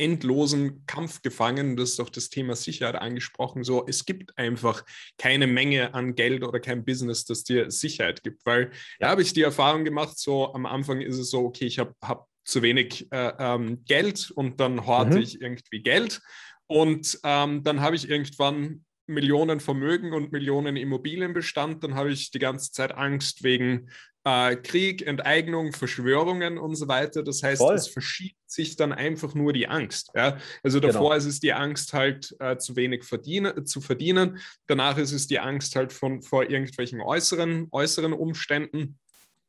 endlosen 0.00 0.86
Kampf 0.86 1.20
gefangen. 1.20 1.76
Das 1.76 1.90
ist 1.90 2.00
auch 2.00 2.08
das 2.08 2.30
Thema 2.30 2.56
Sicherheit 2.56 2.96
angesprochen. 2.96 3.64
So, 3.64 3.86
es 3.86 4.06
gibt 4.06 4.36
einfach 4.38 4.84
keine 5.18 5.46
Menge 5.46 5.94
an 5.94 6.14
Geld 6.14 6.42
oder 6.42 6.58
kein 6.58 6.84
Business, 6.84 7.26
das 7.26 7.44
dir 7.44 7.70
Sicherheit 7.70 8.22
gibt, 8.22 8.44
weil 8.46 8.64
ja. 8.64 8.70
da 9.00 9.08
habe 9.10 9.22
ich 9.22 9.34
die 9.34 9.42
Erfahrung 9.42 9.84
gemacht, 9.84 10.18
so 10.18 10.54
am 10.54 10.64
Anfang 10.64 11.02
ist 11.02 11.18
es 11.18 11.30
so, 11.30 11.44
okay, 11.44 11.66
ich 11.66 11.78
habe 11.78 11.94
hab 12.02 12.28
zu 12.44 12.62
wenig 12.62 13.12
äh, 13.12 13.32
ähm, 13.38 13.84
Geld 13.84 14.30
und 14.30 14.58
dann 14.58 14.86
horte 14.86 15.16
mhm. 15.16 15.22
ich 15.22 15.40
irgendwie 15.40 15.82
Geld. 15.82 16.22
Und 16.66 17.18
ähm, 17.24 17.62
dann 17.62 17.80
habe 17.80 17.96
ich 17.96 18.08
irgendwann 18.08 18.84
Millionen 19.10 19.60
Vermögen 19.60 20.12
und 20.12 20.32
Millionen 20.32 20.76
Immobilienbestand, 20.76 21.84
dann 21.84 21.94
habe 21.94 22.12
ich 22.12 22.30
die 22.30 22.38
ganze 22.38 22.72
Zeit 22.72 22.96
Angst 22.96 23.42
wegen 23.42 23.90
äh, 24.24 24.56
Krieg, 24.56 25.06
Enteignung, 25.06 25.72
Verschwörungen 25.72 26.58
und 26.58 26.74
so 26.76 26.88
weiter. 26.88 27.22
Das 27.22 27.42
heißt, 27.42 27.60
Voll. 27.60 27.74
es 27.74 27.88
verschiebt 27.88 28.38
sich 28.46 28.76
dann 28.76 28.92
einfach 28.92 29.34
nur 29.34 29.52
die 29.52 29.68
Angst. 29.68 30.10
Ja? 30.14 30.38
Also 30.62 30.80
davor 30.80 31.10
genau. 31.10 31.12
ist 31.12 31.26
es 31.26 31.40
die 31.40 31.52
Angst 31.52 31.92
halt 31.92 32.34
äh, 32.38 32.56
zu 32.58 32.76
wenig 32.76 33.04
verdiene, 33.04 33.64
zu 33.64 33.80
verdienen. 33.80 34.38
Danach 34.66 34.98
ist 34.98 35.12
es 35.12 35.26
die 35.26 35.38
Angst 35.38 35.76
halt 35.76 35.92
von, 35.92 36.22
vor 36.22 36.48
irgendwelchen 36.48 37.00
äußeren, 37.00 37.68
äußeren 37.70 38.12
Umständen. 38.12 38.98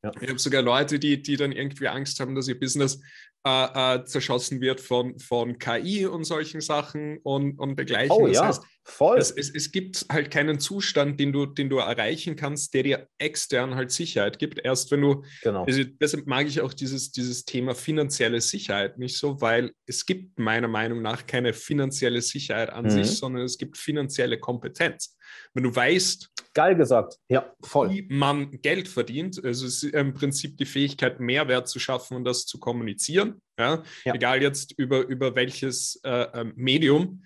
Ja. 0.03 0.11
Ich 0.19 0.29
habe 0.29 0.39
sogar 0.39 0.61
Leute, 0.61 0.99
die, 0.99 1.21
die 1.21 1.37
dann 1.37 1.51
irgendwie 1.51 1.87
Angst 1.87 2.19
haben, 2.19 2.33
dass 2.33 2.47
ihr 2.47 2.59
Business 2.59 3.01
äh, 3.45 3.95
äh, 3.95 4.05
zerschossen 4.05 4.61
wird 4.61 4.81
von, 4.81 5.19
von 5.19 5.59
KI 5.59 6.05
und 6.05 6.23
solchen 6.23 6.61
Sachen 6.61 7.17
und, 7.23 7.59
und 7.59 7.77
dergleichen. 7.77 8.11
Oh 8.11 8.27
das 8.27 8.35
ja, 8.35 8.47
heißt, 8.47 8.63
voll. 8.83 9.17
Es, 9.17 9.31
es, 9.31 9.49
es, 9.49 9.71
gibt 9.71 10.05
halt 10.11 10.31
keinen 10.31 10.59
Zustand, 10.59 11.19
den 11.19 11.31
du, 11.31 11.45
den 11.45 11.69
du 11.69 11.77
erreichen 11.77 12.35
kannst, 12.35 12.73
der 12.73 12.83
dir 12.83 13.07
extern 13.17 13.75
halt 13.75 13.91
Sicherheit 13.91 14.39
gibt. 14.39 14.59
Erst 14.63 14.91
wenn 14.91 15.01
du, 15.01 15.23
genau. 15.43 15.65
also 15.65 15.83
deshalb 15.83 16.27
mag 16.27 16.47
ich 16.47 16.61
auch 16.61 16.73
dieses, 16.73 17.11
dieses 17.11 17.45
Thema 17.45 17.75
finanzielle 17.75 18.41
Sicherheit 18.41 18.97
nicht 18.97 19.17
so, 19.17 19.41
weil 19.41 19.73
es 19.85 20.05
gibt 20.05 20.39
meiner 20.39 20.67
Meinung 20.67 21.01
nach 21.01 21.25
keine 21.25 21.53
finanzielle 21.53 22.21
Sicherheit 22.21 22.69
an 22.69 22.85
mhm. 22.85 22.89
sich, 22.91 23.17
sondern 23.17 23.43
es 23.43 23.57
gibt 23.57 23.77
finanzielle 23.77 24.39
Kompetenz. 24.39 25.17
Wenn 25.53 25.63
du 25.63 25.75
weißt, 25.75 26.29
Geil 26.53 26.75
gesagt, 26.75 27.17
ja, 27.29 27.53
voll. 27.61 27.91
Wie 27.91 28.07
man 28.09 28.51
Geld 28.61 28.89
verdient, 28.89 29.41
also 29.43 29.65
es 29.65 29.83
ist 29.83 29.93
im 29.93 30.13
Prinzip 30.13 30.57
die 30.57 30.65
Fähigkeit, 30.65 31.21
Mehrwert 31.21 31.69
zu 31.69 31.79
schaffen 31.79 32.17
und 32.17 32.25
das 32.25 32.45
zu 32.45 32.59
kommunizieren, 32.59 33.41
ja? 33.57 33.83
ja. 34.03 34.13
egal 34.13 34.41
jetzt 34.41 34.73
über, 34.77 35.07
über 35.07 35.33
welches 35.35 36.01
äh, 36.03 36.27
ähm, 36.33 36.51
Medium, 36.57 37.23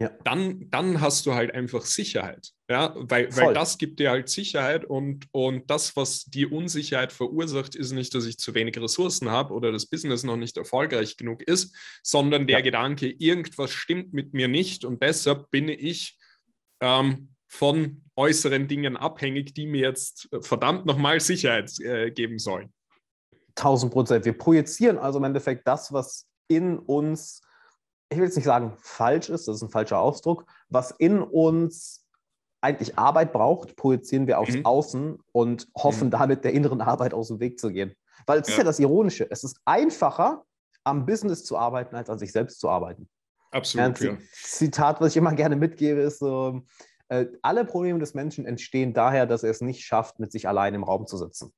ja. 0.00 0.10
dann, 0.24 0.70
dann 0.70 1.00
hast 1.00 1.26
du 1.26 1.34
halt 1.34 1.54
einfach 1.54 1.84
Sicherheit, 1.84 2.50
ja, 2.68 2.94
weil, 2.96 3.34
weil 3.36 3.54
das 3.54 3.78
gibt 3.78 4.00
dir 4.00 4.10
halt 4.10 4.28
Sicherheit 4.28 4.84
und, 4.84 5.26
und 5.32 5.70
das, 5.70 5.94
was 5.94 6.24
die 6.24 6.46
Unsicherheit 6.46 7.12
verursacht, 7.12 7.74
ist 7.74 7.92
nicht, 7.92 8.14
dass 8.14 8.26
ich 8.26 8.38
zu 8.38 8.54
wenig 8.54 8.80
Ressourcen 8.80 9.30
habe 9.30 9.52
oder 9.54 9.70
das 9.72 9.86
Business 9.86 10.24
noch 10.24 10.36
nicht 10.36 10.56
erfolgreich 10.56 11.16
genug 11.16 11.42
ist, 11.42 11.76
sondern 12.02 12.46
der 12.46 12.58
ja. 12.58 12.64
Gedanke, 12.64 13.08
irgendwas 13.08 13.70
stimmt 13.70 14.12
mit 14.12 14.34
mir 14.34 14.48
nicht 14.48 14.84
und 14.84 15.02
deshalb 15.02 15.50
bin 15.50 15.68
ich 15.68 16.18
ähm, 16.80 17.34
von 17.46 18.04
äußeren 18.16 18.68
Dingen 18.68 18.96
abhängig, 18.96 19.54
die 19.54 19.66
mir 19.66 19.82
jetzt 19.82 20.28
äh, 20.32 20.40
verdammt 20.40 20.86
nochmal 20.86 21.20
Sicherheit 21.20 21.78
äh, 21.80 22.10
geben 22.10 22.38
sollen. 22.38 22.72
1000 23.56 23.92
Prozent. 23.92 24.24
Wir 24.24 24.38
projizieren 24.38 24.98
also 24.98 25.18
im 25.18 25.24
Endeffekt 25.24 25.66
das, 25.66 25.92
was 25.92 26.26
in 26.48 26.78
uns, 26.78 27.42
ich 28.10 28.18
will 28.18 28.24
jetzt 28.24 28.36
nicht 28.36 28.44
sagen 28.44 28.74
falsch 28.78 29.28
ist, 29.30 29.48
das 29.48 29.56
ist 29.56 29.62
ein 29.62 29.70
falscher 29.70 29.98
Ausdruck, 29.98 30.44
was 30.68 30.90
in 30.90 31.22
uns 31.22 32.04
eigentlich 32.60 32.98
Arbeit 32.98 33.32
braucht, 33.32 33.76
projizieren 33.76 34.26
wir 34.26 34.38
aufs 34.38 34.54
mhm. 34.54 34.66
Außen 34.66 35.18
und 35.32 35.68
hoffen 35.76 36.08
mhm. 36.08 36.10
damit 36.10 36.44
der 36.44 36.52
inneren 36.52 36.80
Arbeit 36.80 37.14
aus 37.14 37.28
dem 37.28 37.40
Weg 37.40 37.58
zu 37.58 37.70
gehen. 37.70 37.94
Weil 38.26 38.40
es 38.40 38.48
ja. 38.48 38.52
ist 38.52 38.58
ja 38.58 38.64
das 38.64 38.78
Ironische, 38.78 39.30
es 39.30 39.44
ist 39.44 39.58
einfacher, 39.64 40.44
am 40.84 41.06
Business 41.06 41.44
zu 41.44 41.56
arbeiten, 41.56 41.94
als 41.94 42.10
an 42.10 42.18
sich 42.18 42.32
selbst 42.32 42.60
zu 42.60 42.68
arbeiten. 42.68 43.08
Absolut. 43.52 44.00
Ja, 44.00 44.16
Zitat, 44.32 45.00
was 45.00 45.12
ich 45.12 45.16
immer 45.16 45.34
gerne 45.34 45.56
mitgebe, 45.56 46.00
ist 46.00 46.18
so, 46.18 46.62
äh, 47.08 47.26
alle 47.42 47.64
Probleme 47.64 47.98
des 47.98 48.14
Menschen 48.14 48.46
entstehen 48.46 48.92
daher, 48.92 49.26
dass 49.26 49.42
er 49.42 49.50
es 49.50 49.60
nicht 49.60 49.84
schafft, 49.84 50.20
mit 50.20 50.32
sich 50.32 50.48
allein 50.48 50.74
im 50.74 50.84
Raum 50.84 51.06
zu 51.06 51.16
sitzen. 51.16 51.52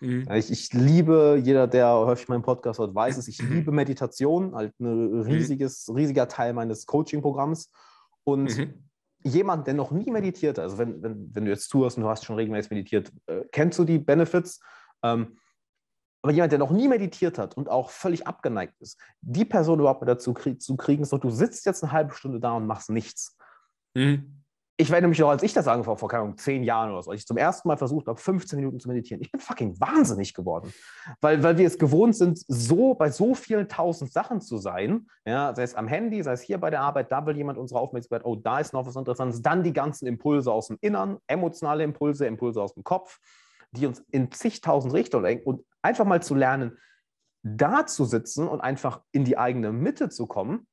Mhm. 0.00 0.28
Ich, 0.32 0.50
ich, 0.50 0.72
liebe, 0.72 1.40
jeder, 1.42 1.66
der 1.66 1.90
häufig 1.90 2.28
meinen 2.28 2.42
Podcast 2.42 2.78
hört, 2.78 2.94
weiß 2.94 3.16
es, 3.16 3.28
ich 3.28 3.42
mhm. 3.42 3.54
liebe 3.54 3.72
Meditation, 3.72 4.54
halt 4.54 4.78
ein 4.80 5.10
mhm. 5.10 5.20
riesiges, 5.22 5.90
riesiger 5.94 6.28
Teil 6.28 6.52
meines 6.52 6.86
Coaching-Programms. 6.86 7.70
Und 8.24 8.56
mhm. 8.56 8.88
jemand, 9.22 9.66
der 9.66 9.74
noch 9.74 9.90
nie 9.90 10.10
meditiert, 10.10 10.58
also 10.58 10.78
wenn, 10.78 11.02
wenn, 11.02 11.34
wenn 11.34 11.44
du 11.44 11.50
jetzt 11.50 11.68
zuhörst 11.68 11.96
und 11.96 12.02
du 12.02 12.08
hast 12.08 12.24
schon 12.24 12.36
regelmäßig 12.36 12.70
meditiert, 12.70 13.12
äh, 13.26 13.42
kennst 13.52 13.78
du 13.78 13.84
die 13.84 13.98
Benefits? 13.98 14.60
Ähm, 15.02 15.38
aber 16.22 16.32
jemand, 16.32 16.52
der 16.52 16.58
noch 16.58 16.72
nie 16.72 16.88
meditiert 16.88 17.38
hat 17.38 17.56
und 17.56 17.68
auch 17.68 17.90
völlig 17.90 18.26
abgeneigt 18.26 18.74
ist, 18.80 19.00
die 19.20 19.44
Person 19.44 19.78
überhaupt 19.78 20.06
dazu 20.08 20.34
krieg 20.34 20.60
zu 20.60 20.76
kriegen, 20.76 21.02
ist 21.02 21.12
doch, 21.12 21.20
du 21.20 21.30
sitzt 21.30 21.64
jetzt 21.66 21.84
eine 21.84 21.92
halbe 21.92 22.14
Stunde 22.14 22.40
da 22.40 22.52
und 22.52 22.66
machst 22.66 22.90
nichts. 22.90 23.36
Mhm 23.94 24.42
ich 24.78 24.90
werde 24.90 25.08
mich 25.08 25.18
noch, 25.18 25.30
als 25.30 25.42
ich 25.42 25.54
das 25.54 25.68
angefangen 25.68 25.92
habe, 25.92 26.00
vor 26.00 26.08
keine 26.08 26.24
Ahnung, 26.24 26.36
zehn 26.36 26.62
Jahren 26.62 26.92
oder 26.92 27.02
so, 27.02 27.10
als 27.10 27.20
ich 27.20 27.26
zum 27.26 27.38
ersten 27.38 27.66
Mal 27.66 27.78
versucht 27.78 28.08
habe, 28.08 28.20
15 28.20 28.58
Minuten 28.58 28.78
zu 28.78 28.88
meditieren, 28.88 29.22
ich 29.22 29.32
bin 29.32 29.40
fucking 29.40 29.80
wahnsinnig 29.80 30.34
geworden. 30.34 30.72
Weil, 31.22 31.42
weil 31.42 31.56
wir 31.56 31.66
es 31.66 31.78
gewohnt 31.78 32.14
sind, 32.14 32.38
so 32.46 32.94
bei 32.94 33.10
so 33.10 33.34
vielen 33.34 33.68
tausend 33.68 34.12
Sachen 34.12 34.42
zu 34.42 34.58
sein, 34.58 35.06
ja, 35.24 35.54
sei 35.54 35.62
es 35.62 35.74
am 35.74 35.88
Handy, 35.88 36.22
sei 36.22 36.32
es 36.32 36.42
hier 36.42 36.58
bei 36.58 36.68
der 36.68 36.82
Arbeit, 36.82 37.10
da 37.10 37.24
will 37.24 37.36
jemand 37.36 37.58
unsere 37.58 37.80
Aufmerksamkeit, 37.80 38.26
oh, 38.26 38.36
da 38.36 38.58
ist 38.58 38.74
noch 38.74 38.86
was 38.86 38.96
Interessantes, 38.96 39.40
dann 39.40 39.62
die 39.62 39.72
ganzen 39.72 40.06
Impulse 40.06 40.52
aus 40.52 40.68
dem 40.68 40.76
Innern, 40.82 41.18
emotionale 41.26 41.82
Impulse, 41.82 42.26
Impulse 42.26 42.60
aus 42.60 42.74
dem 42.74 42.84
Kopf, 42.84 43.18
die 43.70 43.86
uns 43.86 44.04
in 44.10 44.30
zigtausend 44.30 44.92
Richtungen 44.92 45.24
lenken 45.24 45.48
und 45.48 45.64
einfach 45.80 46.04
mal 46.04 46.22
zu 46.22 46.34
lernen, 46.34 46.76
da 47.42 47.86
zu 47.86 48.04
sitzen 48.04 48.46
und 48.46 48.60
einfach 48.60 49.00
in 49.12 49.24
die 49.24 49.38
eigene 49.38 49.72
Mitte 49.72 50.10
zu 50.10 50.26
kommen, 50.26 50.66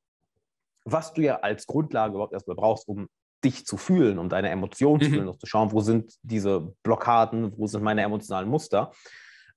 was 0.84 1.14
du 1.14 1.22
ja 1.22 1.38
als 1.38 1.68
Grundlage 1.68 2.16
überhaupt 2.16 2.34
erstmal 2.34 2.58
brauchst, 2.58 2.88
um 2.90 3.08
dich 3.44 3.66
zu 3.66 3.78
fühlen, 3.78 4.20
um 4.20 4.30
deine 4.30 4.50
Emotionen 4.50 5.02
zu 5.02 5.10
mhm. 5.10 5.14
fühlen, 5.14 5.26
mhm. 5.28 5.40
zu 5.40 5.46
schauen, 5.46 5.72
wo 5.72 5.82
sind 5.82 6.14
diese 6.22 6.74
Blockaden, 6.84 7.58
wo 7.58 7.68
sind 7.68 7.84
meine 7.84 8.02
emotionalen 8.02 8.50
Muster. 8.50 8.92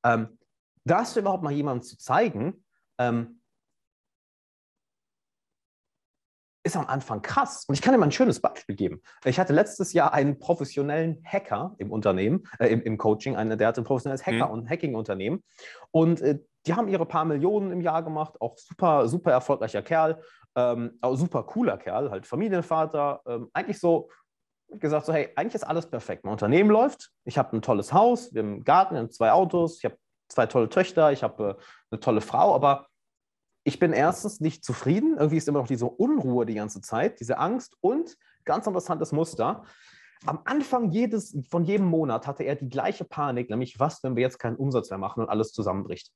Ähm, 0.04 0.38
das 0.84 1.16
überhaupt 1.16 1.42
mal 1.42 1.52
jemandem 1.52 1.82
zu 1.82 1.98
zeigen, 1.98 2.64
ähm, 2.98 3.40
ist 6.66 6.76
am 6.76 6.86
Anfang 6.86 7.22
krass. 7.22 7.64
Und 7.68 7.74
ich 7.74 7.80
kann 7.80 7.94
dir 7.94 7.98
mal 7.98 8.06
ein 8.06 8.12
schönes 8.12 8.40
Beispiel 8.40 8.74
geben. 8.74 9.00
Ich 9.24 9.38
hatte 9.38 9.52
letztes 9.52 9.92
Jahr 9.92 10.12
einen 10.12 10.38
professionellen 10.38 11.22
Hacker 11.24 11.76
im 11.78 11.92
Unternehmen, 11.92 12.46
äh, 12.58 12.66
im, 12.68 12.82
im, 12.82 12.98
Coaching, 12.98 13.36
einen, 13.36 13.56
der 13.56 13.68
hatte 13.68 13.80
ein 13.80 13.84
professionelles 13.84 14.26
Hacker- 14.26 14.48
mhm. 14.48 14.52
und 14.52 14.70
Hacking-Unternehmen. 14.70 15.44
Und 15.92 16.20
äh, 16.20 16.40
die 16.66 16.74
haben 16.74 16.88
ihre 16.88 17.06
paar 17.06 17.24
Millionen 17.24 17.70
im 17.70 17.80
Jahr 17.80 18.02
gemacht, 18.02 18.40
auch 18.40 18.58
super, 18.58 19.08
super 19.08 19.30
erfolgreicher 19.30 19.82
Kerl. 19.82 20.20
Ähm, 20.56 20.98
super 21.12 21.42
cooler 21.44 21.76
Kerl, 21.76 22.10
halt 22.10 22.26
Familienvater. 22.26 23.20
Ähm, 23.26 23.50
eigentlich 23.52 23.78
so 23.78 24.08
gesagt, 24.70 25.06
so 25.06 25.12
hey, 25.12 25.28
eigentlich 25.36 25.54
ist 25.54 25.64
alles 25.64 25.88
perfekt. 25.88 26.24
Mein 26.24 26.32
Unternehmen 26.32 26.70
läuft, 26.70 27.12
ich 27.24 27.38
habe 27.38 27.56
ein 27.56 27.62
tolles 27.62 27.92
Haus, 27.92 28.34
wir 28.34 28.42
haben 28.42 28.54
einen 28.54 28.64
Garten, 28.64 28.94
wir 28.94 29.00
haben 29.00 29.10
zwei 29.10 29.32
Autos, 29.32 29.78
ich 29.78 29.84
habe 29.84 29.96
zwei 30.28 30.46
tolle 30.46 30.68
Töchter, 30.68 31.12
ich 31.12 31.22
habe 31.22 31.58
äh, 31.58 31.62
eine 31.90 32.00
tolle 32.00 32.20
Frau, 32.20 32.54
aber 32.54 32.88
ich 33.64 33.78
bin 33.78 33.92
erstens 33.92 34.40
nicht 34.40 34.64
zufrieden. 34.64 35.16
Irgendwie 35.18 35.36
ist 35.36 35.48
immer 35.48 35.58
noch 35.58 35.66
diese 35.66 35.86
Unruhe 35.86 36.46
die 36.46 36.54
ganze 36.54 36.80
Zeit, 36.80 37.20
diese 37.20 37.38
Angst 37.38 37.76
und 37.80 38.16
ganz 38.44 38.66
interessantes 38.66 39.12
Muster. 39.12 39.64
Am 40.24 40.40
Anfang 40.44 40.90
jedes, 40.90 41.36
von 41.50 41.64
jedem 41.64 41.86
Monat 41.86 42.26
hatte 42.26 42.44
er 42.44 42.54
die 42.54 42.68
gleiche 42.68 43.04
Panik, 43.04 43.50
nämlich 43.50 43.78
was, 43.78 44.02
wenn 44.02 44.16
wir 44.16 44.22
jetzt 44.22 44.38
keinen 44.38 44.56
Umsatz 44.56 44.90
mehr 44.90 44.98
machen 44.98 45.22
und 45.22 45.28
alles 45.28 45.52
zusammenbricht. 45.52 46.10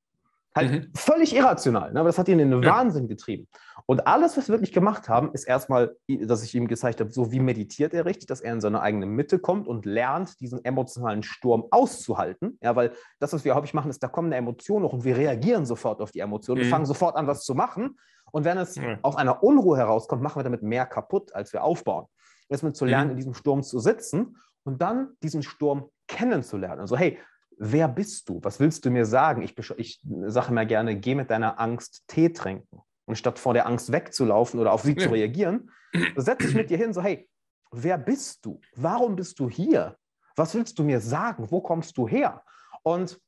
Halt 0.54 0.72
mhm. 0.72 0.90
völlig 0.96 1.34
irrational, 1.34 1.92
ne? 1.92 2.00
aber 2.00 2.08
das 2.08 2.18
hat 2.18 2.26
ihn 2.26 2.40
in 2.40 2.50
den 2.50 2.62
ja. 2.62 2.74
Wahnsinn 2.74 3.06
getrieben. 3.06 3.46
Und 3.86 4.06
alles, 4.08 4.36
was 4.36 4.48
wir 4.48 4.54
wirklich 4.54 4.72
gemacht 4.72 5.08
haben, 5.08 5.32
ist 5.32 5.44
erstmal, 5.44 5.96
dass 6.08 6.42
ich 6.42 6.54
ihm 6.54 6.66
gezeigt 6.66 7.00
habe, 7.00 7.10
so 7.10 7.30
wie 7.30 7.38
meditiert 7.38 7.94
er 7.94 8.04
richtig, 8.04 8.26
dass 8.26 8.40
er 8.40 8.52
in 8.52 8.60
seine 8.60 8.80
eigene 8.82 9.06
Mitte 9.06 9.38
kommt 9.38 9.68
und 9.68 9.86
lernt, 9.86 10.40
diesen 10.40 10.64
emotionalen 10.64 11.22
Sturm 11.22 11.66
auszuhalten. 11.70 12.58
Ja, 12.62 12.74
weil 12.74 12.92
das, 13.20 13.32
was 13.32 13.44
wir 13.44 13.54
häufig 13.54 13.74
machen, 13.74 13.90
ist, 13.90 14.02
da 14.02 14.08
kommen 14.08 14.26
eine 14.26 14.36
Emotion 14.36 14.82
noch 14.82 14.92
und 14.92 15.04
wir 15.04 15.16
reagieren 15.16 15.66
sofort 15.66 16.00
auf 16.00 16.10
die 16.10 16.20
Emotion. 16.20 16.58
Mhm. 16.58 16.62
Wir 16.62 16.68
fangen 16.68 16.86
sofort 16.86 17.14
an, 17.16 17.28
was 17.28 17.44
zu 17.44 17.54
machen. 17.54 17.96
Und 18.32 18.44
wenn 18.44 18.58
es 18.58 18.76
mhm. 18.76 18.98
aus 19.02 19.16
einer 19.16 19.42
Unruhe 19.42 19.76
herauskommt, 19.76 20.22
machen 20.22 20.38
wir 20.38 20.44
damit 20.44 20.62
mehr 20.62 20.86
kaputt, 20.86 21.34
als 21.34 21.52
wir 21.52 21.62
aufbauen. 21.62 22.06
Erstmal 22.48 22.72
zu 22.72 22.84
lernen, 22.84 23.06
mhm. 23.06 23.10
in 23.12 23.16
diesem 23.16 23.34
Sturm 23.34 23.62
zu 23.62 23.78
sitzen 23.78 24.36
und 24.64 24.82
dann 24.82 25.14
diesen 25.22 25.42
Sturm 25.42 25.90
kennenzulernen. 26.08 26.80
Also, 26.80 26.96
hey, 26.96 27.18
wer 27.60 27.88
bist 27.88 28.28
du? 28.28 28.40
Was 28.42 28.58
willst 28.58 28.84
du 28.84 28.90
mir 28.90 29.04
sagen? 29.04 29.42
Ich, 29.42 29.56
ich 29.76 30.00
sage 30.26 30.48
immer 30.48 30.64
gerne, 30.64 30.96
geh 30.96 31.14
mit 31.14 31.30
deiner 31.30 31.60
Angst 31.60 32.04
Tee 32.08 32.30
trinken. 32.32 32.80
Und 33.04 33.16
statt 33.16 33.38
vor 33.38 33.54
der 33.54 33.66
Angst 33.66 33.92
wegzulaufen 33.92 34.58
oder 34.58 34.72
auf 34.72 34.82
sie 34.82 34.94
ja. 34.96 35.04
zu 35.04 35.10
reagieren, 35.10 35.70
setze 36.16 36.48
ich 36.48 36.54
mit 36.54 36.70
dir 36.70 36.78
hin, 36.78 36.92
so, 36.92 37.02
hey, 37.02 37.28
wer 37.70 37.98
bist 37.98 38.44
du? 38.46 38.60
Warum 38.76 39.14
bist 39.14 39.38
du 39.38 39.50
hier? 39.50 39.96
Was 40.36 40.54
willst 40.54 40.78
du 40.78 40.84
mir 40.84 41.00
sagen? 41.00 41.50
Wo 41.50 41.60
kommst 41.60 41.98
du 41.98 42.08
her? 42.08 42.42
Und 42.82 43.20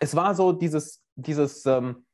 es 0.00 0.16
war 0.16 0.34
so 0.34 0.52
dieses, 0.52 1.02
dieses 1.14 1.66
ähm, 1.66 2.06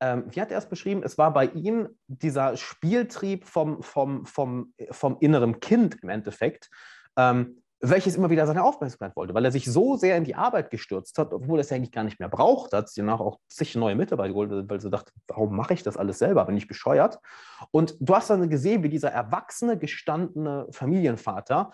ähm, 0.00 0.24
wie 0.30 0.40
hat 0.40 0.50
er 0.50 0.58
es 0.58 0.68
beschrieben? 0.68 1.02
Es 1.02 1.16
war 1.16 1.32
bei 1.32 1.46
ihm 1.46 1.88
dieser 2.06 2.56
Spieltrieb 2.56 3.46
vom, 3.46 3.82
vom, 3.82 4.26
vom, 4.26 4.74
vom 4.90 5.16
inneren 5.20 5.60
Kind 5.60 6.02
im 6.02 6.08
Endeffekt, 6.08 6.70
ähm, 7.16 7.59
welches 7.80 8.14
immer 8.16 8.28
wieder 8.28 8.46
seine 8.46 8.62
Aufmerksamkeit 8.62 9.16
wollte, 9.16 9.32
weil 9.32 9.44
er 9.44 9.52
sich 9.52 9.64
so 9.64 9.96
sehr 9.96 10.16
in 10.16 10.24
die 10.24 10.34
Arbeit 10.34 10.70
gestürzt 10.70 11.16
hat, 11.18 11.32
obwohl 11.32 11.58
er 11.58 11.62
es 11.62 11.72
eigentlich 11.72 11.92
gar 11.92 12.04
nicht 12.04 12.20
mehr 12.20 12.28
braucht, 12.28 12.72
hat 12.74 12.88
sich 12.88 12.96
danach 12.96 13.20
auch 13.20 13.38
zig 13.48 13.74
neue 13.74 13.94
Mitarbeiter 13.94 14.28
geholt, 14.28 14.68
weil 14.68 14.80
sie 14.80 14.90
dachte, 14.90 15.12
warum 15.28 15.56
mache 15.56 15.72
ich 15.72 15.82
das 15.82 15.96
alles 15.96 16.18
selber, 16.18 16.44
bin 16.44 16.56
ich 16.58 16.68
bescheuert? 16.68 17.18
Und 17.70 17.96
du 17.98 18.14
hast 18.14 18.28
dann 18.28 18.50
gesehen, 18.50 18.82
wie 18.82 18.90
dieser 18.90 19.10
erwachsene, 19.10 19.78
gestandene 19.78 20.66
Familienvater 20.70 21.70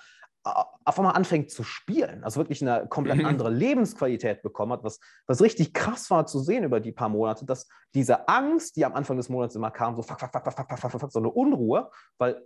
äh, 0.46 0.50
auf 0.84 0.96
einmal 0.96 1.16
anfängt 1.16 1.50
zu 1.50 1.64
spielen, 1.64 2.22
also 2.22 2.38
wirklich 2.38 2.62
eine 2.62 2.86
komplett 2.86 3.24
andere 3.24 3.50
Lebensqualität 3.50 4.42
bekommen 4.42 4.72
hat, 4.72 4.84
was, 4.84 5.00
was 5.26 5.42
richtig 5.42 5.74
krass 5.74 6.08
war 6.10 6.26
zu 6.26 6.38
sehen 6.38 6.62
über 6.62 6.78
die 6.78 6.92
paar 6.92 7.08
Monate, 7.08 7.44
dass 7.44 7.66
diese 7.94 8.28
Angst, 8.28 8.76
die 8.76 8.84
am 8.84 8.94
Anfang 8.94 9.16
des 9.16 9.28
Monats 9.28 9.56
immer 9.56 9.72
kam, 9.72 9.96
so 9.96 10.02
fuck, 10.02 10.20
fuck, 10.20 10.30
fuck, 10.30 10.44
fuck, 10.44 10.68
fuck, 10.68 10.80
fuck, 10.80 11.00
fuck, 11.00 11.12
so 11.12 11.18
eine 11.18 11.30
Unruhe, 11.30 11.90
weil 12.18 12.40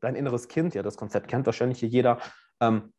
dein 0.00 0.14
inneres 0.14 0.46
Kind, 0.48 0.74
ja, 0.74 0.82
das 0.82 0.96
Konzept 0.96 1.28
kennt 1.28 1.46
wahrscheinlich 1.46 1.80
hier 1.80 1.88
jeder, 1.88 2.18
ähm, 2.60 2.92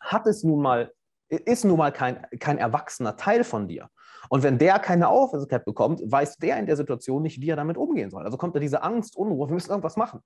hat 0.00 0.26
es 0.26 0.42
nun 0.42 0.62
mal 0.62 0.92
ist 1.30 1.64
nun 1.64 1.78
mal 1.78 1.92
kein, 1.92 2.26
kein 2.40 2.58
erwachsener 2.58 3.16
Teil 3.16 3.44
von 3.44 3.68
dir. 3.68 3.88
Und 4.28 4.42
wenn 4.42 4.58
der 4.58 4.78
keine 4.78 5.08
Aufmerksamkeit 5.08 5.64
bekommt, 5.64 6.00
weiß 6.04 6.36
der 6.36 6.58
in 6.58 6.66
der 6.66 6.76
Situation 6.76 7.22
nicht, 7.22 7.40
wie 7.40 7.50
er 7.50 7.56
damit 7.56 7.76
umgehen 7.76 8.10
soll. 8.10 8.24
Also 8.24 8.36
kommt 8.36 8.54
da 8.54 8.60
diese 8.60 8.82
Angst, 8.82 9.16
Unruhe, 9.16 9.48
wir 9.48 9.54
müssen 9.54 9.70
irgendwas 9.70 9.96
machen. 9.96 10.20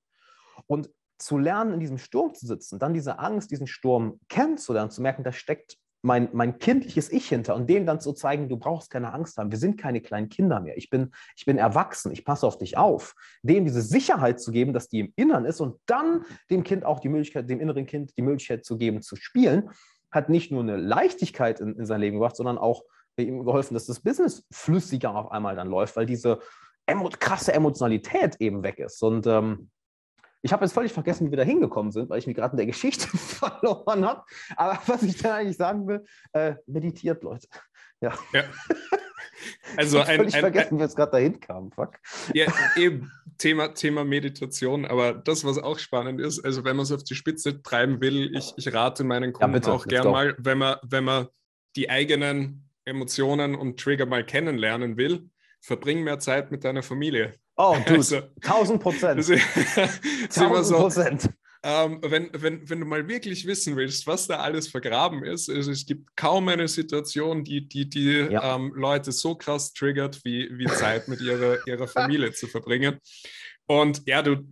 Und 0.67 0.91
zu 1.19 1.39
lernen, 1.39 1.75
in 1.75 1.81
diesem 1.81 1.99
Sturm 1.99 2.35
zu 2.35 2.47
sitzen, 2.47 2.79
dann 2.79 2.93
diese 2.93 3.19
Angst, 3.19 3.51
diesen 3.51 3.67
Sturm 3.67 4.19
kennenzulernen, 4.29 4.91
zu 4.91 5.01
merken, 5.01 5.25
da 5.25 5.33
steckt 5.33 5.77
mein, 6.05 6.29
mein 6.33 6.59
kindliches 6.59 7.11
Ich 7.11 7.29
hinter 7.29 7.55
und 7.57 7.69
dem 7.69 7.87
dann 7.87 7.99
zu 7.99 8.13
zeigen, 8.13 8.49
du 8.51 8.59
brauchst 8.59 8.91
keine 8.91 9.15
Angst 9.15 9.39
haben, 9.39 9.51
wir 9.51 9.59
sind 9.59 9.81
keine 9.81 10.03
kleinen 10.03 10.29
Kinder 10.29 10.61
mehr, 10.61 10.77
ich 10.77 10.91
bin, 10.91 11.13
ich 11.35 11.47
bin 11.47 11.57
erwachsen, 11.57 12.13
ich 12.13 12.27
passe 12.27 12.47
auf 12.47 12.59
dich 12.59 12.77
auf, 12.77 13.15
dem 13.43 13.65
diese 13.65 13.81
Sicherheit 13.81 14.39
zu 14.39 14.53
geben, 14.53 14.75
dass 14.75 14.89
die 14.89 15.01
im 15.01 15.13
Innern 15.17 15.47
ist 15.47 15.61
und 15.61 15.81
dann 15.87 16.25
dem 16.51 16.63
Kind 16.63 16.85
auch 16.85 17.01
die 17.01 17.09
Möglichkeit, 17.09 17.49
dem 17.49 17.59
inneren 17.59 17.87
Kind 17.87 18.17
die 18.19 18.23
Möglichkeit 18.23 18.67
zu 18.67 18.77
geben, 18.77 19.01
zu 19.01 19.17
spielen, 19.17 19.71
hat 20.11 20.29
nicht 20.29 20.53
nur 20.53 20.63
eine 20.63 20.77
Leichtigkeit 20.77 21.61
in, 21.61 21.75
in 21.75 21.87
sein 21.87 22.01
Leben 22.01 22.17
gebracht, 22.17 22.37
sondern 22.37 22.59
auch 22.59 22.85
ihm 23.17 23.45
geholfen, 23.45 23.73
dass 23.73 23.87
das 23.87 24.01
Business 24.01 24.45
flüssiger 24.53 25.15
auf 25.15 25.33
einmal 25.33 25.57
dann 25.57 25.69
läuft, 25.69 25.97
weil 25.97 26.07
diese 26.07 26.41
emo 26.85 27.09
krasse 27.19 27.55
Emotionalität 27.55 28.37
eben 28.41 28.63
weg 28.63 28.79
ist. 28.79 29.03
Und 29.03 29.27
ähm, 29.27 29.71
ich 30.45 30.53
habe 30.53 30.63
jetzt 30.63 30.75
völlig 30.75 30.93
vergessen, 30.93 31.27
wie 31.27 31.31
wir 31.31 31.39
da 31.39 31.43
hingekommen 31.43 31.91
sind, 31.91 32.11
weil 32.11 32.19
ich 32.19 32.27
mich 32.27 32.37
gerade 32.37 32.53
in 32.53 32.59
der 32.59 32.67
Geschichte 32.67 33.09
verloren 33.17 34.05
habe. 34.05 34.25
Aber 34.57 34.79
was 34.87 35.03
ich 35.03 35.17
dann 35.17 35.33
eigentlich 35.33 35.57
sagen 35.57 35.89
will, 35.89 36.05
äh, 36.33 36.57
meditiert, 36.67 37.23
Leute. 37.23 37.49
Ja. 38.01 38.13
ja. 38.33 38.45
Also 39.77 39.99
ich 39.99 40.09
ein, 40.09 40.17
völlig 40.17 40.35
ein, 40.35 40.41
vergessen, 40.41 40.77
wie 40.77 40.79
wir 40.79 40.85
jetzt 40.85 40.97
gerade 40.97 41.13
dahin 41.13 41.39
kamen. 41.39 41.71
Fuck. 41.71 41.99
Ja, 42.33 42.47
eben 42.77 43.11
Thema, 43.37 43.75
Thema 43.75 44.05
Meditation. 44.05 44.87
Aber 44.87 45.13
das, 45.13 45.45
was 45.45 45.59
auch 45.59 45.79
spannend 45.79 46.21
ist, 46.21 46.43
also 46.43 46.65
wenn 46.65 46.77
man 46.77 46.85
es 46.85 46.93
auf 46.93 47.05
die 47.05 47.15
Spitze 47.15 47.61
treiben 47.61 48.01
will, 48.01 48.35
ich, 48.35 48.55
ich 48.57 48.73
rate 48.73 49.05
meinen 49.05 49.35
Kunden 49.35 49.61
ja, 49.61 49.73
auch 49.73 49.87
gern 49.87 50.11
mal, 50.11 50.35
wenn 50.39 50.59
man, 50.59 50.77
wenn 50.83 51.05
man 51.05 51.27
die 51.77 51.91
eigenen 51.91 52.71
Emotionen 52.87 53.55
und 53.55 53.79
Trigger 53.79 54.07
mal 54.07 54.25
kennenlernen 54.25 54.97
will, 54.97 55.29
verbring 55.65 56.03
mehr 56.03 56.19
Zeit 56.19 56.51
mit 56.51 56.63
deiner 56.63 56.83
Familie. 56.83 57.33
Oh, 57.57 57.77
du, 57.87 57.95
also, 57.95 58.21
1000 58.43 58.83
Prozent. 58.83 59.31
1000 59.31 60.79
Prozent. 60.79 61.31
Ähm, 61.63 61.99
wenn, 62.03 62.29
wenn, 62.35 62.69
wenn 62.69 62.81
du 62.81 62.85
mal 62.85 63.09
wirklich 63.09 63.47
wissen 63.47 63.75
willst, 63.75 64.07
was 64.07 64.27
da 64.27 64.41
alles 64.41 64.69
vergraben 64.69 65.25
ist, 65.25 65.49
also 65.49 65.71
es 65.71 65.87
gibt 65.87 66.15
kaum 66.15 66.49
eine 66.49 66.69
Situation, 66.69 67.43
die 67.43 67.67
die, 67.67 67.89
die 67.89 68.27
ja. 68.31 68.57
ähm, 68.57 68.75
Leute 68.75 69.13
so 69.13 69.35
krass 69.35 69.73
triggert, 69.73 70.23
wie, 70.25 70.51
wie 70.59 70.67
Zeit 70.67 71.09
mit 71.09 71.23
ihrer, 71.23 71.67
ihrer 71.67 71.89
Familie 71.89 72.33
zu 72.33 72.49
verbringen. 72.49 72.99
Und 73.67 74.03
ja, 74.07 74.21
du, 74.21 74.47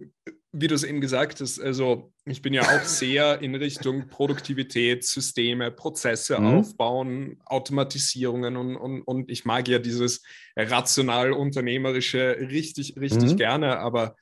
wie 0.53 0.68
du 0.68 0.74
es 0.74 0.84
eben 0.84 1.00
gesagt 1.00 1.40
hast, 1.40 1.59
also 1.59 2.12
ich 2.26 2.42
bin 2.42 2.53
ja 2.53 2.62
auch 2.62 2.84
sehr 2.84 3.40
in 3.40 3.55
Richtung 3.55 4.09
Produktivität, 4.09 5.03
Systeme, 5.03 5.70
Prozesse 5.70 6.38
mhm. 6.38 6.59
aufbauen, 6.59 7.40
Automatisierungen 7.46 8.57
und, 8.57 8.76
und, 8.76 9.03
und 9.03 9.30
ich 9.30 9.46
mag 9.46 9.66
ja 9.68 9.78
dieses 9.78 10.22
rational-unternehmerische 10.55 12.36
richtig, 12.38 12.96
richtig 13.00 13.32
mhm. 13.32 13.36
gerne, 13.36 13.78
aber 13.78 14.14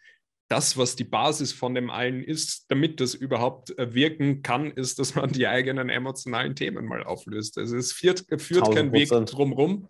das, 0.50 0.76
was 0.76 0.96
die 0.96 1.04
Basis 1.04 1.52
von 1.52 1.74
dem 1.74 1.90
allen 1.90 2.22
ist, 2.22 2.66
damit 2.68 3.00
das 3.00 3.14
überhaupt 3.14 3.76
äh, 3.78 3.94
wirken 3.94 4.42
kann, 4.42 4.70
ist, 4.70 4.98
dass 4.98 5.14
man 5.14 5.30
die 5.30 5.46
eigenen 5.46 5.88
emotionalen 5.88 6.56
Themen 6.56 6.86
mal 6.86 7.04
auflöst. 7.04 7.56
Also 7.56 7.76
es 7.76 7.92
führt, 7.92 8.24
führt 8.38 8.74
kein 8.74 8.92
Weg 8.92 9.10
drumherum. 9.10 9.86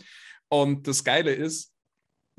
Und 0.49 0.86
das 0.86 1.03
Geile 1.03 1.32
ist, 1.32 1.70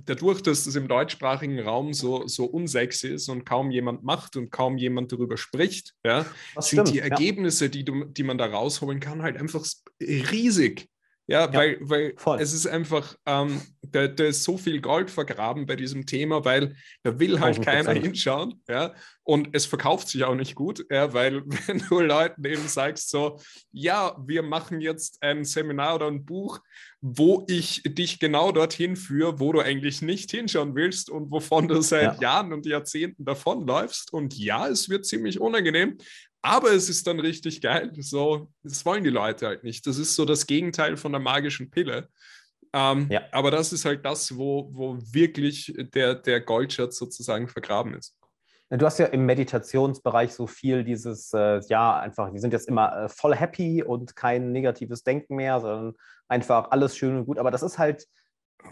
dadurch, 0.05 0.41
dass 0.41 0.65
es 0.65 0.75
im 0.75 0.87
deutschsprachigen 0.87 1.59
Raum 1.59 1.93
so, 1.93 2.27
so 2.27 2.45
unsexy 2.45 3.09
ist 3.09 3.29
und 3.29 3.45
kaum 3.45 3.71
jemand 3.71 4.03
macht 4.03 4.35
und 4.35 4.51
kaum 4.51 4.77
jemand 4.77 5.11
darüber 5.11 5.37
spricht, 5.37 5.93
ja, 6.03 6.25
sind 6.55 6.65
stimmt, 6.65 6.89
die 6.89 6.99
Ergebnisse, 6.99 7.65
ja. 7.65 7.71
die, 7.71 7.85
du, 7.85 8.05
die 8.05 8.23
man 8.23 8.37
da 8.37 8.45
rausholen 8.45 8.99
kann, 8.99 9.21
halt 9.21 9.37
einfach 9.37 9.65
riesig. 10.01 10.87
Ja, 11.27 11.45
ja 11.45 11.53
weil, 11.53 11.77
weil 11.81 12.15
es 12.39 12.53
ist 12.53 12.67
einfach, 12.67 13.15
ähm, 13.25 13.61
da, 13.81 14.07
da, 14.07 14.25
ist 14.25 14.43
so 14.43 14.57
viel 14.57 14.81
Gold 14.81 15.09
vergraben 15.11 15.65
bei 15.65 15.75
diesem 15.75 16.05
Thema, 16.05 16.45
weil 16.45 16.75
da 17.03 17.19
will 17.19 17.39
halt 17.39 17.61
keiner 17.61 17.93
hinschauen. 17.93 18.61
Ja, 18.67 18.93
und 19.23 19.49
es 19.53 19.65
verkauft 19.65 20.07
sich 20.09 20.23
auch 20.23 20.35
nicht 20.35 20.55
gut, 20.55 20.85
ja, 20.89 21.13
weil 21.13 21.43
wenn 21.67 21.79
du 21.79 21.99
Leuten 21.99 22.43
eben 22.45 22.67
sagst, 22.67 23.09
so, 23.09 23.39
ja, 23.71 24.15
wir 24.25 24.43
machen 24.43 24.81
jetzt 24.81 25.21
ein 25.21 25.45
Seminar 25.45 25.95
oder 25.95 26.07
ein 26.07 26.25
Buch, 26.25 26.59
wo 27.01 27.45
ich 27.47 27.81
dich 27.83 28.19
genau 28.19 28.51
dorthin 28.51 28.95
führe, 28.95 29.39
wo 29.39 29.51
du 29.51 29.59
eigentlich 29.59 30.01
nicht 30.01 30.31
hinschauen 30.31 30.75
willst 30.75 31.09
und 31.09 31.31
wovon 31.31 31.67
du 31.67 31.81
seit 31.81 32.15
ja. 32.15 32.21
Jahren 32.21 32.53
und 32.53 32.65
Jahrzehnten 32.65 33.25
davonläufst. 33.25 34.13
Und 34.13 34.37
ja, 34.37 34.67
es 34.67 34.89
wird 34.89 35.05
ziemlich 35.05 35.39
unangenehm, 35.39 35.97
aber 36.41 36.71
es 36.71 36.89
ist 36.89 37.05
dann 37.07 37.19
richtig 37.19 37.61
geil. 37.61 37.91
So, 37.99 38.51
das 38.63 38.85
wollen 38.85 39.03
die 39.03 39.09
Leute 39.09 39.47
halt 39.47 39.63
nicht. 39.63 39.85
Das 39.85 39.97
ist 39.97 40.15
so 40.15 40.25
das 40.25 40.47
Gegenteil 40.47 40.97
von 40.97 41.11
der 41.11 41.21
magischen 41.21 41.69
Pille. 41.69 42.09
Ähm, 42.73 43.07
ja. 43.09 43.21
Aber 43.31 43.51
das 43.51 43.73
ist 43.73 43.85
halt 43.85 44.05
das, 44.05 44.37
wo, 44.37 44.69
wo 44.73 44.97
wirklich 44.99 45.73
der, 45.93 46.15
der 46.15 46.41
Goldschatz 46.41 46.97
sozusagen 46.97 47.47
vergraben 47.47 47.93
ist. 47.93 48.17
Du 48.69 48.85
hast 48.85 48.99
ja 48.99 49.07
im 49.07 49.25
Meditationsbereich 49.25 50.33
so 50.33 50.47
viel 50.47 50.85
dieses, 50.85 51.33
äh, 51.33 51.59
ja, 51.67 51.99
einfach, 51.99 52.31
wir 52.31 52.39
sind 52.39 52.53
jetzt 52.53 52.69
immer 52.69 53.03
äh, 53.03 53.09
voll 53.09 53.35
happy 53.35 53.83
und 53.83 54.15
kein 54.15 54.53
negatives 54.53 55.03
Denken 55.03 55.35
mehr, 55.35 55.59
sondern 55.59 55.93
einfach 56.29 56.71
alles 56.71 56.95
schön 56.95 57.17
und 57.17 57.25
gut. 57.25 57.37
Aber 57.37 57.51
das 57.51 57.63
ist 57.63 57.77
halt 57.77 58.07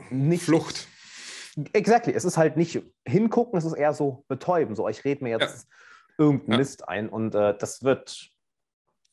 nicht. 0.10 0.44
Flucht. 0.44 0.88
Exactly. 1.74 2.14
Es 2.14 2.24
ist 2.24 2.38
halt 2.38 2.56
nicht 2.56 2.82
hingucken, 3.06 3.60
es 3.60 3.66
ist 3.66 3.74
eher 3.74 3.94
so 3.94 4.24
betäuben. 4.30 4.74
So, 4.74 4.88
ich 4.88 5.04
rede 5.04 5.22
mir 5.24 5.32
jetzt 5.32 5.68
ja 5.68 5.76
irgendeinen 6.20 6.52
ja. 6.52 6.58
Mist 6.58 6.88
ein. 6.88 7.10
Und 7.10 7.34
äh, 7.34 7.58
das 7.58 7.84
wird 7.84 8.30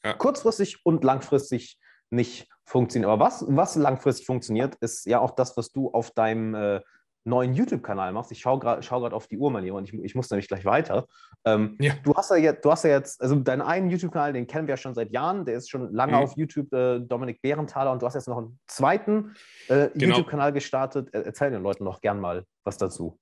ja. 0.04 0.12
kurzfristig 0.12 0.84
und 0.84 1.04
langfristig 1.04 1.78
nicht 2.10 2.48
funktionieren. 2.64 3.10
Aber 3.10 3.24
was, 3.24 3.44
was 3.48 3.76
langfristig 3.76 4.26
funktioniert, 4.26 4.74
ist 4.76 5.06
ja 5.06 5.20
auch 5.20 5.30
das, 5.30 5.56
was 5.56 5.72
du 5.72 5.90
auf 5.90 6.10
deinem 6.10 6.54
äh, 6.54 6.80
neuen 7.26 7.54
YouTube-Kanal 7.54 8.12
machst. 8.12 8.30
Ich 8.30 8.40
schaue 8.40 8.58
gerade 8.60 8.82
schau 8.82 9.04
auf 9.04 9.26
die 9.26 9.36
Uhr, 9.36 9.50
mein 9.50 9.64
Lieber, 9.64 9.76
und 9.76 9.92
ich, 9.92 9.94
ich 9.94 10.14
muss 10.14 10.30
nämlich 10.30 10.48
gleich 10.48 10.64
weiter. 10.64 11.06
Ähm, 11.44 11.76
ja. 11.80 11.94
Du, 12.02 12.14
hast 12.14 12.30
ja 12.30 12.36
jetzt, 12.36 12.64
du 12.64 12.70
hast 12.70 12.84
ja 12.84 12.90
jetzt, 12.90 13.20
also 13.20 13.34
deinen 13.36 13.62
einen 13.62 13.90
YouTube-Kanal, 13.90 14.32
den 14.32 14.46
kennen 14.46 14.68
wir 14.68 14.74
ja 14.74 14.76
schon 14.76 14.94
seit 14.94 15.10
Jahren, 15.10 15.44
der 15.44 15.56
ist 15.56 15.68
schon 15.68 15.92
lange 15.92 16.12
mhm. 16.12 16.18
auf 16.18 16.36
YouTube, 16.36 16.72
äh, 16.72 17.00
Dominik 17.00 17.42
Behrenthaler, 17.42 17.90
und 17.92 18.00
du 18.00 18.06
hast 18.06 18.14
jetzt 18.14 18.28
noch 18.28 18.38
einen 18.38 18.58
zweiten 18.66 19.34
äh, 19.68 19.90
genau. 19.94 20.16
YouTube-Kanal 20.16 20.52
gestartet. 20.52 21.08
Erzähl 21.12 21.50
den 21.50 21.62
Leuten 21.62 21.84
noch 21.84 22.00
gern 22.00 22.20
mal 22.20 22.44
was 22.64 22.78
dazu. 22.78 23.18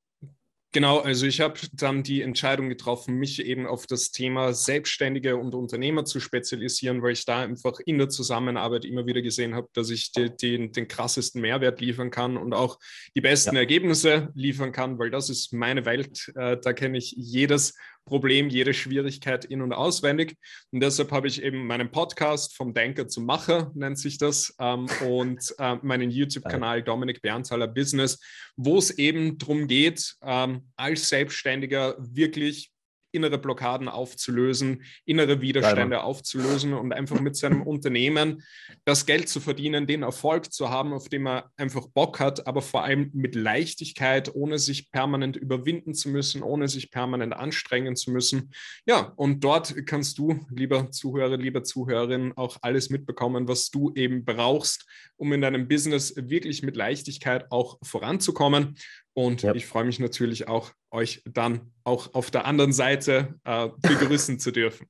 Genau, 0.74 0.98
also 0.98 1.24
ich 1.24 1.40
habe 1.40 1.54
dann 1.72 2.02
die 2.02 2.20
Entscheidung 2.20 2.68
getroffen, 2.68 3.14
mich 3.14 3.46
eben 3.46 3.64
auf 3.64 3.86
das 3.86 4.10
Thema 4.10 4.52
Selbstständige 4.52 5.36
und 5.36 5.54
Unternehmer 5.54 6.04
zu 6.04 6.18
spezialisieren, 6.18 7.00
weil 7.00 7.12
ich 7.12 7.24
da 7.24 7.42
einfach 7.42 7.78
in 7.86 7.96
der 7.96 8.08
Zusammenarbeit 8.08 8.84
immer 8.84 9.06
wieder 9.06 9.22
gesehen 9.22 9.54
habe, 9.54 9.68
dass 9.72 9.90
ich 9.90 10.10
die, 10.10 10.34
die, 10.34 10.72
den 10.72 10.88
krassesten 10.88 11.40
Mehrwert 11.40 11.80
liefern 11.80 12.10
kann 12.10 12.36
und 12.36 12.54
auch 12.54 12.80
die 13.14 13.20
besten 13.20 13.54
ja. 13.54 13.60
Ergebnisse 13.60 14.30
liefern 14.34 14.72
kann, 14.72 14.98
weil 14.98 15.10
das 15.10 15.30
ist 15.30 15.52
meine 15.52 15.84
Welt. 15.84 16.32
Äh, 16.34 16.56
da 16.60 16.72
kenne 16.72 16.98
ich 16.98 17.14
jedes 17.16 17.76
Problem, 18.04 18.48
jede 18.48 18.74
Schwierigkeit 18.74 19.44
in- 19.44 19.62
und 19.62 19.72
auswendig. 19.72 20.36
Und 20.70 20.80
deshalb 20.80 21.10
habe 21.10 21.28
ich 21.28 21.42
eben 21.42 21.66
meinen 21.66 21.90
Podcast 21.90 22.56
vom 22.56 22.74
Denker 22.74 23.08
zum 23.08 23.24
Macher, 23.24 23.70
nennt 23.74 23.98
sich 23.98 24.18
das, 24.18 24.54
ähm, 24.60 24.86
und 25.06 25.54
äh, 25.58 25.76
meinen 25.82 26.10
YouTube-Kanal 26.10 26.82
Dominik 26.82 27.22
Berntaler 27.22 27.68
Business, 27.68 28.20
wo 28.56 28.78
es 28.78 28.90
eben 28.98 29.38
darum 29.38 29.66
geht, 29.66 30.16
ähm, 30.22 30.68
als 30.76 31.08
Selbstständiger 31.08 31.96
wirklich 31.98 32.73
innere 33.14 33.38
Blockaden 33.38 33.88
aufzulösen, 33.88 34.82
innere 35.04 35.40
Widerstände 35.40 35.96
Geil, 35.96 36.04
aufzulösen 36.04 36.74
und 36.74 36.92
einfach 36.92 37.20
mit 37.20 37.36
seinem 37.36 37.62
Unternehmen 37.66 38.42
das 38.84 39.06
Geld 39.06 39.28
zu 39.28 39.40
verdienen, 39.40 39.86
den 39.86 40.02
Erfolg 40.02 40.52
zu 40.52 40.70
haben, 40.70 40.92
auf 40.92 41.08
den 41.08 41.22
man 41.22 41.44
einfach 41.56 41.86
Bock 41.88 42.20
hat, 42.20 42.46
aber 42.46 42.62
vor 42.62 42.84
allem 42.84 43.10
mit 43.14 43.34
Leichtigkeit, 43.34 44.34
ohne 44.34 44.58
sich 44.58 44.90
permanent 44.90 45.36
überwinden 45.36 45.94
zu 45.94 46.08
müssen, 46.08 46.42
ohne 46.42 46.68
sich 46.68 46.90
permanent 46.90 47.34
anstrengen 47.34 47.96
zu 47.96 48.10
müssen. 48.10 48.52
Ja, 48.86 49.12
und 49.16 49.42
dort 49.44 49.74
kannst 49.86 50.18
du, 50.18 50.44
lieber 50.50 50.90
Zuhörer, 50.90 51.36
lieber 51.36 51.62
Zuhörerin, 51.62 52.32
auch 52.36 52.58
alles 52.62 52.90
mitbekommen, 52.90 53.48
was 53.48 53.70
du 53.70 53.92
eben 53.94 54.24
brauchst, 54.24 54.86
um 55.16 55.32
in 55.32 55.40
deinem 55.40 55.68
Business 55.68 56.14
wirklich 56.16 56.62
mit 56.62 56.76
Leichtigkeit 56.76 57.50
auch 57.50 57.78
voranzukommen. 57.82 58.76
Und 59.14 59.42
ja. 59.42 59.54
ich 59.54 59.66
freue 59.66 59.84
mich 59.84 60.00
natürlich 60.00 60.48
auch, 60.48 60.72
euch 60.90 61.22
dann 61.24 61.72
auch 61.84 62.14
auf 62.14 62.30
der 62.32 62.46
anderen 62.46 62.72
Seite 62.72 63.38
äh, 63.44 63.68
begrüßen 63.80 64.40
zu 64.40 64.50
dürfen. 64.50 64.88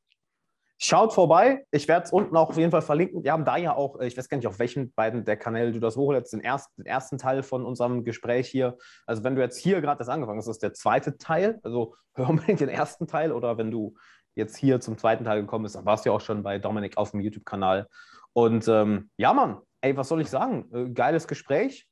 Schaut 0.78 1.12
vorbei. 1.12 1.64
Ich 1.70 1.86
werde 1.86 2.06
es 2.06 2.12
unten 2.12 2.36
auch 2.36 2.48
auf 2.48 2.56
jeden 2.56 2.70
Fall 2.70 2.82
verlinken. 2.82 3.22
Wir 3.22 3.32
haben 3.32 3.44
da 3.44 3.56
ja 3.56 3.76
auch, 3.76 4.00
ich 4.00 4.16
weiß 4.16 4.28
gar 4.28 4.38
nicht, 4.38 4.46
auf 4.46 4.58
welchen 4.58 4.92
beiden 4.92 5.24
der 5.24 5.36
Kanäle 5.36 5.72
du 5.72 5.78
das 5.78 5.96
hochlädst, 5.96 6.32
den, 6.32 6.40
erst, 6.40 6.76
den 6.76 6.86
ersten 6.86 7.16
Teil 7.16 7.42
von 7.42 7.64
unserem 7.64 8.02
Gespräch 8.02 8.48
hier. 8.48 8.76
Also 9.06 9.22
wenn 9.24 9.36
du 9.36 9.42
jetzt 9.42 9.58
hier 9.58 9.80
gerade 9.80 9.98
das 9.98 10.08
angefangen 10.08 10.38
hast, 10.38 10.48
ist 10.48 10.62
der 10.62 10.74
zweite 10.74 11.16
Teil. 11.16 11.60
Also 11.62 11.94
hör 12.14 12.28
unbedingt 12.28 12.60
den 12.60 12.68
ersten 12.68 13.06
Teil 13.06 13.30
oder 13.30 13.56
wenn 13.56 13.70
du 13.70 13.94
jetzt 14.34 14.56
hier 14.56 14.80
zum 14.80 14.98
zweiten 14.98 15.24
Teil 15.24 15.42
gekommen 15.42 15.62
bist, 15.62 15.76
dann 15.76 15.84
warst 15.84 16.04
du 16.04 16.10
ja 16.10 16.16
auch 16.16 16.20
schon 16.20 16.42
bei 16.42 16.58
Dominik 16.58 16.96
auf 16.96 17.12
dem 17.12 17.20
YouTube-Kanal. 17.20 17.88
Und 18.32 18.66
ähm, 18.66 19.10
ja, 19.16 19.32
Mann, 19.32 19.58
ey, 19.80 19.96
was 19.96 20.08
soll 20.08 20.20
ich 20.22 20.30
sagen? 20.30 20.68
Äh, 20.72 20.90
geiles 20.90 21.28
Gespräch. 21.28 21.86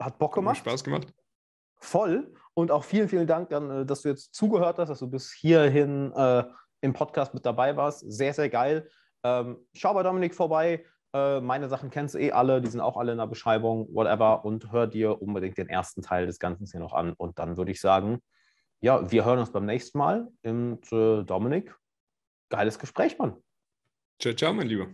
Hat 0.00 0.18
Bock 0.18 0.34
gemacht. 0.34 0.56
Hat 0.56 0.64
Spaß 0.64 0.84
gemacht 0.84 1.12
voll. 1.78 2.32
Und 2.54 2.70
auch 2.70 2.84
vielen, 2.84 3.08
vielen 3.08 3.26
Dank, 3.26 3.50
äh, 3.50 3.84
dass 3.84 4.02
du 4.02 4.08
jetzt 4.08 4.34
zugehört 4.34 4.78
hast, 4.78 4.88
dass 4.88 4.98
du 4.98 5.10
bis 5.10 5.32
hierhin 5.32 6.12
äh, 6.12 6.44
im 6.80 6.92
Podcast 6.92 7.34
mit 7.34 7.44
dabei 7.44 7.76
warst. 7.76 8.00
Sehr, 8.10 8.32
sehr 8.32 8.48
geil. 8.48 8.88
Ähm, 9.22 9.58
schau 9.74 9.94
bei 9.94 10.02
Dominik 10.02 10.34
vorbei. 10.34 10.84
Äh, 11.12 11.40
meine 11.40 11.68
Sachen 11.68 11.90
kennst 11.90 12.14
du 12.14 12.18
eh 12.18 12.32
alle, 12.32 12.60
die 12.60 12.68
sind 12.68 12.80
auch 12.80 12.96
alle 12.96 13.12
in 13.12 13.18
der 13.18 13.26
Beschreibung, 13.26 13.88
whatever. 13.94 14.44
Und 14.44 14.72
hör 14.72 14.86
dir 14.86 15.20
unbedingt 15.20 15.58
den 15.58 15.68
ersten 15.68 16.02
Teil 16.02 16.26
des 16.26 16.38
Ganzen 16.38 16.66
hier 16.66 16.80
noch 16.80 16.92
an. 16.92 17.12
Und 17.12 17.38
dann 17.38 17.56
würde 17.56 17.72
ich 17.72 17.80
sagen, 17.80 18.20
ja, 18.80 19.10
wir 19.10 19.24
hören 19.24 19.38
uns 19.38 19.52
beim 19.52 19.66
nächsten 19.66 19.98
Mal. 19.98 20.28
Und 20.42 20.92
äh, 20.92 21.24
Dominik, 21.24 21.74
geiles 22.48 22.78
Gespräch, 22.78 23.18
Mann. 23.18 23.36
Ciao, 24.20 24.34
ciao, 24.34 24.52
mein 24.52 24.66
Lieber. 24.66 24.88